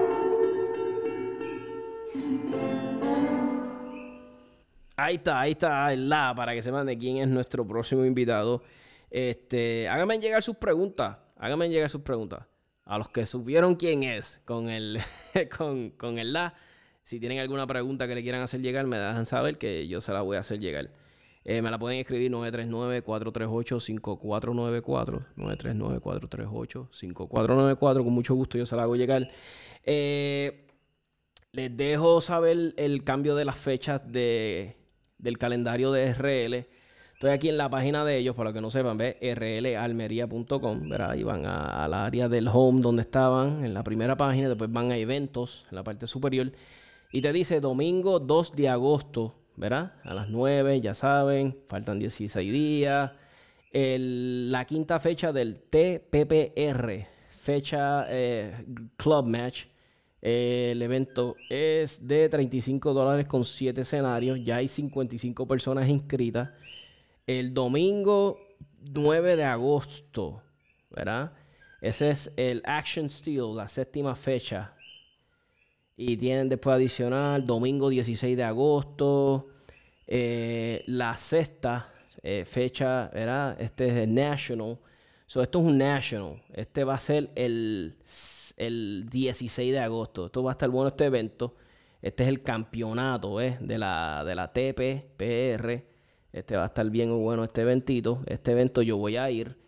Ahí 4.97 5.17
está, 5.17 5.41
ahí 5.41 5.53
está 5.53 5.93
el 5.93 6.09
la 6.09 6.35
para 6.37 6.53
que 6.53 6.63
sepan 6.63 6.87
de 6.87 6.97
quién 6.97 7.19
es 7.19 7.29
nuestro 7.29 7.67
próximo 7.67 8.05
invitado. 8.05 8.63
Este, 9.11 9.89
háganme 9.89 10.19
llegar 10.19 10.43
sus 10.43 10.57
preguntas. 10.57 11.17
Háganme 11.37 11.69
llegar 11.69 11.89
sus 11.89 12.03
preguntas. 12.03 12.47
A 12.85 12.99
los 12.99 13.09
que 13.09 13.25
supieron 13.25 13.77
quién 13.77 14.03
es 14.03 14.41
con 14.45 14.69
el, 14.69 15.01
con, 15.57 15.91
con 15.91 16.19
el 16.19 16.33
la. 16.35 16.55
Si 17.11 17.19
tienen 17.19 17.41
alguna 17.41 17.67
pregunta 17.67 18.07
que 18.07 18.15
le 18.15 18.23
quieran 18.23 18.41
hacer 18.41 18.61
llegar, 18.61 18.87
me 18.87 18.97
dejan 18.97 19.27
saber 19.27 19.59
que 19.59 19.89
yo 19.89 20.01
se 20.01 20.13
la 20.13 20.23
voy 20.23 20.37
a 20.37 20.41
hacer 20.41 20.61
llegar. 20.61 20.91
Eh, 21.45 21.61
me 21.61 21.69
la 21.69 21.77
pueden 21.77 21.99
escribir 21.99 22.31
939-438-5494. 22.31 25.27
939-438-5494. 25.37 28.05
Con 28.05 28.13
mucho 28.13 28.37
gusto 28.37 28.59
yo 28.59 28.65
se 28.65 28.77
la 28.77 28.85
hago 28.85 28.95
llegar. 28.95 29.29
Eh, 29.83 30.69
les 31.51 31.77
dejo 31.77 32.21
saber 32.21 32.75
el 32.77 33.03
cambio 33.03 33.35
de 33.35 33.45
las 33.45 33.59
fechas 33.59 34.01
de, 34.07 34.77
del 35.19 35.37
calendario 35.37 35.91
de 35.91 36.15
RL. 36.15 36.65
Estoy 37.15 37.33
aquí 37.33 37.49
en 37.49 37.57
la 37.57 37.69
página 37.69 38.05
de 38.05 38.19
ellos, 38.19 38.37
para 38.37 38.51
los 38.51 38.55
que 38.55 38.61
no 38.61 38.71
sepan, 38.71 38.97
ve 38.97 39.19
rlalmería.com, 39.21 40.89
verá, 40.89 41.11
ahí 41.11 41.25
van 41.25 41.45
al 41.45 41.93
área 41.93 42.29
del 42.29 42.47
home 42.47 42.81
donde 42.81 43.03
estaban, 43.03 43.65
en 43.65 43.75
la 43.75 43.83
primera 43.83 44.17
página, 44.17 44.49
después 44.49 44.73
van 44.73 44.93
a 44.93 44.97
eventos, 44.97 45.67
en 45.73 45.77
la 45.77 45.83
parte 45.83 46.07
superior, 46.07 46.53
y 47.13 47.21
te 47.21 47.33
dice 47.33 47.61
domingo 47.61 48.21
2 48.21 48.57
de 48.57 48.69
agosto, 48.69 49.35
¿verdad? 49.57 49.95
A 50.05 50.15
las 50.15 50.29
9, 50.29 50.81
ya 50.81 50.95
saben, 50.95 51.59
faltan 51.69 51.99
16 51.99 52.53
días. 52.53 53.13
la 53.73 54.65
quinta 54.65 55.01
fecha 55.01 55.33
del 55.33 55.61
TPPR, 55.61 57.07
fecha 57.31 58.07
eh, 58.09 58.65
Club 58.97 59.27
Match, 59.27 59.65
el 60.21 60.83
evento 60.83 61.37
es 61.49 62.07
de 62.07 62.29
35 62.29 62.93
dólares 62.93 63.27
con 63.27 63.45
7 63.45 63.81
escenarios. 63.81 64.39
Ya 64.45 64.57
hay 64.57 64.69
55 64.69 65.49
personas 65.49 65.89
inscritas. 65.89 66.51
El 67.27 67.55
domingo 67.55 68.39
9 68.83 69.37
de 69.37 69.45
agosto, 69.45 70.43
¿verdad? 70.91 71.33
Ese 71.81 72.11
es 72.11 72.33
el 72.37 72.61
Action 72.67 73.09
Steel, 73.09 73.57
la 73.57 73.67
séptima 73.67 74.15
fecha. 74.15 74.75
Y 76.03 76.17
tienen 76.17 76.49
después 76.49 76.77
adicional 76.77 77.47
domingo 77.47 77.91
16 77.91 78.35
de 78.35 78.43
agosto. 78.43 79.49
Eh, 80.07 80.83
la 80.87 81.15
sexta 81.19 81.93
eh, 82.23 82.47
fecha, 82.47 83.11
¿verdad? 83.13 83.61
Este 83.61 83.89
es 83.89 83.93
el 83.93 84.15
National. 84.15 84.79
So, 85.27 85.43
esto 85.43 85.61
es 85.61 85.67
un 85.67 85.77
National. 85.77 86.43
Este 86.55 86.85
va 86.85 86.95
a 86.95 86.99
ser 86.99 87.31
el 87.35 87.99
el 88.57 89.11
16 89.11 89.73
de 89.73 89.79
agosto. 89.79 90.25
Esto 90.25 90.43
va 90.43 90.53
a 90.53 90.55
estar 90.55 90.71
bueno 90.71 90.89
este 90.89 91.05
evento. 91.05 91.55
Este 92.01 92.23
es 92.23 92.31
el 92.31 92.43
campeonato 92.43 93.37
de, 93.37 93.59
la, 93.61 94.25
de 94.25 94.35
la 94.35 94.51
TPPR. 94.55 95.85
Este 96.33 96.57
va 96.57 96.63
a 96.63 96.67
estar 96.69 96.89
bien 96.89 97.11
bueno 97.11 97.45
este 97.45 97.61
eventito. 97.61 98.23
Este 98.25 98.53
evento 98.53 98.81
yo 98.81 98.97
voy 98.97 99.19
a 99.19 99.31
ir. 99.31 99.59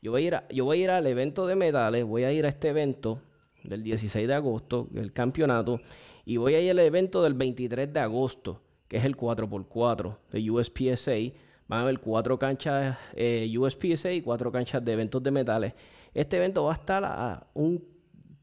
Yo 0.00 0.12
voy 0.12 0.24
a 0.24 0.26
ir, 0.26 0.42
yo 0.54 0.64
voy 0.64 0.80
a 0.80 0.84
ir 0.84 0.90
al 0.90 1.06
evento 1.06 1.46
de 1.46 1.54
medales. 1.54 2.06
Voy 2.06 2.24
a 2.24 2.32
ir 2.32 2.46
a 2.46 2.48
este 2.48 2.70
evento 2.70 3.20
del 3.64 3.82
16 3.82 4.26
de 4.26 4.34
agosto, 4.34 4.88
el 4.94 5.12
campeonato. 5.12 5.80
Y 6.24 6.36
voy 6.36 6.54
a 6.54 6.60
ir 6.60 6.70
al 6.70 6.78
evento 6.78 7.22
del 7.22 7.34
23 7.34 7.92
de 7.92 8.00
agosto, 8.00 8.62
que 8.88 8.98
es 8.98 9.04
el 9.04 9.16
4x4 9.16 10.16
de 10.30 10.50
USPSA. 10.50 11.36
Van 11.68 11.80
a 11.80 11.82
haber 11.82 12.00
cuatro 12.00 12.38
canchas 12.38 12.98
eh, 13.14 13.52
USPSA 13.56 14.12
y 14.12 14.22
cuatro 14.22 14.52
canchas 14.52 14.84
de 14.84 14.92
eventos 14.92 15.22
de 15.22 15.30
metales. 15.30 15.72
Este 16.14 16.36
evento 16.36 16.64
va 16.64 16.72
a 16.72 16.74
estar 16.74 17.04
a 17.04 17.46
un 17.54 17.82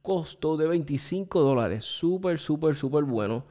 costo 0.01 0.57
de 0.57 0.67
25 0.67 1.41
dólares. 1.41 1.85
Súper, 1.85 2.39
súper, 2.39 2.75
súper 2.75 3.03
bueno. 3.03 3.45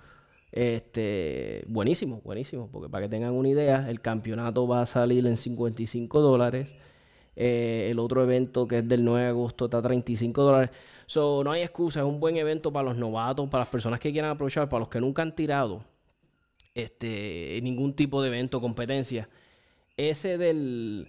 Este, 0.51 1.65
buenísimo, 1.69 2.21
buenísimo. 2.25 2.69
Porque 2.71 2.89
para 2.89 3.05
que 3.05 3.11
tengan 3.11 3.35
una 3.35 3.49
idea, 3.49 3.89
el 3.89 4.01
campeonato 4.01 4.67
va 4.67 4.83
a 4.83 4.87
salir 4.87 5.27
en 5.27 5.37
55 5.37 6.21
dólares. 6.21 6.75
Eh, 7.37 7.89
el 7.91 8.01
otro 8.01 8.23
evento 8.23 8.67
que 8.67 8.79
es 8.79 8.89
del 8.89 9.05
9 9.05 9.23
de 9.23 9.29
agosto 9.29 9.67
está 9.67 9.79
a 9.79 9.83
35 9.83 10.43
dólares. 10.43 10.71
So, 11.09 11.43
no 11.43 11.53
hay 11.53 11.63
excusa, 11.63 12.01
es 12.01 12.05
un 12.05 12.21
buen 12.21 12.37
evento 12.37 12.71
para 12.71 12.91
los 12.91 12.99
novatos, 12.99 13.49
para 13.49 13.63
las 13.63 13.71
personas 13.71 13.99
que 13.99 14.13
quieran 14.13 14.31
aprovechar, 14.31 14.69
para 14.69 14.81
los 14.81 14.91
que 14.91 15.01
nunca 15.01 15.23
han 15.23 15.35
tirado 15.35 15.83
este, 16.75 17.59
ningún 17.63 17.95
tipo 17.95 18.21
de 18.21 18.29
evento, 18.29 18.61
competencia. 18.61 19.27
Ese 19.97 20.37
del, 20.37 21.09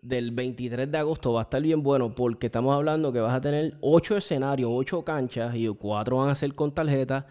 del 0.00 0.30
23 0.30 0.88
de 0.88 0.98
agosto 0.98 1.32
va 1.32 1.40
a 1.40 1.42
estar 1.42 1.60
bien 1.60 1.82
bueno 1.82 2.14
porque 2.14 2.46
estamos 2.46 2.72
hablando 2.72 3.12
que 3.12 3.18
vas 3.18 3.34
a 3.34 3.40
tener 3.40 3.76
8 3.80 4.18
escenarios, 4.18 4.70
8 4.72 5.04
canchas 5.04 5.52
y 5.56 5.66
4 5.66 6.16
van 6.16 6.28
a 6.28 6.36
ser 6.36 6.54
con 6.54 6.72
tarjeta 6.72 7.26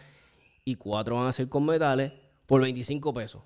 y 0.66 0.76
4 0.76 1.16
van 1.16 1.28
a 1.28 1.32
ser 1.32 1.48
con 1.48 1.66
metales 1.66 2.12
por 2.48 2.60
25 2.60 3.14
pesos. 3.14 3.44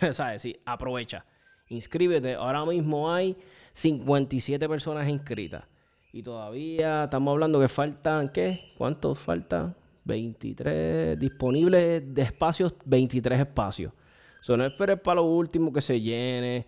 ¿Sabes? 0.12 0.42
Sí, 0.42 0.60
aprovecha. 0.66 1.24
Inscríbete. 1.70 2.34
Ahora 2.34 2.66
mismo 2.66 3.10
hay 3.10 3.34
57 3.72 4.68
personas 4.68 5.08
inscritas. 5.08 5.71
Y 6.12 6.22
todavía 6.22 7.04
estamos 7.04 7.32
hablando 7.32 7.58
que 7.58 7.68
faltan, 7.68 8.28
¿qué? 8.28 8.72
¿Cuántos 8.76 9.18
faltan? 9.18 9.74
23 10.04 11.18
disponibles 11.18 12.02
de 12.14 12.22
espacios, 12.22 12.74
23 12.84 13.40
espacios. 13.40 13.92
So, 14.40 14.56
no 14.56 14.66
esperes 14.66 15.00
para 15.00 15.16
lo 15.16 15.24
último 15.24 15.72
que 15.72 15.80
se 15.80 16.00
llene 16.00 16.66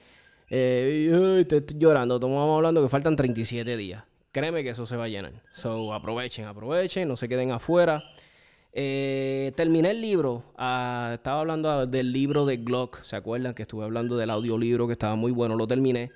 eh, 0.49 1.41
estoy 1.41 1.79
llorando. 1.79 2.17
Estamos 2.17 2.57
hablando 2.57 2.83
que 2.83 2.89
faltan 2.89 3.17
37 3.17 3.77
días. 3.77 4.05
Créeme 4.33 4.63
que 4.63 4.71
eso 4.71 4.87
se 4.87 4.97
va 4.97 5.05
a 5.05 5.09
llenar. 5.09 5.33
So, 5.53 5.93
aprovechen, 5.93 6.47
aprovechen, 6.47 7.09
no 7.09 7.17
se 7.17 7.29
queden 7.29 7.51
afuera. 7.51 8.05
Eh, 8.73 9.53
terminé 9.57 9.91
el 9.91 10.01
libro. 10.01 10.45
Ah, 10.57 11.13
estaba 11.15 11.41
hablando 11.41 11.87
del 11.87 12.13
libro 12.13 12.47
de 12.47 12.57
Glock. 12.57 13.03
¿Se 13.03 13.17
acuerdan 13.17 13.55
que 13.55 13.63
estuve 13.63 13.85
hablando 13.85 14.17
del 14.17 14.31
audiolibro 14.31 14.87
que 14.87 14.95
estaba 14.95 15.15
muy 15.17 15.33
bueno? 15.33 15.55
Lo 15.55 15.67
terminé. 15.67 16.11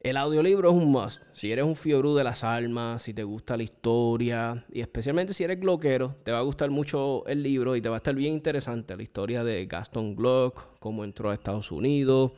El 0.00 0.16
audiolibro 0.16 0.70
es 0.70 0.76
un 0.76 0.92
must. 0.92 1.24
Si 1.32 1.50
eres 1.50 1.64
un 1.64 1.74
fiebre 1.74 2.10
de 2.10 2.22
las 2.22 2.44
almas, 2.44 3.02
si 3.02 3.12
te 3.12 3.24
gusta 3.24 3.56
la 3.56 3.64
historia, 3.64 4.64
y 4.72 4.80
especialmente 4.80 5.34
si 5.34 5.42
eres 5.42 5.58
gloquero, 5.58 6.14
te 6.22 6.30
va 6.30 6.38
a 6.38 6.42
gustar 6.42 6.70
mucho 6.70 7.26
el 7.26 7.42
libro 7.42 7.74
y 7.74 7.82
te 7.82 7.88
va 7.88 7.96
a 7.96 7.98
estar 7.98 8.14
bien 8.14 8.34
interesante 8.34 8.96
la 8.96 9.02
historia 9.02 9.42
de 9.42 9.66
Gaston 9.66 10.14
Glock, 10.14 10.78
cómo 10.78 11.02
entró 11.02 11.30
a 11.30 11.34
Estados 11.34 11.72
Unidos, 11.72 12.30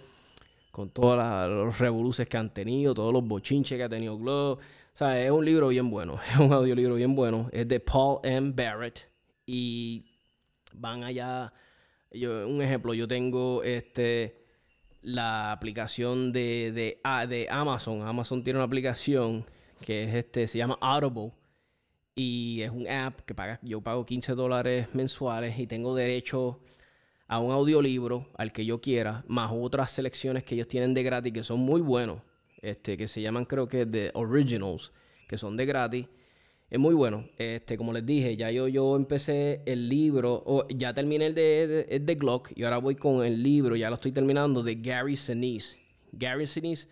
con 0.71 0.89
todos 0.89 1.19
los 1.51 1.79
revoluces 1.79 2.27
que 2.27 2.39
han 2.39 2.55
tenido, 2.55 2.95
todos 2.95 3.13
los 3.13 3.25
bochinches 3.27 3.77
que 3.77 3.85
ha 3.85 3.89
tenido 3.91 4.17
Glow. 4.17 4.53
O 4.53 4.59
sea, 4.95 5.23
es 5.23 5.31
un 5.31 5.45
libro 5.45 5.69
bien 5.69 5.91
bueno, 5.91 6.19
es 6.33 6.39
un 6.39 6.55
audiolibro 6.55 6.95
bien 6.95 7.15
bueno. 7.15 7.51
Es 7.53 7.69
de 7.69 7.79
Paul 7.79 8.21
M. 8.23 8.53
Barrett 8.57 9.07
y 9.45 10.07
van 10.73 11.05
allá. 11.05 11.53
Yo, 12.11 12.49
un 12.49 12.63
ejemplo, 12.63 12.95
yo 12.95 13.07
tengo 13.07 13.63
este 13.63 14.40
la 15.03 15.53
aplicación 15.53 16.33
de, 16.33 16.73
de, 16.73 17.27
de 17.29 17.49
Amazon. 17.51 18.03
Amazon 18.03 18.45
tiene 18.45 18.59
una 18.59 18.67
aplicación 18.67 19.45
que 19.81 20.05
es 20.05 20.15
este, 20.15 20.47
se 20.47 20.59
llama 20.59 20.79
Audible. 20.81 21.33
Y 22.15 22.61
es 22.63 22.71
un 22.71 22.87
app 22.89 23.21
que 23.21 23.35
paga, 23.35 23.59
yo 23.63 23.81
pago 23.81 24.05
15 24.05 24.35
dólares 24.35 24.95
mensuales 24.95 25.59
y 25.59 25.67
tengo 25.67 25.95
derecho 25.95 26.61
a 27.31 27.39
un 27.39 27.53
audiolibro 27.53 28.27
al 28.37 28.53
que 28.53 28.67
yo 28.67 28.81
quiera, 28.81 29.25
más 29.29 29.53
otras 29.55 29.93
selecciones 29.93 30.43
que 30.43 30.57
ellos 30.57 30.67
tienen 30.67 30.93
de 30.93 31.05
gratis 31.05 31.33
que 31.33 31.45
son 31.45 31.61
muy 31.61 31.81
buenos, 31.81 32.21
este, 32.61 32.97
que 32.97 33.07
se 33.07 33.23
llaman 33.23 33.45
creo 33.45 33.69
que 33.69 33.87
de 33.87 34.11
Originals, 34.15 34.93
que 35.29 35.39
son 35.39 35.57
de 35.57 35.65
gratis. 35.65 36.07
Es 36.71 36.79
muy 36.79 36.95
bueno. 36.95 37.29
Este, 37.37 37.77
como 37.77 37.93
les 37.93 38.07
dije, 38.07 38.37
ya 38.37 38.51
yo, 38.53 38.69
yo 38.69 38.95
empecé 38.95 39.61
el 39.67 39.89
libro, 39.89 40.41
o 40.47 40.69
ya 40.69 40.95
terminé 40.95 41.27
el 41.27 41.35
de, 41.35 42.01
de, 42.01 42.15
Glock 42.15 42.53
y 42.55 42.63
ahora 42.63 42.79
voy 42.79 42.95
con 42.95 43.25
el 43.25 43.43
libro, 43.43 43.75
ya 43.75 43.89
lo 43.89 43.97
estoy 43.97 44.13
terminando, 44.13 44.63
de 44.63 44.77
Gary 44.77 45.17
Sinise. 45.17 45.81
Gary 46.13 46.47
Sinise, 46.47 46.89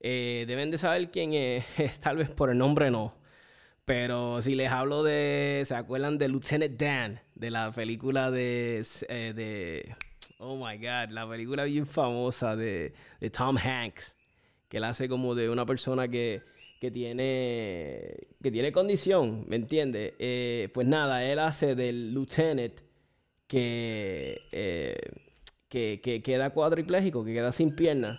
eh, 0.00 0.44
deben 0.46 0.70
de 0.70 0.76
saber 0.76 1.10
quién 1.10 1.32
es, 1.34 1.64
tal 2.00 2.18
vez 2.18 2.28
por 2.30 2.50
el 2.50 2.58
nombre 2.58 2.90
no. 2.90 3.16
Pero 3.86 4.40
si 4.42 4.54
les 4.54 4.70
hablo 4.70 5.02
de. 5.02 5.62
¿Se 5.64 5.74
acuerdan 5.74 6.16
de 6.18 6.28
Lieutenant 6.28 6.80
Dan? 6.80 7.20
De 7.34 7.50
la 7.50 7.72
película 7.72 8.30
de. 8.30 8.82
Eh, 9.08 9.32
de 9.34 9.96
oh 10.38 10.56
my 10.56 10.76
God, 10.76 11.10
la 11.10 11.28
película 11.28 11.64
bien 11.64 11.86
famosa 11.86 12.54
de, 12.54 12.92
de, 13.20 13.30
Tom 13.30 13.56
Hanks. 13.56 14.16
Que 14.68 14.76
él 14.76 14.84
hace 14.84 15.08
como 15.08 15.34
de 15.34 15.50
una 15.50 15.66
persona 15.66 16.06
que, 16.06 16.42
que 16.82 16.90
tiene. 16.90 18.16
que 18.42 18.50
tiene 18.50 18.72
condición, 18.72 19.44
¿me 19.46 19.54
entiendes? 19.54 20.14
Eh, 20.18 20.68
pues 20.74 20.84
nada, 20.84 21.24
él 21.24 21.38
hace 21.38 21.76
del 21.76 22.12
Lieutenant 22.12 22.74
que. 23.46 24.40
Eh, 24.50 24.96
que, 25.68 26.00
que 26.02 26.22
queda 26.24 26.50
cuadripléjico, 26.50 27.24
que 27.24 27.34
queda 27.34 27.52
sin 27.52 27.76
piernas. 27.76 28.18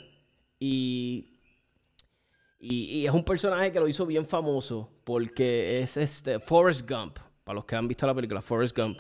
Y 0.62 1.34
y, 2.66 3.06
es 3.06 3.14
un 3.14 3.26
personaje 3.26 3.74
que 3.74 3.82
lo 3.82 3.90
hizo 3.90 4.06
bien 4.06 4.26
famoso 4.26 4.90
porque 5.04 5.82
es 5.82 5.98
este 5.98 6.40
Forrest 6.40 6.90
Gump, 6.90 7.20
para 7.44 7.56
los 7.56 7.66
que 7.66 7.76
han 7.76 7.90
visto 7.90 8.08
la 8.08 8.16
película 8.16 8.42
Forrest 8.42 8.78
Gump. 8.78 9.00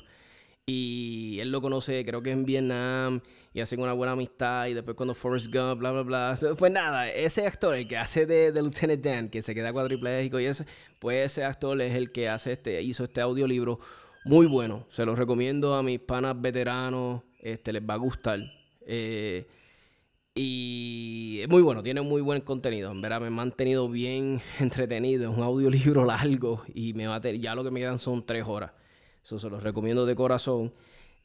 Y 0.66 1.38
él 1.39 1.49
lo 1.49 1.61
conoce, 1.61 2.03
creo 2.03 2.22
que 2.22 2.32
en 2.32 2.43
Vietnam, 2.43 3.22
y 3.53 3.61
hacen 3.61 3.79
una 3.79 3.93
buena 3.93 4.13
amistad. 4.13 4.67
Y 4.67 4.73
después, 4.73 4.97
cuando 4.97 5.13
Forrest 5.13 5.53
Gump, 5.53 5.79
bla, 5.79 5.91
bla, 5.91 6.01
bla. 6.01 6.39
Pues 6.57 6.71
nada, 6.71 7.09
ese 7.09 7.45
actor, 7.45 7.75
el 7.75 7.87
que 7.87 7.97
hace 7.97 8.25
de, 8.25 8.51
de 8.51 8.61
Lieutenant 8.61 9.03
Dan, 9.03 9.29
que 9.29 9.41
se 9.41 9.53
queda 9.53 9.71
cuadripléjico, 9.71 10.39
y 10.39 10.45
ese, 10.45 10.65
pues 10.99 11.31
ese 11.31 11.43
actor 11.43 11.79
es 11.81 11.95
el 11.95 12.11
que 12.11 12.29
hace 12.29 12.53
este, 12.53 12.81
hizo 12.81 13.03
este 13.03 13.21
audiolibro 13.21 13.79
muy 14.25 14.47
bueno. 14.47 14.85
Se 14.89 15.05
lo 15.05 15.15
recomiendo 15.15 15.75
a 15.75 15.83
mis 15.83 15.99
panas 15.99 16.39
veteranos, 16.39 17.21
este, 17.39 17.73
les 17.73 17.83
va 17.83 17.93
a 17.93 17.97
gustar. 17.97 18.39
Eh, 18.85 19.47
y 20.35 21.39
es 21.41 21.49
muy 21.49 21.61
bueno, 21.61 21.83
tiene 21.83 22.01
muy 22.01 22.21
buen 22.21 22.41
contenido. 22.41 22.91
En 22.91 23.01
verdad 23.01 23.21
me 23.21 23.27
he 23.27 23.29
mantenido 23.29 23.87
bien 23.87 24.41
entretenido. 24.59 25.31
Es 25.31 25.37
un 25.37 25.43
audiolibro 25.43 26.05
largo 26.05 26.63
y 26.73 26.93
me 26.93 27.07
va 27.07 27.17
a 27.17 27.31
ya 27.31 27.53
lo 27.53 27.63
que 27.63 27.71
me 27.71 27.79
quedan 27.79 27.99
son 27.99 28.25
tres 28.25 28.43
horas. 28.47 28.71
Eso 29.23 29.37
se 29.37 29.49
los 29.49 29.61
recomiendo 29.61 30.05
de 30.05 30.15
corazón. 30.15 30.73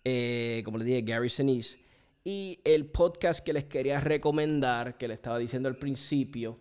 Eh, 0.04 0.62
como 0.64 0.78
les 0.78 0.86
dije, 0.86 1.02
Gary 1.02 1.28
Sinise. 1.28 1.87
Y 2.24 2.60
el 2.64 2.86
podcast 2.86 3.40
que 3.40 3.52
les 3.52 3.64
quería 3.64 4.00
recomendar, 4.00 4.98
que 4.98 5.08
le 5.08 5.14
estaba 5.14 5.38
diciendo 5.38 5.68
al 5.68 5.76
principio, 5.76 6.58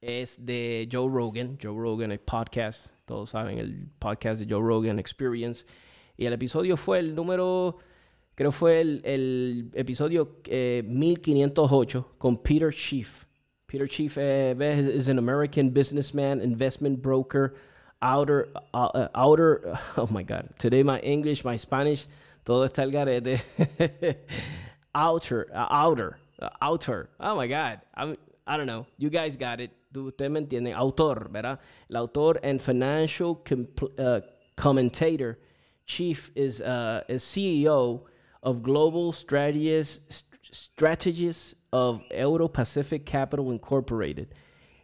es 0.00 0.44
de 0.44 0.88
Joe 0.90 1.08
Rogan. 1.10 1.58
Joe 1.60 1.76
Rogan, 1.76 2.12
el 2.12 2.20
podcast, 2.20 2.92
todos 3.04 3.30
saben, 3.30 3.58
el 3.58 3.88
podcast 3.98 4.40
de 4.40 4.52
Joe 4.52 4.62
Rogan 4.62 4.98
Experience. 4.98 5.66
Y 6.16 6.26
el 6.26 6.32
episodio 6.32 6.76
fue 6.76 6.98
el 6.98 7.14
número, 7.14 7.78
creo 8.34 8.52
fue 8.52 8.80
el, 8.80 9.00
el 9.04 9.70
episodio 9.74 10.40
eh, 10.46 10.82
1508 10.86 12.14
con 12.18 12.42
Peter 12.42 12.72
Schiff. 12.72 13.26
Peter 13.66 13.86
Schiff 13.88 14.18
eh, 14.18 14.54
is 14.94 15.08
an 15.08 15.18
American 15.18 15.70
businessman, 15.70 16.40
investment 16.40 17.00
broker, 17.00 17.54
outer, 18.02 18.48
uh, 18.74 19.08
outer, 19.14 19.78
oh 19.96 20.08
my 20.10 20.22
God, 20.22 20.48
today 20.58 20.82
my 20.82 20.98
English, 21.00 21.44
my 21.44 21.56
Spanish, 21.56 22.06
todo 22.44 22.64
está 22.64 22.82
el 22.82 22.90
garete. 22.90 23.40
outer, 24.94 25.48
uh, 25.54 25.66
outer, 25.70 26.18
uh, 26.40 26.48
outer. 26.60 27.10
Oh 27.18 27.36
my 27.36 27.46
God, 27.46 27.80
I'm, 27.94 28.16
I 28.46 28.56
don't 28.56 28.66
know. 28.66 28.86
You 28.98 29.10
guys 29.10 29.36
got 29.36 29.60
it. 29.60 29.70
Ustedes 29.94 30.30
me 30.30 30.40
entienden. 30.40 30.76
Autor, 30.76 31.28
¿verdad? 31.30 31.58
El 31.90 31.96
autor 31.96 32.38
and 32.42 32.60
financial 32.60 33.44
uh, 33.98 34.20
commentator. 34.56 35.38
Chief 35.86 36.30
is, 36.36 36.60
uh, 36.60 37.02
is 37.08 37.22
CEO 37.24 38.02
of 38.42 38.62
Global 38.62 39.12
Strategies, 39.12 40.00
Strategies 40.52 41.54
of 41.72 42.00
Euro 42.10 42.48
Pacific 42.48 43.04
Capital 43.04 43.50
Incorporated. 43.50 44.34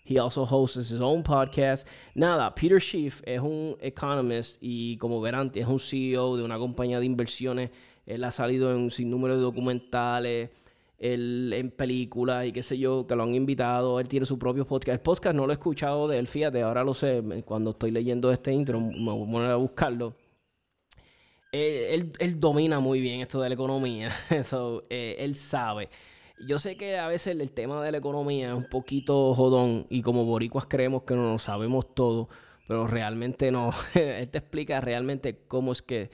He 0.06 0.18
also 0.18 0.44
hosts 0.44 0.88
his 0.88 1.00
own 1.00 1.24
podcast. 1.24 1.84
Nada, 2.14 2.52
Peter 2.54 2.78
Schiff 2.78 3.20
es 3.26 3.40
un 3.40 3.76
economist 3.80 4.58
y 4.62 4.96
como 5.00 5.20
verán, 5.20 5.50
es 5.56 5.66
un 5.66 5.80
CEO 5.80 6.36
de 6.36 6.44
una 6.44 6.58
compañía 6.58 7.00
de 7.00 7.06
inversiones. 7.06 7.70
Él 8.06 8.24
ha 8.24 8.30
salido 8.30 8.70
en 8.72 8.78
un 8.78 8.90
sinnúmero 8.90 9.34
de 9.34 9.42
documentales, 9.42 10.50
en 10.98 11.70
películas 11.72 12.46
y 12.46 12.52
qué 12.52 12.62
sé 12.62 12.78
yo, 12.78 13.06
que 13.06 13.14
lo 13.14 13.24
han 13.24 13.34
invitado. 13.34 14.00
Él 14.00 14.08
tiene 14.08 14.24
su 14.24 14.38
propio 14.38 14.66
podcast. 14.66 14.94
El 14.94 15.00
podcast 15.00 15.36
no 15.36 15.46
lo 15.46 15.52
he 15.52 15.54
escuchado 15.54 16.08
de 16.08 16.18
él, 16.18 16.26
fíjate, 16.28 16.62
ahora 16.62 16.84
lo 16.84 16.94
sé. 16.94 17.22
Cuando 17.44 17.70
estoy 17.70 17.90
leyendo 17.90 18.30
este 18.32 18.52
intro, 18.52 18.80
me 18.80 19.12
voy 19.12 19.28
a 19.28 19.32
poner 19.32 19.50
a 19.50 19.56
buscarlo. 19.56 20.14
Él, 21.52 22.12
domina 22.38 22.80
muy 22.80 23.00
bien 23.00 23.20
esto 23.20 23.40
de 23.40 23.48
la 23.48 23.54
economía. 23.54 24.12
Eso, 24.30 24.82
eh, 24.90 25.16
él 25.18 25.36
sabe. 25.36 25.88
Yo 26.46 26.58
sé 26.58 26.76
que 26.76 26.98
a 26.98 27.08
veces 27.08 27.38
el 27.38 27.50
tema 27.50 27.82
de 27.82 27.92
la 27.92 27.98
economía 27.98 28.48
es 28.48 28.54
un 28.54 28.68
poquito 28.68 29.32
jodón 29.34 29.86
y 29.88 30.02
como 30.02 30.26
boricuas 30.26 30.66
creemos 30.66 31.04
que 31.04 31.14
no 31.14 31.22
lo 31.22 31.38
sabemos 31.38 31.94
todo, 31.94 32.28
pero 32.68 32.86
realmente 32.86 33.50
no. 33.50 33.70
Él 33.94 34.28
te 34.28 34.38
explica 34.38 34.80
realmente 34.80 35.38
cómo 35.48 35.72
es 35.72 35.80
que 35.80 36.10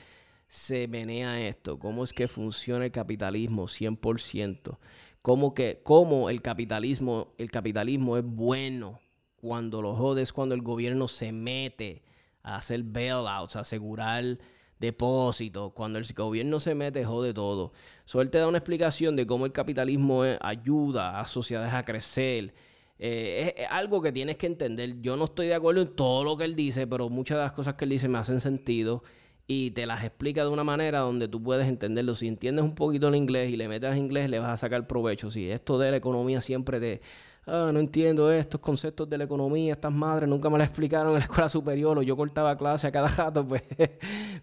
se 0.53 0.86
menea 0.86 1.48
esto, 1.48 1.78
cómo 1.78 2.05
es 2.05 2.12
que 2.12 2.28
funciona 2.28 2.84
el 2.84 2.92
capitalismo 2.92 3.68
100%, 3.68 4.76
cómo, 5.22 5.55
que, 5.55 5.82
el, 6.28 6.42
capitalismo, 6.42 7.32
el 7.38 7.50
capitalismo 7.50 8.18
es 8.18 8.22
bueno 8.22 9.00
cuando 9.36 9.80
lo 9.80 9.94
jodes, 9.96 10.30
cuando 10.30 10.55
el 10.55 10.61
gobierno 10.61 11.09
se 11.09 11.32
mete 11.32 12.03
a 12.42 12.57
hacer 12.57 12.82
bailouts, 12.82 13.57
a 13.57 13.61
asegurar 13.61 14.38
depósito. 14.78 15.70
Cuando 15.70 15.98
el 15.98 16.05
gobierno 16.14 16.61
se 16.61 16.74
mete, 16.74 17.03
jode 17.03 17.32
todo. 17.32 17.72
So, 18.05 18.20
él 18.20 18.28
te 18.28 18.36
da 18.36 18.46
una 18.46 18.59
explicación 18.59 19.16
de 19.16 19.26
cómo 19.26 19.46
el 19.46 19.53
capitalismo 19.53 20.22
ayuda 20.38 21.18
a 21.18 21.24
sociedades 21.24 21.72
a 21.72 21.82
crecer. 21.82 22.53
Eh, 22.98 23.55
es, 23.57 23.66
algo 23.70 24.03
que 24.03 24.12
tienes 24.12 24.36
que 24.36 24.48
entender. 24.48 25.00
Yo 25.00 25.16
no 25.16 25.24
estoy 25.24 25.46
de 25.46 25.55
acuerdo 25.55 25.80
en 25.80 25.96
todo 25.96 26.24
lo 26.24 26.36
que 26.36 26.44
él 26.44 26.55
dice, 26.55 26.86
pero 26.86 27.09
muchas 27.09 27.38
de 27.38 27.44
las 27.44 27.53
cosas 27.53 27.72
que 27.72 27.86
él 27.86 27.90
dice 27.92 28.07
me 28.07 28.18
hacen 28.18 28.38
sentido 28.38 29.03
y 29.47 29.72
te 29.72 29.86
las 29.86 30.05
explica 30.05 30.45
de 30.45 30.51
una 30.51 30.64
manera 30.64 31.01
donde 31.01 31.28
tú 31.28 31.43
puedes 31.43 31.68
entenderlo. 31.68 32.14
Si 32.14 32.28
entiendes 32.28 32.64
un 32.64 32.74
poquito 32.74 33.09
el 33.09 33.16
inglés 33.16 33.51
y 33.51 33.57
le 33.57 33.68
metes 33.68 33.90
al 33.90 33.99
inglés, 33.99 34.30
le 34.30 34.38
vas 34.38 34.51
a 34.51 34.57
sacar 34.57 34.86
provecho. 34.86 35.30
Si 35.30 35.51
esto 35.51 35.78
de 35.78 35.90
la 35.90 35.97
economía 35.97 36.40
siempre 36.40 36.80
te 36.80 37.01
ah, 37.47 37.70
no 37.72 37.80
entiendo 37.80 38.30
estos 38.30 38.61
conceptos 38.61 39.09
de 39.09 39.18
la 39.18 39.24
economía, 39.24 39.72
estas 39.72 39.93
madres 39.93 40.28
nunca 40.28 40.49
me 40.49 40.59
las 40.59 40.68
explicaron 40.68 41.09
en 41.09 41.14
la 41.14 41.24
escuela 41.24 41.49
superior 41.49 41.99
o 41.99 42.03
yo 42.03 42.16
cortaba 42.16 42.57
clase 42.57 42.86
a 42.86 42.93
cada 42.93 43.09
jato, 43.09 43.47
pues 43.49 43.62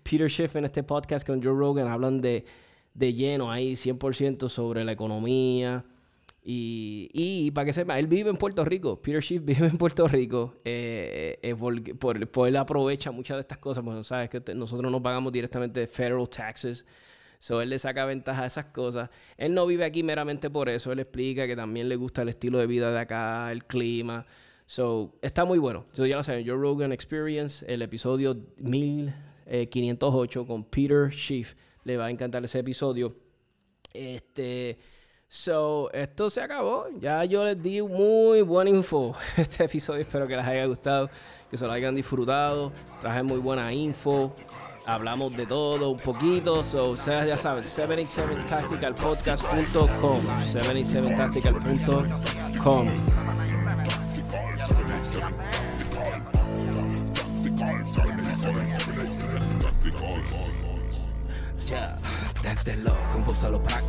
Peter 0.03 0.29
Schiff 0.29 0.55
en 0.55 0.65
este 0.65 0.83
podcast 0.83 1.25
con 1.25 1.41
Joe 1.41 1.53
Rogan 1.53 1.87
hablan 1.87 2.21
de, 2.21 2.45
de 2.93 3.13
lleno 3.13 3.51
ahí 3.51 3.73
100% 3.73 4.49
sobre 4.49 4.83
la 4.83 4.91
economía. 4.91 5.85
Y, 6.41 7.09
y, 7.13 7.51
para 7.51 7.65
que 7.65 7.73
sepa, 7.73 7.99
él 7.99 8.07
vive 8.07 8.29
en 8.29 8.37
Puerto 8.37 8.63
Rico. 8.63 9.01
Peter 9.01 9.21
Schiff 9.21 9.41
vive 9.45 9.67
en 9.67 9.77
Puerto 9.77 10.07
Rico. 10.07 10.55
Eh, 10.63 11.37
eh 11.41 11.55
por, 11.55 12.29
por, 12.29 12.47
él 12.47 12.55
aprovecha 12.55 13.11
muchas 13.11 13.37
de 13.37 13.41
estas 13.41 13.57
cosas. 13.57 13.83
Pues 13.83 14.07
sabes 14.07 14.29
que 14.29 14.41
nosotros 14.55 14.91
no 14.91 15.01
pagamos 15.01 15.33
directamente 15.33 15.85
federal 15.87 16.27
taxes. 16.29 16.85
So, 17.39 17.61
él 17.61 17.69
le 17.69 17.79
saca 17.79 18.05
ventaja 18.05 18.43
a 18.43 18.47
esas 18.47 18.65
cosas. 18.65 19.09
Él 19.37 19.53
no 19.53 19.65
vive 19.65 19.85
aquí 19.85 20.03
meramente 20.03 20.49
por 20.49 20.67
eso. 20.67 20.91
Él 20.91 20.99
explica 20.99 21.47
que 21.47 21.55
también 21.55 21.87
le 21.87 21.95
gusta 21.95 22.21
el 22.21 22.29
estilo 22.29 22.57
de 22.57 22.67
vida 22.67 22.91
de 22.91 22.99
acá, 22.99 23.49
el 23.51 23.63
clima. 23.65 24.25
So, 24.65 25.17
está 25.21 25.45
muy 25.45 25.57
bueno. 25.57 25.85
So, 25.93 26.05
ya 26.05 26.17
lo 26.17 26.23
saben, 26.23 26.45
Joe 26.45 26.57
Rogan 26.57 26.91
Experience, 26.91 27.65
el 27.71 27.81
episodio 27.81 28.37
1508 28.57 30.45
con 30.45 30.65
Peter 30.65 31.11
Schiff. 31.11 31.55
Le 31.85 31.95
va 31.95 32.07
a 32.07 32.11
encantar 32.11 32.43
ese 32.43 32.59
episodio. 32.59 33.15
Este. 33.93 34.77
So, 35.31 35.91
esto 35.93 36.29
se 36.29 36.41
acabó. 36.41 36.87
Ya 36.99 37.23
yo 37.23 37.43
les 37.43 37.61
di 37.61 37.81
muy 37.81 38.41
buena 38.41 38.69
info. 38.69 39.15
Este 39.37 39.65
episodio 39.65 40.01
espero 40.01 40.27
que 40.27 40.35
les 40.35 40.45
haya 40.45 40.65
gustado, 40.65 41.09
que 41.49 41.55
se 41.55 41.65
lo 41.65 41.71
hayan 41.71 41.95
disfrutado. 41.95 42.71
Traje 42.99 43.23
muy 43.23 43.37
buena 43.37 43.71
info 43.71 44.33
hablamos 44.89 45.37
de 45.37 45.45
todo 45.45 45.91
un 45.91 45.99
poquito. 45.99 46.63
So, 46.63 46.91
ustedes 46.91 47.27
ya 47.27 47.35
saben, 47.37 47.63
77tacticalpodcast.com. 47.63 50.21
77tactical.com. 50.51 52.87
Ya, 61.67 61.97
desde 62.41 62.77
lo 62.77 62.95
confuso 63.13 63.51
lo 63.51 63.61
práctico, 63.61 63.88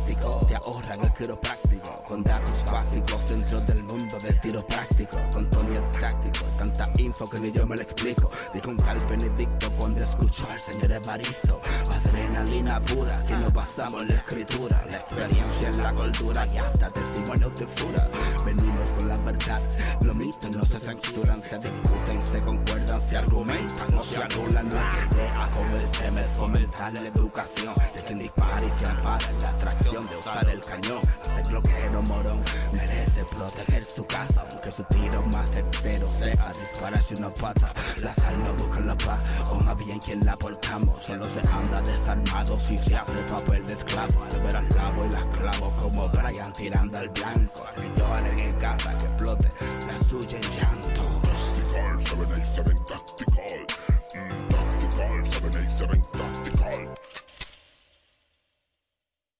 ahorran 0.65 0.99
el 1.03 1.13
quiropráctico, 1.13 2.03
con 2.07 2.23
datos 2.23 2.63
básicos 2.71 3.29
dentro 3.29 3.61
del 3.61 3.83
mundo 4.11 4.27
del 4.27 4.39
tiro 4.39 4.65
práctico, 4.65 5.17
con 5.31 5.49
Tony 5.49 5.75
el 5.75 5.99
táctico, 5.99 6.45
tanta 6.57 6.89
info 6.97 7.29
que 7.29 7.39
ni 7.39 7.51
yo 7.51 7.65
me 7.65 7.75
lo 7.75 7.81
explico, 7.81 8.29
dijo 8.53 8.69
un 8.69 8.77
tal 8.77 8.99
Benedicto 9.09 9.71
cuando 9.77 10.03
escuchó 10.03 10.47
al 10.49 10.59
señor 10.59 10.91
Evaristo, 10.91 11.61
adrenalina 11.89 12.83
pura, 12.83 13.23
que 13.25 13.35
nos 13.35 13.53
basamos 13.53 14.01
en 14.03 14.09
la 14.09 14.15
escritura, 14.15 14.83
la 14.89 14.97
experiencia 14.97 15.69
en 15.69 15.83
la 15.83 15.93
cultura 15.93 16.47
y 16.47 16.57
hasta 16.57 16.89
testimonios 16.89 17.55
de 17.57 17.67
fura, 17.67 18.09
venimos 18.45 18.91
con 18.93 19.07
la 19.07 19.17
verdad, 19.17 19.61
los 20.01 20.15
mitos 20.15 20.55
no 20.55 20.65
se 20.65 20.79
censuran, 20.79 21.41
se 21.41 21.57
discuten, 21.57 22.23
se 22.23 22.41
concuerdan, 22.41 23.01
se 23.01 23.17
argumentan, 23.17 23.91
no 23.91 24.03
se 24.03 24.23
anulan 24.23 24.69
nuestra 24.69 25.07
idea 25.11 25.49
con 25.51 25.71
el 25.71 25.89
tema 25.91 26.21
es 26.21 26.27
fomentar 26.37 26.93
la 26.93 27.01
educación. 27.01 27.73
De 27.93 28.01
quien 28.03 28.21
y 28.21 28.71
se 28.71 28.85
ampara 28.85 29.31
la 29.41 29.49
atracción 29.49 30.07
de 30.07 30.17
usar 30.17 30.49
el 30.49 30.61
cañón. 30.61 30.99
Este 31.25 31.49
bloqueo 31.49 32.01
morón 32.03 32.41
merece 32.73 33.25
proteger 33.25 33.85
su 33.85 34.00
casa, 34.05 34.45
aunque 34.49 34.71
su 34.71 34.83
tiro 34.83 35.21
más 35.23 35.51
certero 35.51 36.11
sea 36.11 36.53
dispararse 36.59 37.15
una 37.15 37.33
pata. 37.33 37.71
La 38.01 38.13
sal 38.15 38.37
no 38.43 38.53
busca 38.53 38.79
la 38.79 38.95
paz, 38.95 39.19
o 39.49 39.55
más 39.55 39.77
bien 39.77 39.99
quien 39.99 40.25
la 40.25 40.37
portamos. 40.37 41.03
Solo 41.03 41.27
se 41.27 41.39
anda 41.39 41.81
desarmado 41.81 42.59
si 42.59 42.77
se 42.77 42.95
hace 42.95 43.21
papel 43.23 43.65
de 43.67 43.73
esclavo. 43.73 44.23
Al 44.23 44.41
ver 44.41 44.55
al 44.55 44.69
lavo 44.69 45.05
y 45.05 45.09
las 45.09 45.25
clavo 45.37 45.71
como 45.81 46.09
Brian 46.09 46.53
tirando 46.53 46.97
al 46.97 47.09
blanco. 47.09 47.65
Lloren 47.95 48.39
en 48.39 48.55
casa 48.55 48.97
que 48.97 49.05
explote 49.05 49.49
la 49.87 50.07
suya 50.07 50.37
en 50.37 50.49
llanto. 50.51 51.01
Tactical 51.21 52.01
787 52.01 52.71
Tactical. 52.87 53.67
Mm, 54.15 54.47
tactical 54.49 55.25
787 55.25 56.20